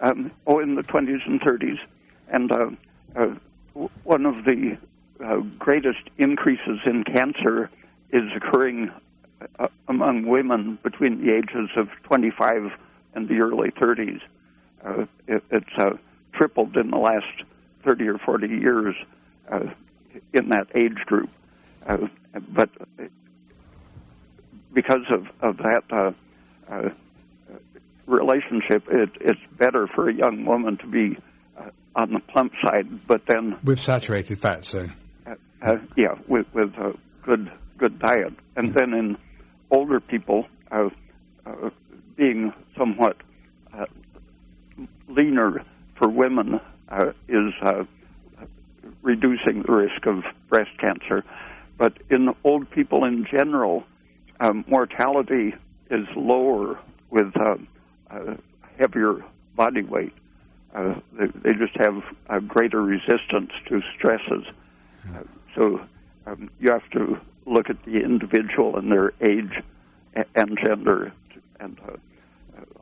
Um, 0.01 0.31
oh, 0.45 0.59
in 0.59 0.75
the 0.75 0.83
20s 0.83 1.25
and 1.25 1.41
30s. 1.41 1.79
And 2.27 2.51
uh, 2.51 2.69
uh, 3.15 3.87
one 4.03 4.25
of 4.25 4.45
the 4.45 4.77
uh, 5.23 5.37
greatest 5.57 6.09
increases 6.17 6.79
in 6.85 7.03
cancer 7.03 7.69
is 8.11 8.23
occurring 8.35 8.91
uh, 9.59 9.67
among 9.87 10.27
women 10.27 10.77
between 10.83 11.25
the 11.25 11.33
ages 11.33 11.69
of 11.75 11.89
25 12.03 12.71
and 13.15 13.27
the 13.27 13.39
early 13.39 13.71
30s. 13.71 14.21
Uh, 14.85 15.05
it, 15.27 15.43
it's 15.51 15.77
uh, 15.77 15.91
tripled 16.33 16.75
in 16.77 16.89
the 16.89 16.97
last 16.97 17.43
30 17.85 18.07
or 18.07 18.17
40 18.17 18.47
years 18.47 18.95
uh, 19.51 19.59
in 20.33 20.49
that 20.49 20.67
age 20.75 20.97
group. 21.05 21.29
Uh, 21.87 21.97
but 22.49 22.69
because 24.73 25.05
of, 25.11 25.27
of 25.41 25.57
that 25.57 25.83
uh, 25.91 26.11
uh, 26.71 26.89
relationship, 28.05 28.83
it, 28.89 29.09
it's 29.21 29.39
better 29.57 29.87
for 29.93 30.09
a 30.09 30.13
young 30.13 30.45
woman 30.45 30.77
to 30.77 30.87
be 30.87 31.17
uh, 31.57 31.69
on 31.95 32.13
the 32.13 32.19
plump 32.19 32.53
side, 32.65 33.07
but 33.07 33.21
then 33.27 33.57
with 33.63 33.79
saturated 33.79 34.37
fat, 34.39 34.65
so 34.65 34.87
uh, 35.27 35.33
uh, 35.61 35.75
yeah, 35.97 36.15
with 36.27 36.45
with 36.53 36.73
a 36.75 36.93
good 37.23 37.51
good 37.77 37.99
diet, 37.99 38.33
and 38.55 38.73
then 38.73 38.93
in 38.93 39.17
older 39.71 39.99
people, 39.99 40.45
uh, 40.71 40.89
uh, 41.45 41.69
being 42.15 42.53
somewhat 42.77 43.17
leaner 45.09 45.63
for 45.97 46.07
women 46.09 46.59
uh, 46.89 47.11
is 47.27 47.53
uh, 47.61 47.83
reducing 49.01 49.63
the 49.63 49.71
risk 49.71 50.05
of 50.05 50.23
breast 50.49 50.71
cancer. 50.79 51.23
But 51.77 51.93
in 52.09 52.33
old 52.43 52.69
people 52.71 53.05
in 53.05 53.25
general, 53.29 53.83
um, 54.39 54.65
mortality 54.67 55.53
is 55.89 56.07
lower 56.15 56.79
with 57.09 57.35
uh, 57.37 57.55
uh, 58.09 58.35
heavier 58.77 59.23
body 59.55 59.81
weight. 59.81 60.13
Uh, 60.73 60.95
they, 61.17 61.25
they, 61.43 61.55
just 61.57 61.75
have 61.75 62.03
a 62.29 62.39
greater 62.39 62.81
resistance 62.81 63.51
to 63.67 63.81
stresses. 63.97 64.45
Uh, 65.09 65.23
so 65.55 65.81
um, 66.27 66.49
you 66.59 66.71
have 66.71 66.87
to 66.91 67.17
look 67.47 67.69
at 67.69 67.83
the 67.85 68.03
individual 68.03 68.77
and 68.77 68.91
their 68.91 69.11
age 69.27 69.63
and 70.35 70.59
gender, 70.63 71.11
and 71.59 71.79
uh, 71.87 71.93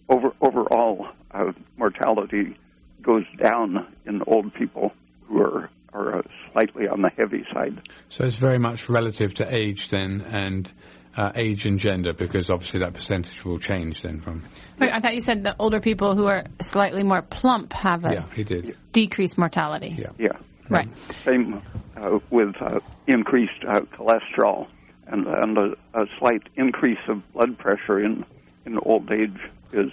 over, 0.09 0.29
overall 0.41 1.07
uh, 1.31 1.51
mortality 1.77 2.57
goes 3.01 3.25
down 3.43 3.87
in 4.05 4.21
old 4.27 4.53
people 4.53 4.91
who 5.27 5.41
are 5.41 5.69
are 5.93 6.19
uh, 6.19 6.21
slightly 6.51 6.87
on 6.87 7.01
the 7.01 7.09
heavy 7.17 7.43
side. 7.53 7.81
So 8.09 8.25
it's 8.25 8.37
very 8.37 8.59
much 8.59 8.89
relative 8.89 9.33
to 9.35 9.55
age 9.55 9.87
then, 9.89 10.21
and 10.21 10.71
uh, 11.15 11.31
age 11.35 11.65
and 11.65 11.79
gender, 11.79 12.13
because 12.13 12.49
obviously 12.49 12.81
that 12.81 12.93
percentage 12.93 13.43
will 13.43 13.57
change 13.57 14.01
then 14.01 14.21
from. 14.21 14.43
Wait, 14.79 14.91
I 14.93 14.99
thought 14.99 15.15
you 15.15 15.21
said 15.21 15.43
the 15.43 15.55
older 15.57 15.79
people 15.79 16.15
who 16.15 16.25
are 16.25 16.43
slightly 16.61 17.03
more 17.03 17.21
plump 17.21 17.73
have 17.73 18.05
a 18.05 18.13
yeah, 18.13 18.25
he 18.35 18.43
did. 18.43 18.77
decreased 18.91 19.37
mortality. 19.37 19.95
Yeah, 19.97 20.09
yeah, 20.19 20.37
right. 20.69 20.89
Same 21.25 21.61
uh, 21.95 22.19
with 22.29 22.55
uh, 22.61 22.79
increased 23.07 23.63
uh, 23.67 23.81
cholesterol 23.97 24.67
and 25.07 25.25
and 25.25 25.57
a, 25.57 25.99
a, 25.99 26.05
slight 26.19 26.43
increase 26.55 26.99
of 27.07 27.21
blood 27.33 27.57
pressure 27.57 28.03
in 28.03 28.25
in 28.65 28.77
old 28.79 29.09
age 29.11 29.39
is 29.73 29.91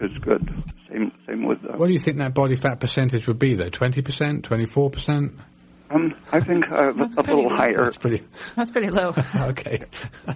is 0.00 0.16
good. 0.20 0.48
Same 0.90 1.12
same 1.26 1.46
with. 1.46 1.58
Uh, 1.64 1.76
what 1.76 1.86
do 1.86 1.92
you 1.92 1.98
think 1.98 2.18
that 2.18 2.34
body 2.34 2.56
fat 2.56 2.80
percentage 2.80 3.26
would 3.26 3.38
be 3.38 3.54
though? 3.54 3.68
Twenty 3.68 4.02
percent, 4.02 4.44
twenty 4.44 4.66
four 4.66 4.90
percent. 4.90 5.32
Um, 5.90 6.14
I 6.30 6.40
think 6.40 6.66
uh, 6.70 6.92
a 6.92 7.22
little 7.22 7.48
higher. 7.48 7.84
That's 7.84 7.96
pretty. 7.96 8.22
That's 8.56 8.70
pretty 8.70 8.90
low. 8.90 9.14
okay, 9.34 9.84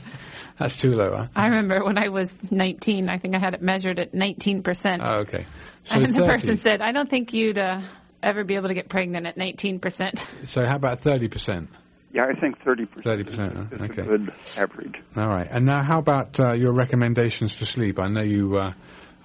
that's 0.59 0.75
too 0.75 0.91
low. 0.91 1.15
Huh? 1.15 1.29
I 1.37 1.47
remember 1.47 1.85
when 1.85 1.99
I 1.99 2.09
was 2.09 2.33
19. 2.51 3.09
I 3.11 3.19
think 3.19 3.35
I 3.35 3.39
had 3.39 3.53
it 3.55 3.61
measured 3.61 3.99
at 3.99 4.15
19 4.15 4.63
percent. 4.63 5.03
Oh, 5.05 5.21
okay. 5.21 5.45
So 5.85 5.97
and 5.97 6.07
30. 6.07 6.19
the 6.19 6.27
person 6.27 6.57
said, 6.57 6.81
"I 6.81 6.93
don't 6.93 7.11
think 7.11 7.35
you'd 7.35 7.59
uh, 7.59 7.83
ever 8.23 8.45
be 8.45 8.55
able 8.55 8.69
to 8.69 8.75
get 8.75 8.89
pregnant 8.89 9.27
at 9.27 9.37
19 9.37 9.81
percent." 9.81 10.25
So 10.47 10.65
how 10.65 10.77
about 10.77 11.01
30 11.01 11.29
percent? 11.29 11.69
Yeah, 12.13 12.25
I 12.25 12.39
think 12.39 12.63
30 12.63 12.87
percent. 12.87 13.05
30 13.05 13.25
percent. 13.25 13.73
Okay. 13.73 14.03
A 14.03 14.05
good 14.05 14.33
average. 14.57 14.95
All 15.17 15.29
right. 15.29 15.49
And 15.51 15.65
now, 15.65 15.83
how 15.83 15.99
about 15.99 16.39
uh, 16.39 16.53
your 16.53 16.75
recommendations 16.75 17.57
for 17.57 17.65
sleep? 17.65 17.99
I 17.99 18.09
know 18.09 18.23
you. 18.23 18.59
Uh, 18.59 18.73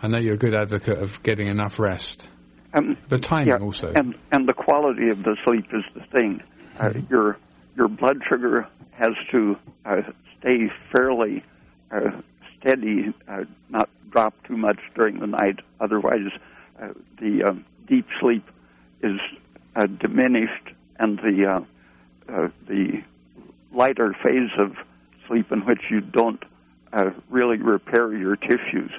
I 0.02 0.08
know 0.08 0.20
you're 0.20 0.36
a 0.36 0.38
good 0.38 0.56
advocate 0.56 0.98
of 0.98 1.22
getting 1.24 1.48
enough 1.48 1.80
rest. 1.80 2.28
Um, 2.74 2.98
the 3.10 3.18
timing 3.18 3.48
yeah, 3.48 3.58
also, 3.66 3.92
and 3.94 4.16
and 4.32 4.48
the 4.48 4.54
quality 4.54 5.10
of 5.10 5.24
the 5.24 5.36
sleep 5.46 5.66
is 5.74 5.84
the 5.96 6.18
thing. 6.18 6.42
Uh, 6.78 6.84
mm-hmm. 6.90 7.12
your 7.12 7.38
your 7.76 7.88
blood 7.90 8.18
sugar 8.30 8.68
has 8.92 9.14
to 9.32 9.56
uh, 9.86 10.02
stay 10.40 10.68
fairly 10.92 11.44
uh, 11.92 12.22
steady, 12.60 13.14
uh, 13.28 13.44
not 13.70 13.90
drop 14.12 14.34
too 14.48 14.58
much 14.58 14.80
during 14.96 15.20
the 15.20 15.28
night. 15.28 15.60
Otherwise, 15.82 16.32
uh, 16.82 16.90
the 17.20 17.44
um, 17.48 17.66
deep 17.88 18.08
sleep 18.22 18.46
is 19.02 19.20
uh, 19.76 19.86
diminished, 20.00 20.70
and 21.00 21.18
the 21.20 21.66
the 22.28 23.04
lighter 23.74 24.16
phase 24.24 24.52
of 24.58 24.76
sleep 25.28 25.52
in 25.52 25.66
which 25.66 25.82
you 25.90 26.02
don't 26.02 26.44
really 27.30 27.58
repair 27.58 28.14
your 28.14 28.36
tissues 28.36 28.92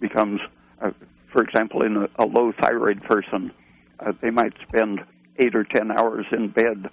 becomes, 0.00 0.40
uh, 0.80 0.90
for 1.32 1.42
example, 1.42 1.82
in 1.82 1.96
a, 1.96 2.08
a 2.18 2.26
low 2.26 2.52
thyroid 2.60 3.02
person, 3.04 3.52
uh, 4.00 4.12
they 4.20 4.30
might 4.30 4.54
spend 4.66 5.00
eight 5.38 5.54
or 5.54 5.64
ten 5.64 5.90
hours 5.92 6.26
in 6.32 6.48
bed, 6.48 6.88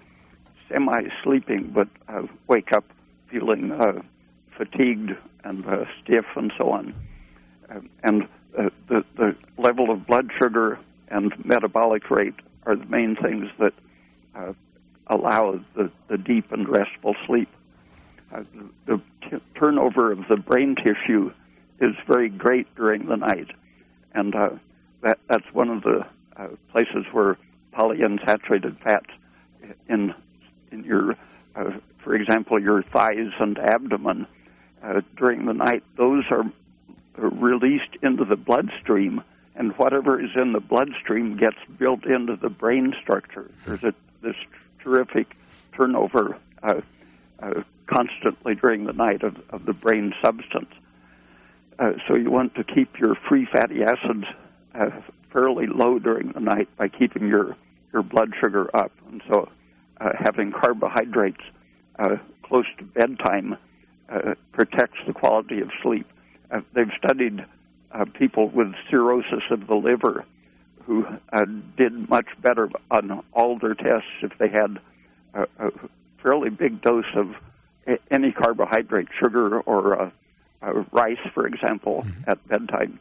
semi-sleeping, 0.71 1.71
but 1.73 1.87
uh, 2.09 2.23
wake 2.47 2.71
up 2.73 2.83
feeling 3.31 3.71
uh, 3.71 4.01
fatigued 4.57 5.11
and 5.43 5.65
uh, 5.65 5.85
stiff 6.03 6.25
and 6.35 6.51
so 6.57 6.71
on. 6.71 6.93
Uh, 7.69 7.79
and 8.03 8.23
uh, 8.57 8.69
the, 8.87 9.03
the 9.15 9.35
level 9.57 9.89
of 9.89 10.05
blood 10.05 10.29
sugar 10.41 10.77
and 11.09 11.33
metabolic 11.45 12.09
rate 12.09 12.35
are 12.65 12.75
the 12.75 12.85
main 12.85 13.15
things 13.15 13.49
that 13.59 13.73
uh, 14.35 14.53
allow 15.09 15.59
the, 15.75 15.91
the 16.09 16.17
deep 16.17 16.51
and 16.51 16.67
restful 16.67 17.15
sleep. 17.25 17.49
Uh, 18.33 18.43
the, 18.53 18.69
the 18.85 19.01
t- 19.29 19.43
turnover 19.57 20.11
of 20.11 20.19
the 20.29 20.35
brain 20.35 20.75
tissue 20.75 21.31
is 21.79 21.95
very 22.07 22.29
great 22.29 22.73
during 22.75 23.05
the 23.05 23.15
night, 23.15 23.47
and 24.13 24.35
uh, 24.35 24.49
that 25.01 25.19
that's 25.29 25.45
one 25.53 25.69
of 25.69 25.83
the 25.83 26.05
uh, 26.35 26.47
places 26.71 27.05
where 27.11 27.37
polyunsaturated 27.73 28.81
fats 28.83 29.09
in 29.87 30.13
in 30.71 30.83
your, 30.83 31.11
uh, 31.55 31.71
for 32.03 32.15
example, 32.15 32.61
your 32.61 32.83
thighs 32.83 33.31
and 33.39 33.57
abdomen 33.57 34.27
uh, 34.83 35.01
during 35.15 35.45
the 35.45 35.53
night, 35.53 35.83
those 35.97 36.23
are 36.29 36.43
released 37.17 37.95
into 38.03 38.25
the 38.25 38.35
bloodstream, 38.35 39.21
and 39.55 39.71
whatever 39.77 40.21
is 40.21 40.31
in 40.35 40.53
the 40.53 40.59
bloodstream 40.59 41.37
gets 41.37 41.57
built 41.79 42.05
into 42.05 42.35
the 42.35 42.49
brain 42.49 42.93
structure. 43.01 43.49
There's 43.65 43.83
a 43.83 43.93
this 44.21 44.35
terrific 44.87 45.35
turnover 45.75 46.37
uh, 46.63 46.81
uh, 47.39 47.61
constantly 47.87 48.55
during 48.55 48.85
the 48.85 48.93
night 48.93 49.21
of, 49.23 49.35
of 49.49 49.65
the 49.65 49.73
brain 49.73 50.13
substance. 50.23 50.71
Uh, 51.77 51.91
so 52.07 52.15
you 52.15 52.31
want 52.31 52.55
to 52.55 52.63
keep 52.63 52.97
your 52.99 53.15
free 53.27 53.47
fatty 53.51 53.83
acids 53.83 54.25
uh, 54.73 54.89
fairly 55.31 55.67
low 55.67 55.99
during 55.99 56.31
the 56.31 56.39
night 56.39 56.67
by 56.77 56.87
keeping 56.87 57.27
your 57.27 57.55
your 57.93 58.03
blood 58.03 58.33
sugar 58.43 58.69
up, 58.75 58.91
and 59.09 59.21
so 59.29 59.49
uh, 60.01 60.09
having 60.19 60.51
carbohydrates 60.51 61.41
uh, 61.99 62.17
close 62.43 62.65
to 62.77 62.83
bedtime 62.83 63.55
uh, 64.09 64.33
protects 64.51 64.99
the 65.07 65.13
quality 65.13 65.61
of 65.61 65.69
sleep. 65.81 66.05
Uh, 66.51 66.59
they've 66.73 66.91
studied 66.97 67.45
people 68.13 68.49
with 68.49 68.67
cirrhosis 68.91 69.41
of 69.49 69.65
the 69.65 69.73
liver 69.73 70.23
who 70.87 71.05
did 71.75 72.09
much 72.09 72.27
better 72.41 72.69
on 72.89 73.21
all 73.33 73.59
their 73.59 73.75
tests 73.75 74.07
if 74.21 74.31
they 74.39 74.47
had 74.47 74.79
a, 75.33 75.41
a 75.59 75.71
fairly 76.23 76.49
big 76.49 76.81
dose 76.81 77.05
of 77.13 77.35
any 78.09 78.31
carbohydrate, 78.31 79.09
sugar 79.19 79.59
or 79.59 80.01
uh, 80.01 80.09
rice, 80.93 81.17
for 81.33 81.45
example, 81.45 82.05
mm-hmm. 82.05 82.29
at 82.29 82.47
bedtime. 82.47 82.99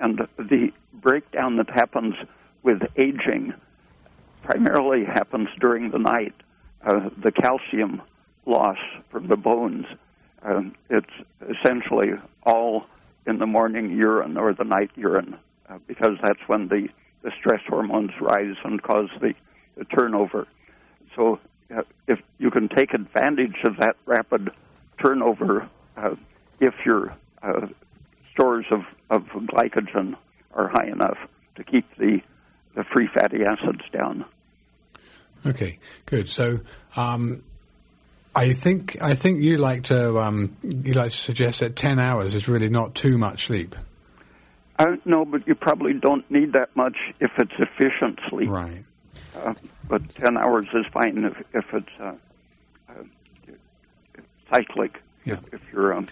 And 0.00 0.20
the 0.38 0.72
breakdown 0.92 1.56
that 1.56 1.68
happens 1.68 2.14
with 2.62 2.80
aging 2.96 3.54
primarily 4.44 5.04
happens 5.04 5.48
during 5.60 5.90
the 5.90 5.98
night. 5.98 6.34
Uh, 6.80 7.10
the 7.20 7.32
calcium 7.32 8.00
loss 8.46 8.78
from 9.10 9.26
the 9.26 9.36
bones, 9.36 9.84
uh, 10.42 10.62
it's 10.88 11.06
essentially 11.42 12.10
all 12.44 12.86
in 13.26 13.40
the 13.40 13.46
morning 13.46 13.90
urine 13.90 14.36
or 14.36 14.54
the 14.54 14.64
night 14.64 14.92
urine 14.94 15.36
uh, 15.70 15.78
because 15.86 16.16
that's 16.22 16.40
when 16.46 16.68
the, 16.68 16.88
the 17.22 17.30
stress 17.38 17.60
hormones 17.68 18.10
rise 18.20 18.56
and 18.64 18.82
cause 18.82 19.08
the, 19.20 19.34
the 19.76 19.84
turnover. 19.84 20.46
So 21.16 21.38
uh, 21.74 21.82
if 22.06 22.18
you 22.38 22.50
can 22.50 22.68
take 22.68 22.94
advantage 22.94 23.56
of 23.64 23.76
that 23.78 23.96
rapid 24.06 24.50
turnover 25.02 25.68
uh, 25.96 26.14
if 26.60 26.74
your 26.84 27.16
uh, 27.42 27.66
stores 28.32 28.66
of, 28.70 28.80
of 29.10 29.22
glycogen 29.22 30.14
are 30.54 30.68
high 30.68 30.90
enough 30.90 31.18
to 31.56 31.64
keep 31.64 31.84
the, 31.98 32.18
the 32.74 32.84
free 32.92 33.08
fatty 33.14 33.38
acids 33.44 33.82
down. 33.92 34.24
Okay, 35.46 35.78
good. 36.06 36.28
So, 36.28 36.60
um, 36.96 37.42
I 38.34 38.52
think 38.52 38.98
I 39.00 39.14
think 39.14 39.42
you 39.42 39.56
like 39.56 39.84
to 39.84 40.18
um, 40.18 40.56
you 40.62 40.92
like 40.92 41.12
to 41.12 41.18
suggest 41.18 41.60
that 41.60 41.76
ten 41.76 41.98
hours 41.98 42.34
is 42.34 42.48
really 42.48 42.68
not 42.68 42.94
too 42.94 43.18
much 43.18 43.46
sleep. 43.46 43.74
Uh, 44.78 44.96
no, 45.04 45.24
but 45.24 45.46
you 45.46 45.54
probably 45.54 45.92
don't 45.92 46.28
need 46.30 46.52
that 46.52 46.74
much 46.76 46.96
if 47.20 47.32
it's 47.38 47.52
efficient 47.58 48.20
sleep. 48.30 48.48
Right. 48.48 48.84
Uh, 49.34 49.54
but 49.88 50.02
ten 50.24 50.36
hours 50.36 50.66
is 50.72 50.86
fine 50.92 51.24
if, 51.24 51.36
if 51.52 51.64
it's 51.72 51.86
uh, 52.00 52.12
uh 52.88 53.02
cyclic. 54.52 54.96
Yeah. 55.24 55.34
If, 55.34 55.54
if 55.54 55.60
you're 55.72 55.92
um, 55.92 56.08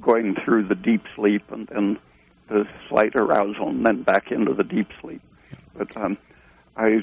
going 0.00 0.34
through 0.44 0.68
the 0.68 0.74
deep 0.74 1.02
sleep 1.16 1.42
and 1.50 1.68
then 1.72 1.98
the 2.48 2.64
slight 2.88 3.14
arousal 3.14 3.68
and 3.68 3.86
then 3.86 4.02
back 4.02 4.30
into 4.30 4.54
the 4.54 4.64
deep 4.64 4.88
sleep. 5.00 5.22
Yeah. 5.52 5.58
But 5.78 5.96
um, 5.96 6.18
I 6.76 6.98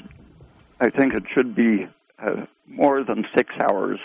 I 0.80 0.90
think 0.90 1.14
it 1.14 1.24
should 1.34 1.54
be 1.54 1.86
uh, 2.22 2.46
more 2.68 3.02
than 3.02 3.24
six 3.36 3.54
hours 3.60 3.98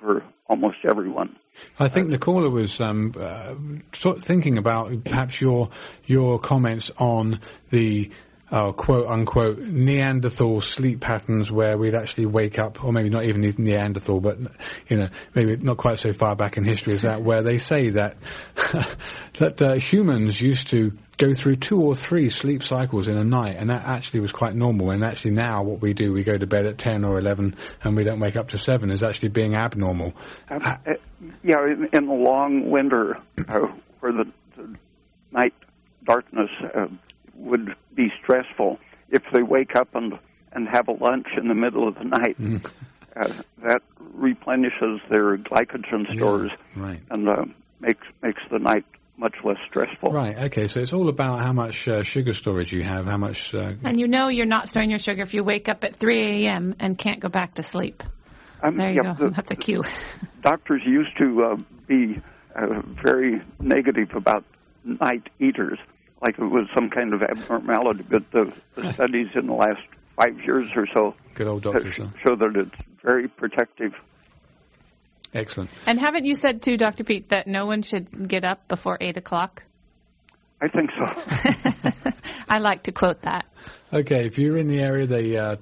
for 0.00 0.24
almost 0.46 0.78
everyone. 0.88 1.36
I 1.78 1.88
think 1.88 2.10
the 2.10 2.18
caller 2.18 2.50
was 2.50 2.80
um, 2.80 3.12
uh, 3.18 3.54
sort 3.96 4.18
of 4.18 4.24
thinking 4.24 4.58
about 4.58 5.04
perhaps 5.04 5.40
your 5.40 5.70
your 6.06 6.38
comments 6.38 6.90
on 6.98 7.40
the 7.70 8.10
uh, 8.50 8.72
quote 8.72 9.06
unquote 9.06 9.58
Neanderthal 9.58 10.60
sleep 10.60 11.00
patterns 11.00 11.50
where 11.50 11.76
we'd 11.76 11.94
actually 11.94 12.26
wake 12.26 12.58
up, 12.58 12.82
or 12.82 12.92
maybe 12.92 13.10
not 13.10 13.24
even 13.24 13.42
Neanderthal, 13.58 14.20
but 14.20 14.38
you 14.88 14.96
know, 14.96 15.08
maybe 15.34 15.56
not 15.56 15.76
quite 15.76 15.98
so 15.98 16.12
far 16.12 16.34
back 16.34 16.56
in 16.56 16.64
history 16.64 16.94
as 16.94 17.02
that, 17.02 17.22
where 17.22 17.42
they 17.42 17.58
say 17.58 17.90
that 17.90 18.16
that 19.38 19.60
uh, 19.60 19.74
humans 19.74 20.40
used 20.40 20.70
to 20.70 20.92
go 21.18 21.34
through 21.34 21.56
two 21.56 21.80
or 21.80 21.94
three 21.94 22.30
sleep 22.30 22.62
cycles 22.62 23.08
in 23.08 23.16
a 23.16 23.24
night, 23.24 23.56
and 23.58 23.70
that 23.70 23.82
actually 23.86 24.20
was 24.20 24.32
quite 24.32 24.54
normal. 24.54 24.90
And 24.90 25.04
actually 25.04 25.32
now, 25.32 25.62
what 25.62 25.82
we 25.82 25.92
do, 25.92 26.12
we 26.12 26.22
go 26.22 26.38
to 26.38 26.46
bed 26.46 26.64
at 26.64 26.78
ten 26.78 27.04
or 27.04 27.18
eleven, 27.18 27.56
and 27.82 27.96
we 27.96 28.04
don't 28.04 28.20
wake 28.20 28.36
up 28.36 28.48
to 28.50 28.58
seven, 28.58 28.90
is 28.90 29.02
actually 29.02 29.30
being 29.30 29.54
abnormal. 29.54 30.14
Um, 30.50 30.60
uh, 30.64 30.76
yeah, 31.42 31.56
in, 31.92 32.06
the 32.06 32.14
long 32.14 32.70
winter, 32.70 33.18
uh, 33.48 33.60
where 34.00 34.12
the, 34.12 34.32
the 34.56 34.74
night 35.32 35.52
darkness 36.04 36.48
uh, 36.74 36.86
would 37.38 37.74
be 37.94 38.08
stressful 38.22 38.78
if 39.10 39.22
they 39.32 39.42
wake 39.42 39.76
up 39.76 39.94
and 39.94 40.14
and 40.52 40.66
have 40.72 40.88
a 40.88 40.92
lunch 40.92 41.26
in 41.36 41.48
the 41.48 41.54
middle 41.54 41.86
of 41.86 41.94
the 41.94 42.04
night. 42.04 42.40
Mm. 42.40 42.64
Uh, 43.16 43.42
that 43.66 43.80
replenishes 44.14 45.00
their 45.10 45.36
glycogen 45.38 46.14
stores 46.14 46.50
yeah, 46.76 46.82
right. 46.82 47.02
and 47.10 47.28
uh, 47.28 47.44
makes 47.80 48.06
makes 48.22 48.42
the 48.50 48.58
night 48.58 48.84
much 49.16 49.34
less 49.44 49.56
stressful. 49.68 50.12
Right. 50.12 50.36
Okay. 50.44 50.68
So 50.68 50.80
it's 50.80 50.92
all 50.92 51.08
about 51.08 51.40
how 51.40 51.52
much 51.52 51.88
uh, 51.88 52.02
sugar 52.02 52.34
storage 52.34 52.72
you 52.72 52.84
have, 52.84 53.06
how 53.06 53.16
much. 53.16 53.52
Uh, 53.54 53.72
and 53.82 53.98
you 53.98 54.06
know 54.06 54.28
you're 54.28 54.46
not 54.46 54.68
storing 54.68 54.90
your 54.90 55.00
sugar 55.00 55.22
if 55.22 55.34
you 55.34 55.42
wake 55.42 55.68
up 55.68 55.82
at 55.82 55.96
3 55.96 56.46
a.m. 56.46 56.74
and 56.78 56.96
can't 56.96 57.20
go 57.20 57.28
back 57.28 57.54
to 57.54 57.62
sleep. 57.62 58.02
Um, 58.62 58.76
there 58.76 58.92
you 58.92 59.02
go. 59.02 59.14
The, 59.18 59.32
That's 59.34 59.50
a 59.50 59.56
cue. 59.56 59.82
doctors 60.42 60.82
used 60.86 61.16
to 61.18 61.52
uh, 61.52 61.56
be 61.86 62.20
uh, 62.54 62.82
very 63.02 63.40
negative 63.60 64.10
about 64.16 64.44
night 64.84 65.28
eaters 65.40 65.78
like 66.22 66.38
it 66.38 66.44
was 66.44 66.68
some 66.74 66.90
kind 66.90 67.14
of 67.14 67.22
abnormality. 67.22 68.04
But 68.08 68.30
the, 68.30 68.52
the 68.74 68.92
studies 68.94 69.28
in 69.34 69.46
the 69.46 69.54
last 69.54 69.82
five 70.16 70.38
years 70.44 70.66
or 70.74 70.86
so 70.92 71.14
Good 71.34 71.46
old 71.46 71.62
doctor, 71.62 71.92
show, 71.92 72.10
show 72.26 72.36
that 72.36 72.52
it's 72.56 72.84
very 73.02 73.28
protective. 73.28 73.92
Excellent. 75.34 75.70
And 75.86 76.00
haven't 76.00 76.24
you 76.24 76.34
said 76.34 76.62
too, 76.62 76.76
Dr. 76.76 77.04
Peat, 77.04 77.28
that 77.28 77.46
no 77.46 77.66
one 77.66 77.82
should 77.82 78.28
get 78.28 78.44
up 78.44 78.66
before 78.68 78.98
eight 79.00 79.16
o'clock? 79.16 79.62
I 80.60 80.68
think 80.68 80.90
so. 80.90 82.10
I 82.48 82.58
like 82.58 82.84
to 82.84 82.92
quote 82.92 83.22
that. 83.22 83.46
Okay, 83.92 84.26
if 84.26 84.38
you're 84.38 84.56
in 84.56 84.68
the 84.68 84.80
area, 84.80 85.06
the 85.06 85.38
uh, 85.38 85.56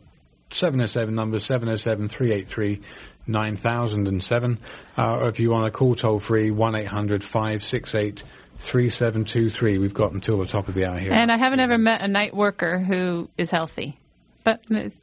707 0.50 1.14
number 1.14 1.38
707 1.38 2.08
383 2.08 2.80
9007, 3.26 4.58
uh, 4.96 5.16
or 5.20 5.28
if 5.28 5.40
you 5.40 5.50
want 5.50 5.66
to 5.66 5.76
call 5.76 5.94
toll 5.94 6.18
free 6.18 6.50
1 6.50 6.76
800 6.76 7.22
568 7.24 8.22
3723. 8.58 9.78
We've 9.78 9.94
got 9.94 10.12
until 10.12 10.38
the 10.38 10.46
top 10.46 10.68
of 10.68 10.74
the 10.74 10.86
hour 10.86 10.98
here. 10.98 11.12
And 11.12 11.30
I 11.30 11.38
haven't 11.38 11.60
ever 11.60 11.78
met 11.78 12.02
a 12.02 12.08
night 12.08 12.34
worker 12.34 12.78
who 12.78 13.28
is 13.36 13.50
healthy. 13.50 13.98
But 14.44 14.60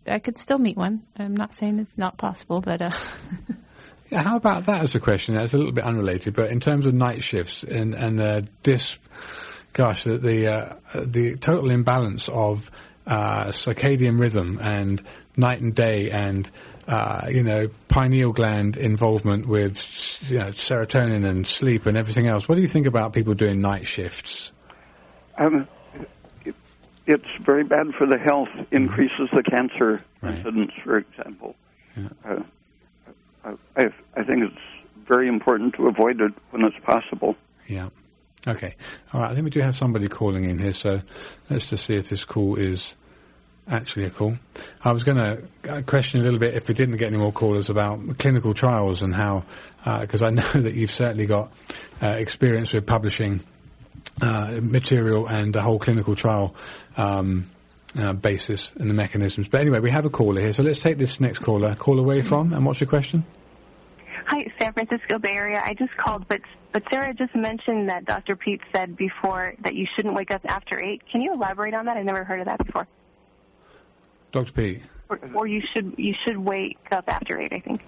I 0.08 0.20
could 0.20 0.38
still 0.38 0.58
meet 0.58 0.78
one. 0.78 1.04
I'm 1.18 1.36
not 1.36 1.54
saying 1.54 1.80
it's 1.80 1.98
not 1.98 2.18
possible, 2.18 2.62
but. 2.62 2.82
Uh 2.82 2.92
how 4.12 4.38
about 4.38 4.68
that 4.68 4.84
as 4.84 4.96
a 4.96 5.00
question? 5.00 5.36
That's 5.36 5.54
a 5.54 5.58
little 5.58 5.72
bit 5.72 5.84
unrelated, 5.84 6.36
but 6.36 6.50
in 6.50 6.60
terms 6.60 6.86
of 6.86 6.94
night 6.94 7.24
shifts 7.24 7.64
and, 7.64 7.94
and 7.94 8.22
uh, 8.22 8.42
this, 8.62 8.98
gosh, 9.74 10.04
the, 10.04 10.18
the, 10.18 10.48
uh, 10.48 10.76
the 11.06 11.36
total 11.38 11.72
imbalance 11.72 12.30
of 12.30 12.70
uh, 13.06 13.48
circadian 13.48 14.20
rhythm 14.20 14.60
and 14.62 15.02
night 15.36 15.62
and 15.62 15.76
day 15.76 16.10
and 16.12 16.50
uh, 16.88 17.28
you 17.30 17.44
know, 17.44 17.68
pineal 17.88 18.34
gland 18.34 18.78
involvement 18.78 19.48
with 19.48 19.78
you 20.30 20.40
know, 20.40 20.52
serotonin 20.52 21.28
and 21.28 21.48
sleep 21.48 21.86
and 21.86 21.98
everything 21.98 22.28
else. 22.28 22.48
What 22.48 22.56
do 22.56 22.62
you 22.62 22.68
think 22.68 22.88
about 22.88 23.14
people 23.14 23.34
doing 23.34 23.62
night 23.62 23.88
shifts? 23.88 24.52
Um, 25.38 25.68
it, 26.46 26.56
it's 27.08 27.24
very 27.46 27.64
bad 27.64 27.88
for 27.98 28.08
the 28.08 28.18
health. 28.18 28.50
Mm-hmm. 28.50 28.76
Increases 28.76 29.30
the 29.32 29.44
cancer 29.44 30.04
right. 30.22 30.38
incidence, 30.38 30.72
for 30.84 30.98
example. 30.98 31.56
Yeah. 31.96 32.10
Uh, 32.26 33.56
I, 33.76 33.84
I 34.16 34.24
think 34.24 34.44
it's 34.44 35.08
very 35.08 35.28
important 35.28 35.76
to 35.76 35.88
avoid 35.88 36.22
it 36.22 36.34
when 36.52 36.64
it's 36.64 36.78
possible. 36.86 37.36
Yeah. 37.68 37.90
Okay. 38.46 38.76
All 39.14 39.22
right. 39.22 39.32
I 39.32 39.34
think 39.34 39.46
we 39.46 39.52
do 39.52 39.62
have 39.62 39.76
somebody 39.76 40.08
calling 40.08 40.46
in 40.50 40.60
here, 40.60 40.74
so 40.74 41.02
let's 41.50 41.66
just 41.66 41.86
see 41.86 41.96
if 41.96 42.10
this 42.10 42.26
call 42.26 42.56
is 42.56 42.96
actually 43.68 44.06
a 44.06 44.10
call. 44.10 44.36
I 44.82 44.92
was 44.92 45.04
going 45.04 45.18
to 45.18 45.72
uh, 45.72 45.82
question 45.84 46.20
a 46.20 46.24
little 46.24 46.40
bit 46.40 46.56
if 46.56 46.68
we 46.68 46.74
didn't 46.74 46.98
get 46.98 47.08
any 47.08 47.18
more 47.18 47.32
callers 47.32 47.70
about 47.70 48.18
clinical 48.18 48.54
trials 48.54 49.02
and 49.02 49.14
how, 49.14 49.46
because 50.02 50.22
uh, 50.22 50.26
I 50.26 50.30
know 50.32 50.52
that 50.54 50.74
you've 50.74 50.94
certainly 50.94 51.26
got 51.26 51.54
uh, 52.02 52.10
experience 52.10 52.74
with 52.74 52.86
publishing 52.86 53.42
uh, 54.22 54.60
material 54.62 55.28
and 55.28 55.54
the 55.54 55.62
whole 55.62 55.80
clinical 55.80 56.16
trial 56.16 56.56
um, 56.98 57.46
uh, 57.96 58.14
basis 58.14 58.74
and 58.76 58.90
the 58.90 58.94
mechanisms. 58.94 59.48
But 59.48 59.62
anyway, 59.62 59.80
we 59.80 59.92
have 59.92 60.06
a 60.06 60.10
caller 60.10 60.42
here, 60.42 60.54
so 60.54 60.64
let's 60.64 60.80
take 60.80 60.98
this 60.98 61.20
next 61.20 61.40
caller. 61.40 61.76
Call 61.76 62.00
away 62.00 62.22
from, 62.22 62.54
and 62.54 62.66
what's 62.66 62.80
your 62.80 62.90
question? 62.90 63.26
Hi, 64.28 64.46
San 64.60 64.74
Francisco 64.74 65.20
Bay 65.20 65.34
Area. 65.34 65.62
I 65.64 65.74
just 65.74 65.96
called, 65.98 66.26
but 66.28 66.40
but 66.72 66.82
Sarah 66.90 67.14
just 67.14 67.36
mentioned 67.36 67.90
that 67.90 68.06
Dr. 68.06 68.36
Peat 68.36 68.62
said 68.74 68.98
before 68.98 69.54
that 69.64 69.76
you 69.76 69.86
shouldn't 69.96 70.16
wake 70.16 70.32
up 70.32 70.42
after 70.46 70.84
eight. 70.84 71.04
Can 71.12 71.22
you 71.22 71.34
elaborate 71.34 71.76
on 71.76 71.86
that? 71.86 71.98
I've 71.98 72.06
never 72.06 72.24
heard 72.24 72.40
of 72.40 72.48
that 72.48 72.66
before. 72.66 72.88
Dr. 74.34 74.52
P. 74.52 74.82
Or, 75.10 75.20
or 75.36 75.48
you 75.48 75.62
should 75.74 75.94
you 75.98 76.14
should 76.26 76.38
wake 76.38 76.80
up 76.92 77.06
after 77.08 77.40
eight. 77.40 77.54
I 77.54 77.60
think. 77.60 77.82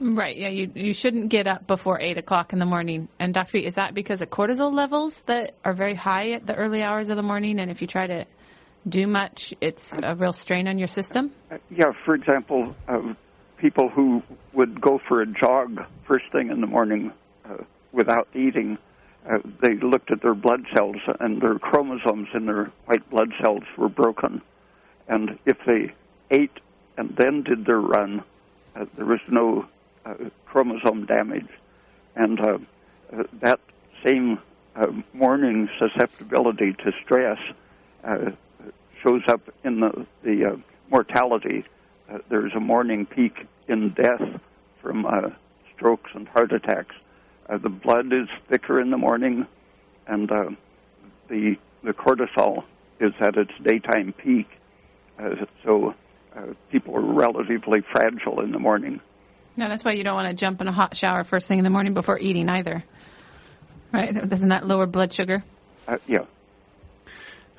Right. 0.00 0.36
Yeah. 0.36 0.48
You 0.48 0.70
you 0.74 0.94
shouldn't 0.94 1.28
get 1.28 1.46
up 1.46 1.66
before 1.66 2.00
eight 2.00 2.16
o'clock 2.16 2.54
in 2.54 2.58
the 2.58 2.64
morning. 2.64 3.08
And 3.18 3.34
Dr. 3.34 3.52
P, 3.52 3.66
is 3.66 3.74
that 3.74 3.92
because 3.92 4.22
of 4.22 4.30
cortisol 4.30 4.72
levels 4.72 5.20
that 5.26 5.54
are 5.64 5.74
very 5.74 5.94
high 5.94 6.30
at 6.30 6.46
the 6.46 6.54
early 6.54 6.82
hours 6.82 7.10
of 7.10 7.16
the 7.16 7.22
morning? 7.22 7.58
And 7.58 7.70
if 7.70 7.82
you 7.82 7.88
try 7.88 8.06
to 8.06 8.24
do 8.88 9.06
much, 9.06 9.52
it's 9.60 9.90
a 9.92 10.14
real 10.14 10.32
strain 10.32 10.68
on 10.68 10.78
your 10.78 10.88
system. 10.88 11.32
Uh, 11.50 11.56
yeah. 11.70 11.92
For 12.04 12.14
example, 12.14 12.74
uh, 12.88 13.14
people 13.58 13.90
who 13.90 14.22
would 14.54 14.80
go 14.80 15.00
for 15.08 15.22
a 15.22 15.26
jog 15.26 15.80
first 16.06 16.24
thing 16.32 16.50
in 16.50 16.60
the 16.60 16.68
morning 16.68 17.12
uh, 17.44 17.56
without 17.92 18.28
eating. 18.34 18.78
Uh, 19.28 19.38
they 19.60 19.74
looked 19.82 20.10
at 20.10 20.22
their 20.22 20.34
blood 20.34 20.60
cells, 20.74 20.96
and 21.18 21.42
their 21.42 21.58
chromosomes 21.58 22.28
in 22.32 22.46
their 22.46 22.72
white 22.86 23.10
blood 23.10 23.28
cells 23.42 23.64
were 23.76 23.90
broken 23.90 24.40
and 25.10 25.38
if 25.44 25.58
they 25.66 25.92
ate 26.30 26.56
and 26.96 27.14
then 27.16 27.42
did 27.42 27.66
their 27.66 27.80
run, 27.80 28.22
uh, 28.76 28.86
there 28.96 29.04
was 29.04 29.20
no 29.28 29.66
uh, 30.06 30.14
chromosome 30.46 31.04
damage. 31.04 31.48
And 32.16 32.40
uh, 32.40 32.58
uh 33.12 33.24
that 33.42 33.60
same 34.06 34.38
uh, 34.76 34.86
morning 35.12 35.68
susceptibility 35.78 36.72
to 36.72 36.92
stress 37.04 37.38
uh, 38.04 38.30
shows 39.02 39.22
up 39.28 39.42
in 39.64 39.80
the, 39.80 40.06
the 40.22 40.60
mortality. 40.90 41.64
there's 42.28 42.52
a 42.54 42.60
morning 42.60 43.04
peak 43.04 43.46
in 43.68 43.90
death 43.90 44.22
from 44.80 45.06
strokes 45.74 46.10
and 46.14 46.28
heart 46.28 46.52
attacks. 46.52 46.94
the 47.48 47.68
blood 47.68 48.12
is 48.12 48.28
thicker 48.48 48.80
in 48.80 48.90
the 48.90 48.98
morning, 48.98 49.46
and 50.06 50.28
the 51.28 51.56
the 51.82 51.92
cortisol 51.92 52.64
is 53.00 53.12
at 53.20 53.36
its 53.36 53.52
daytime 53.62 54.12
peak, 54.12 54.46
uh, 54.50 54.59
so 55.64 55.94
uh, 56.36 56.40
people 56.70 56.96
are 56.96 57.14
relatively 57.14 57.80
fragile 57.92 58.40
in 58.40 58.52
the 58.52 58.58
morning. 58.58 59.00
No, 59.56 59.68
that's 59.68 59.84
why 59.84 59.92
you 59.92 60.04
don't 60.04 60.14
want 60.14 60.28
to 60.28 60.34
jump 60.34 60.60
in 60.60 60.68
a 60.68 60.72
hot 60.72 60.96
shower 60.96 61.24
first 61.24 61.46
thing 61.46 61.58
in 61.58 61.64
the 61.64 61.70
morning 61.70 61.94
before 61.94 62.18
eating 62.18 62.48
either. 62.48 62.84
Right? 63.92 64.28
Doesn't 64.28 64.48
that 64.48 64.66
lower 64.66 64.86
blood 64.86 65.12
sugar? 65.12 65.42
Uh, 65.88 65.98
yeah. 66.06 66.24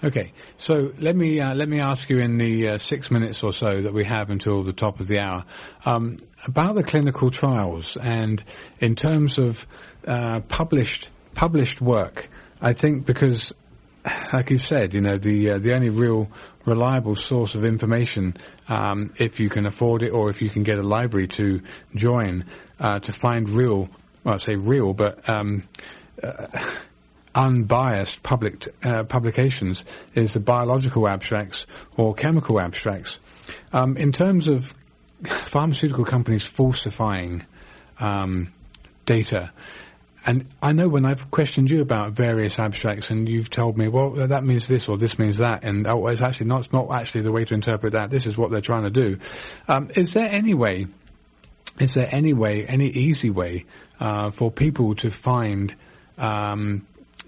Okay, 0.03 0.33
so 0.57 0.93
let 0.97 1.15
me 1.15 1.39
uh, 1.39 1.53
let 1.53 1.69
me 1.69 1.79
ask 1.79 2.09
you 2.09 2.17
in 2.17 2.39
the 2.39 2.69
uh, 2.69 2.77
six 2.79 3.11
minutes 3.11 3.43
or 3.43 3.53
so 3.53 3.81
that 3.81 3.93
we 3.93 4.03
have 4.03 4.31
until 4.31 4.63
the 4.63 4.73
top 4.73 4.99
of 4.99 5.07
the 5.07 5.19
hour 5.19 5.45
um, 5.85 6.17
about 6.43 6.73
the 6.73 6.81
clinical 6.81 7.29
trials 7.29 7.97
and 8.01 8.43
in 8.79 8.95
terms 8.95 9.37
of 9.37 9.67
uh, 10.07 10.39
published 10.39 11.09
published 11.35 11.81
work. 11.81 12.29
I 12.59 12.73
think 12.73 13.05
because, 13.05 13.53
like 14.33 14.49
you 14.49 14.57
said, 14.57 14.95
you 14.95 15.01
know 15.01 15.19
the 15.19 15.51
uh, 15.51 15.57
the 15.59 15.75
only 15.75 15.89
real 15.89 16.31
reliable 16.65 17.15
source 17.15 17.55
of 17.55 17.65
information 17.65 18.35
um, 18.67 19.13
if 19.17 19.39
you 19.39 19.49
can 19.49 19.65
afford 19.65 20.03
it 20.03 20.09
or 20.09 20.29
if 20.29 20.41
you 20.41 20.49
can 20.49 20.63
get 20.63 20.77
a 20.77 20.83
library 20.83 21.27
to 21.27 21.61
join 21.95 22.45
uh, 22.79 22.99
to 22.99 23.11
find 23.11 23.49
real, 23.49 23.89
well, 24.23 24.35
I 24.35 24.37
say 24.37 24.55
real, 24.55 24.93
but 24.93 25.29
um, 25.29 25.63
uh, 26.21 26.47
unbiased 27.35 28.21
public 28.23 28.67
uh, 28.83 29.03
publications 29.03 29.83
is 30.13 30.31
the 30.33 30.39
biological 30.39 31.07
abstracts 31.07 31.65
or 31.97 32.13
chemical 32.13 32.59
abstracts. 32.59 33.17
Um, 33.71 33.97
in 33.97 34.11
terms 34.11 34.47
of 34.47 34.73
pharmaceutical 35.45 36.05
companies 36.05 36.43
falsifying 36.43 37.45
um, 37.99 38.51
data, 39.05 39.51
and 40.25 40.47
I 40.61 40.71
know 40.71 40.87
when 40.87 41.05
I've 41.05 41.31
questioned 41.31 41.69
you 41.69 41.81
about 41.81 42.11
various 42.11 42.59
abstracts, 42.59 43.09
and 43.09 43.27
you've 43.27 43.49
told 43.49 43.77
me, 43.77 43.87
well, 43.87 44.27
that 44.27 44.43
means 44.43 44.67
this 44.67 44.87
or 44.87 44.97
this 44.97 45.17
means 45.17 45.37
that, 45.37 45.63
and 45.63 45.87
oh, 45.87 46.07
it's 46.07 46.21
actually 46.21 46.47
not, 46.47 46.65
it's 46.65 46.73
not 46.73 46.91
actually 46.91 47.21
the 47.23 47.31
way 47.31 47.43
to 47.45 47.53
interpret 47.53 47.93
that. 47.93 48.11
This 48.11 48.27
is 48.27 48.37
what 48.37 48.51
they're 48.51 48.61
trying 48.61 48.83
to 48.83 48.89
do. 48.91 49.17
Um, 49.67 49.89
is 49.95 50.13
there 50.13 50.29
any 50.29 50.53
way? 50.53 50.85
Is 51.79 51.95
there 51.95 52.07
any 52.11 52.33
way, 52.33 52.65
any 52.67 52.87
easy 52.87 53.31
way, 53.31 53.65
uh, 53.99 54.29
for 54.31 54.51
people 54.51 54.95
to 54.95 55.09
find, 55.09 55.75
um, 56.17 56.85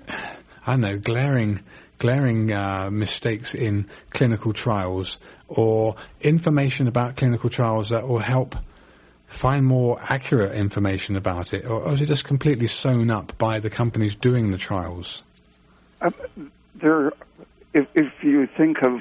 I 0.08 0.72
don't 0.72 0.82
know, 0.82 0.98
glaring, 0.98 1.62
glaring 1.98 2.54
uh, 2.54 2.90
mistakes 2.92 3.56
in 3.56 3.90
clinical 4.12 4.54
trials 4.54 5.18
or 5.48 5.96
information 6.22 6.88
about 6.88 7.16
clinical 7.16 7.50
trials 7.50 7.90
that 7.90 8.08
will 8.08 8.20
help 8.20 8.56
find 9.34 9.66
more 9.66 10.00
accurate 10.02 10.56
information 10.56 11.16
about 11.16 11.54
it, 11.54 11.66
or, 11.66 11.92
is 11.94 12.02
it 12.02 12.06
just 12.06 12.24
completely 12.24 12.68
sewn 12.68 13.10
up 13.10 13.38
by 13.38 13.60
the 13.60 13.70
companies 13.70 14.16
doing 14.16 14.52
the 14.52 14.58
trials? 14.58 15.24
Uh, 16.02 16.12
there, 16.76 17.08
if, 17.74 17.88
if, 17.96 18.12
you 18.22 18.48
think 18.58 18.78
of 18.84 19.00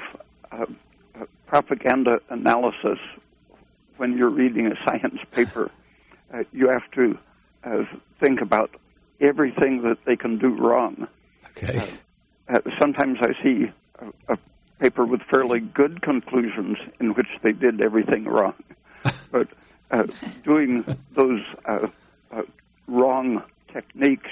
uh, 0.50 0.66
propaganda 1.46 2.18
analysis 2.30 2.98
when 3.96 4.16
you're 4.16 4.30
reading 4.30 4.66
a 4.66 4.76
science 4.84 5.20
paper, 5.32 5.70
uh, 6.32 6.44
you 6.52 6.68
have 6.68 6.90
to 6.92 7.18
uh, 7.64 7.84
think 8.20 8.40
about 8.40 8.70
everything 9.20 9.82
that 9.82 9.98
they 10.04 10.16
can 10.16 10.38
do 10.38 10.48
wrong. 10.48 11.06
Okay. 11.50 11.92
Uh, 12.48 12.58
sometimes 12.80 13.18
I 13.20 13.42
see 13.42 13.70
a, 14.00 14.34
a 14.34 14.38
paper 14.80 15.04
with 15.04 15.20
fairly 15.22 15.60
good 15.60 16.02
conclusions 16.02 16.78
in 16.98 17.14
which 17.14 17.28
they 17.42 17.52
did 17.52 17.80
everything 17.80 18.24
wrong. 18.24 18.54
but 19.30 19.48
uh, 19.92 20.04
doing 20.42 20.84
those 21.14 21.42
uh, 21.66 21.86
uh, 22.30 22.42
wrong 22.88 23.42
techniques, 23.72 24.30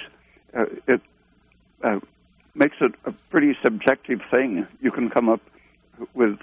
uh, 0.57 0.65
it 0.87 1.01
uh, 1.83 1.99
makes 2.55 2.77
it 2.81 2.93
a 3.05 3.11
pretty 3.29 3.55
subjective 3.63 4.19
thing. 4.29 4.67
You 4.81 4.91
can 4.91 5.09
come 5.09 5.29
up 5.29 5.41
with 6.13 6.39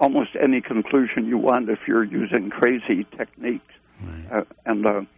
almost 0.00 0.36
any 0.40 0.60
conclusion 0.60 1.26
you 1.26 1.38
want 1.38 1.68
if 1.68 1.80
you're 1.86 2.04
using 2.04 2.50
crazy 2.50 3.06
techniques. 3.16 3.64
Right. 4.02 4.46
and 4.66 5.08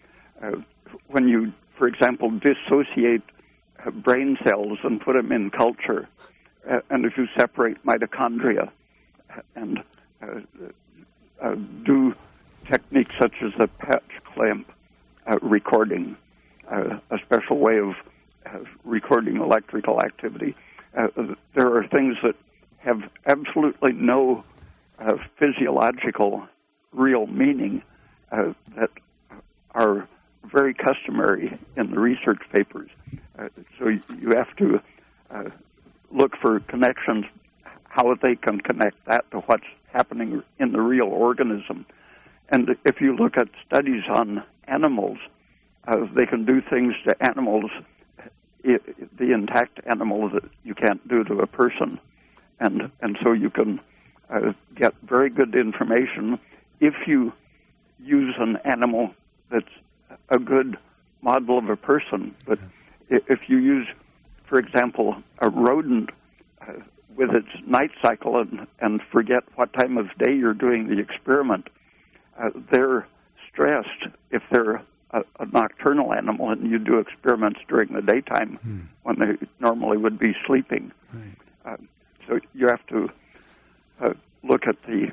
when 1.08 1.28
you, 1.28 1.52
for 1.76 1.88
example, 1.88 2.30
dissociate 2.30 3.22
brain 4.02 4.38
cells 4.44 4.78
and 4.84 5.00
put 5.00 5.14
them 5.14 5.32
in 5.32 5.50
culture, 5.50 6.08
and 6.90 7.04
if 7.04 7.16
you 7.16 7.26
separate 7.36 7.84
mitochondria 7.84 8.70
and 9.56 9.82
techniques 12.70 13.12
such 13.20 13.34
as 13.42 13.52
the 13.58 13.68
patch 13.68 14.10
clamp 14.34 14.70
uh, 15.26 15.38
recording, 15.42 16.16
uh, 16.70 16.98
a 17.10 17.18
special 17.24 17.58
way 17.58 17.78
of 17.78 17.94
uh, 18.46 18.58
recording 18.84 19.36
electrical 19.36 20.00
activity. 20.00 20.54
Uh, 20.96 21.08
there 21.54 21.76
are 21.76 21.86
things 21.88 22.16
that 22.22 22.34
have 22.78 23.00
absolutely 23.26 23.92
no 23.92 24.44
uh, 24.98 25.14
physiological 25.38 26.46
real 26.92 27.26
meaning 27.26 27.82
uh, 28.32 28.52
that 28.76 28.90
are 29.72 30.08
very 30.44 30.72
customary 30.72 31.58
in 31.76 31.90
the 31.90 31.98
research 31.98 32.40
papers. 32.52 32.88
so 33.78 33.88
you 33.88 34.30
have 34.30 34.54
to 34.56 34.80
look 36.12 36.32
for 36.40 36.60
connections, 36.60 37.24
how 37.84 38.14
they 38.22 38.36
can 38.36 38.60
connect 38.60 38.96
that 39.06 39.28
to 39.32 39.38
what's 39.40 39.66
happening 39.92 40.42
in 40.58 40.72
the 40.72 40.80
real 40.80 41.08
organism. 41.08 41.84
And 42.48 42.76
if 42.84 43.00
you 43.00 43.16
look 43.16 43.36
at 43.36 43.48
studies 43.66 44.04
on 44.08 44.42
animals, 44.68 45.18
uh, 45.86 46.06
they 46.14 46.26
can 46.26 46.44
do 46.44 46.60
things 46.60 46.94
to 47.06 47.14
animals, 47.20 47.70
the 48.62 49.32
intact 49.32 49.80
animal 49.86 50.28
that 50.30 50.44
you 50.64 50.74
can't 50.74 51.06
do 51.08 51.22
to 51.24 51.38
a 51.40 51.46
person, 51.46 52.00
and 52.58 52.90
and 53.00 53.16
so 53.22 53.32
you 53.32 53.50
can 53.50 53.80
uh, 54.28 54.52
get 54.74 54.94
very 55.02 55.30
good 55.30 55.54
information 55.54 56.38
if 56.80 56.94
you 57.06 57.32
use 58.00 58.34
an 58.38 58.56
animal 58.64 59.14
that's 59.50 59.66
a 60.30 60.38
good 60.38 60.76
model 61.22 61.58
of 61.58 61.68
a 61.68 61.76
person. 61.76 62.34
But 62.46 62.58
if 63.08 63.48
you 63.48 63.58
use, 63.58 63.86
for 64.46 64.58
example, 64.58 65.16
a 65.38 65.48
rodent 65.48 66.10
uh, 66.60 66.72
with 67.16 67.30
its 67.30 67.48
night 67.66 67.90
cycle 68.02 68.38
and, 68.38 68.66
and 68.80 69.00
forget 69.10 69.44
what 69.54 69.72
time 69.72 69.96
of 69.96 70.06
day 70.18 70.34
you're 70.34 70.54
doing 70.54 70.88
the 70.88 70.98
experiment, 70.98 71.68
uh, 72.40 72.50
they're 72.70 73.06
stressed 73.50 74.06
if 74.30 74.42
they're 74.50 74.82
a, 75.10 75.22
a, 75.38 75.46
nocturnal 75.46 76.12
animal 76.12 76.50
and 76.50 76.70
you 76.70 76.78
do 76.78 76.98
experiments 76.98 77.60
during 77.68 77.92
the 77.92 78.02
daytime 78.02 78.58
hmm. 78.62 78.80
when 79.02 79.18
they 79.18 79.46
normally 79.60 79.96
would 79.96 80.18
be 80.18 80.34
sleeping. 80.46 80.92
Right. 81.12 81.36
Uh, 81.64 81.76
so 82.28 82.40
you 82.54 82.66
have 82.68 82.84
to 82.88 83.08
uh, 84.00 84.14
look 84.42 84.66
at 84.66 84.76
the 84.86 85.12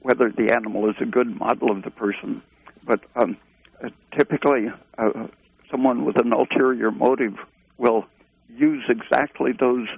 whether 0.00 0.30
the 0.30 0.54
animal 0.54 0.88
is 0.88 0.96
a 1.00 1.04
good 1.04 1.38
model 1.38 1.70
of 1.70 1.82
the 1.82 1.90
person. 1.90 2.42
But 2.84 3.00
um, 3.16 3.36
uh, 3.82 3.90
typically, 4.16 4.68
uh, 4.98 5.26
someone 5.70 6.04
with 6.04 6.18
an 6.20 6.32
ulterior 6.32 6.90
motive 6.90 7.34
will 7.78 8.06
use 8.48 8.84
exactly 8.88 9.52
those 9.58 9.88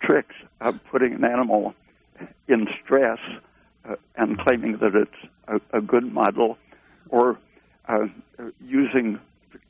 tricks 0.00 0.34
of 0.60 0.78
putting 0.90 1.14
an 1.14 1.24
animal 1.24 1.74
in 2.48 2.66
stress 2.84 3.18
uh, 3.88 3.96
and 4.16 4.38
claiming 4.38 4.78
that 4.78 4.94
it's 4.94 5.30
a, 5.48 5.78
a 5.78 5.80
good 5.80 6.12
model, 6.12 6.58
or 7.08 7.38
uh, 7.88 8.06
using 8.60 9.18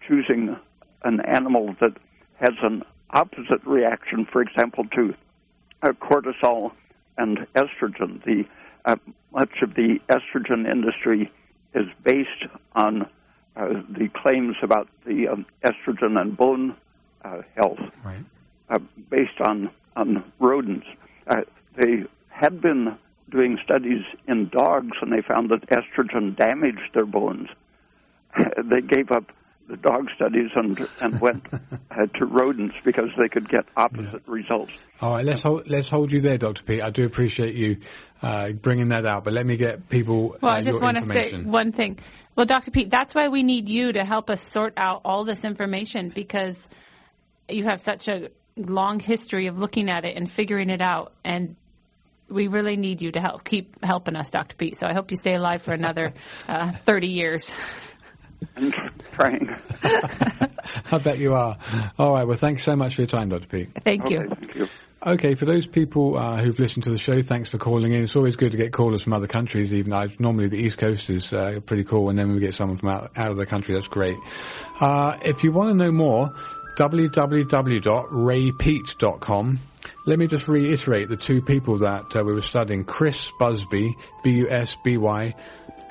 choosing 0.06 0.56
an 1.04 1.20
animal 1.20 1.74
that 1.80 1.96
has 2.40 2.54
an 2.62 2.82
opposite 3.10 3.64
reaction, 3.64 4.26
for 4.30 4.42
example, 4.42 4.84
to 4.94 5.14
uh, 5.82 5.88
cortisol 5.92 6.72
and 7.18 7.38
estrogen. 7.54 8.22
The 8.24 8.44
uh, 8.84 8.96
much 9.32 9.62
of 9.62 9.74
the 9.74 9.98
estrogen 10.08 10.70
industry 10.70 11.30
is 11.74 11.86
based 12.04 12.46
on 12.74 13.02
uh, 13.56 13.68
the 13.88 14.08
claims 14.22 14.56
about 14.62 14.88
the 15.06 15.28
um, 15.28 15.46
estrogen 15.64 16.20
and 16.20 16.36
bone 16.36 16.76
uh, 17.24 17.42
health, 17.54 17.78
right. 18.04 18.24
uh, 18.70 18.78
based 19.10 19.40
on 19.44 19.70
on 19.94 20.24
rodents. 20.40 20.86
Uh, 21.26 21.42
they 21.76 22.04
had 22.28 22.60
been 22.60 22.96
doing 23.30 23.58
studies 23.64 24.02
in 24.28 24.48
dogs, 24.48 24.96
and 25.00 25.12
they 25.12 25.22
found 25.26 25.50
that 25.50 25.68
estrogen 25.70 26.36
damaged 26.36 26.90
their 26.94 27.06
bones. 27.06 27.48
they 28.36 28.80
gave 28.80 29.10
up 29.10 29.32
the 29.68 29.76
dog 29.76 30.08
studies 30.14 30.50
and 30.54 30.78
and 31.00 31.20
went 31.20 31.46
uh, 31.52 32.06
to 32.18 32.26
rodents 32.26 32.74
because 32.84 33.08
they 33.18 33.28
could 33.28 33.48
get 33.48 33.64
opposite 33.76 34.22
yeah. 34.26 34.34
results. 34.34 34.72
All 35.00 35.14
right, 35.14 35.24
let's 35.24 35.42
hold 35.42 35.68
let's 35.68 35.88
hold 35.88 36.12
you 36.12 36.20
there, 36.20 36.38
Doctor 36.38 36.62
Peat. 36.62 36.82
I 36.82 36.90
do 36.90 37.04
appreciate 37.04 37.54
you 37.54 37.78
uh, 38.22 38.50
bringing 38.50 38.88
that 38.88 39.06
out, 39.06 39.24
but 39.24 39.32
let 39.32 39.46
me 39.46 39.56
get 39.56 39.88
people. 39.88 40.36
Well, 40.40 40.52
uh, 40.52 40.58
I 40.58 40.62
just 40.62 40.80
want 40.80 40.98
to 40.98 41.04
say 41.04 41.42
one 41.42 41.72
thing. 41.72 41.98
Well, 42.36 42.46
Doctor 42.46 42.70
Peat, 42.70 42.90
that's 42.90 43.14
why 43.14 43.28
we 43.28 43.42
need 43.42 43.68
you 43.68 43.92
to 43.92 44.04
help 44.04 44.30
us 44.30 44.42
sort 44.50 44.74
out 44.76 45.02
all 45.04 45.24
this 45.24 45.44
information 45.44 46.10
because 46.14 46.66
you 47.48 47.64
have 47.64 47.80
such 47.80 48.08
a 48.08 48.28
long 48.56 49.00
history 49.00 49.46
of 49.46 49.58
looking 49.58 49.88
at 49.88 50.04
it 50.04 50.16
and 50.16 50.30
figuring 50.30 50.70
it 50.70 50.80
out 50.80 51.12
and 51.24 51.56
we 52.33 52.49
really 52.49 52.76
need 52.76 53.03
you 53.03 53.12
to 53.12 53.20
help 53.20 53.45
keep 53.45 53.83
helping 53.85 54.16
us, 54.16 54.30
Dr. 54.30 54.57
Peat. 54.57 54.78
So 54.78 54.87
I 54.87 54.95
hope 54.95 55.11
you 55.11 55.16
stay 55.16 55.35
alive 55.35 55.62
for 55.62 55.72
another 55.72 56.14
uh, 56.49 56.72
30 56.85 57.09
years. 57.09 57.53
I'm 58.57 58.72
trying. 59.12 59.49
I 60.91 60.99
bet 60.99 61.18
you 61.18 61.35
are. 61.35 61.59
All 61.99 62.12
right. 62.12 62.26
Well, 62.26 62.39
thanks 62.39 62.64
so 62.64 62.74
much 62.74 62.97
for 62.97 63.03
your 63.03 63.09
time, 63.09 63.28
Dr. 63.28 63.47
Peat. 63.47 63.70
Thank 63.85 64.05
okay, 64.05 64.14
you. 64.14 64.28
Thank 64.28 64.55
you. 64.55 64.68
Okay, 65.05 65.35
for 65.35 65.47
those 65.47 65.66
people 65.66 66.16
uh, 66.16 66.41
who've 66.41 66.59
listened 66.61 66.85
to 66.85 66.91
the 66.91 66.99
show, 66.99 67.22
thanks 67.22 67.51
for 67.51 67.59
calling 67.59 67.93
in. 67.93 68.05
It's 68.05 68.14
always 68.14 68.37
good 68.37 68.53
to 68.53 68.57
get 68.57 68.72
callers 68.72 69.03
from 69.03 69.14
other 69.14 69.26
countries, 69.26 69.72
even 69.72 69.91
though 69.91 70.07
normally 70.20 70.47
the 70.47 70.59
East 70.59 70.78
Coast 70.78 71.11
is 71.11 71.33
uh, 71.33 71.59
pretty 71.66 71.83
cool, 71.83 72.09
and 72.09 72.16
then 72.16 72.33
we 72.33 72.39
get 72.39 72.55
someone 72.55 72.76
from 72.76 72.89
out, 72.91 73.11
out 73.16 73.33
of 73.33 73.37
the 73.37 73.45
country, 73.45 73.74
that's 73.74 73.89
great. 73.89 74.16
Uh, 74.80 75.18
if 75.24 75.43
you 75.43 75.51
want 75.51 75.70
to 75.70 75.76
know 75.76 75.91
more, 75.91 76.33
www.raypeat.com. 76.76 79.60
Let 80.06 80.18
me 80.18 80.26
just 80.26 80.48
reiterate 80.48 81.08
the 81.08 81.16
two 81.16 81.40
people 81.42 81.78
that 81.80 82.16
uh, 82.16 82.24
we 82.24 82.32
were 82.32 82.40
studying. 82.40 82.84
Chris 82.84 83.30
Busby, 83.38 83.96
B-U-S-B-Y, 84.22 85.34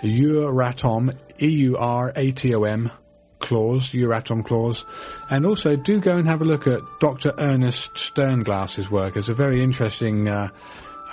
Euratom, 0.04 1.18
E-U-R-A-T-O-M, 1.42 2.92
clause, 3.40 3.92
Euratom 3.92 4.46
clause. 4.46 4.86
And 5.30 5.46
also 5.46 5.76
do 5.76 6.00
go 6.00 6.18
and 6.18 6.30
have 6.30 6.42
a 6.42 6.46
look 6.46 6.68
at 6.68 6.82
Dr. 7.00 7.34
Ernest 7.38 7.94
Sternglass's 7.96 8.90
work. 8.90 9.14
There's 9.14 9.30
a 9.30 9.34
very 9.34 9.62
interesting 9.62 10.30
uh, 10.30 10.50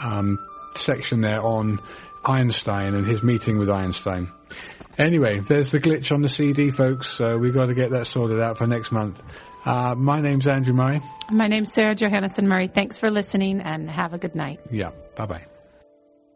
um, 0.01 0.39
section 0.77 1.21
there 1.21 1.43
on 1.43 1.81
Einstein 2.25 2.95
and 2.95 3.07
his 3.07 3.23
meeting 3.23 3.59
with 3.59 3.71
Einstein. 3.71 4.33
Anyway, 4.99 5.41
there's 5.41 5.71
the 5.71 5.79
glitch 5.79 6.11
on 6.11 6.23
the 6.23 6.29
CD, 6.29 6.71
folks. 6.71 7.21
Uh, 7.21 7.37
we've 7.41 7.55
got 7.55 7.67
to 7.67 7.75
get 7.75 7.93
that 7.93 8.07
sorted 8.07 8.41
out 8.41 8.59
for 8.59 8.67
next 8.67 8.91
month. 8.91 9.23
Uh, 9.65 9.95
my 9.97 10.21
name's 10.21 10.47
Andrew 10.47 10.75
Murray. 10.75 11.01
My 11.31 11.47
name's 11.47 11.73
Sarah 11.73 11.95
Johannesson 11.95 12.45
Murray. 12.45 12.69
Thanks 12.69 13.01
for 13.01 13.11
listening 13.11 13.61
and 13.61 13.91
have 13.91 14.15
a 14.15 14.19
good 14.19 14.35
night. 14.35 14.61
Yeah. 14.71 14.91
Bye 15.15 15.27
bye. 15.27 15.58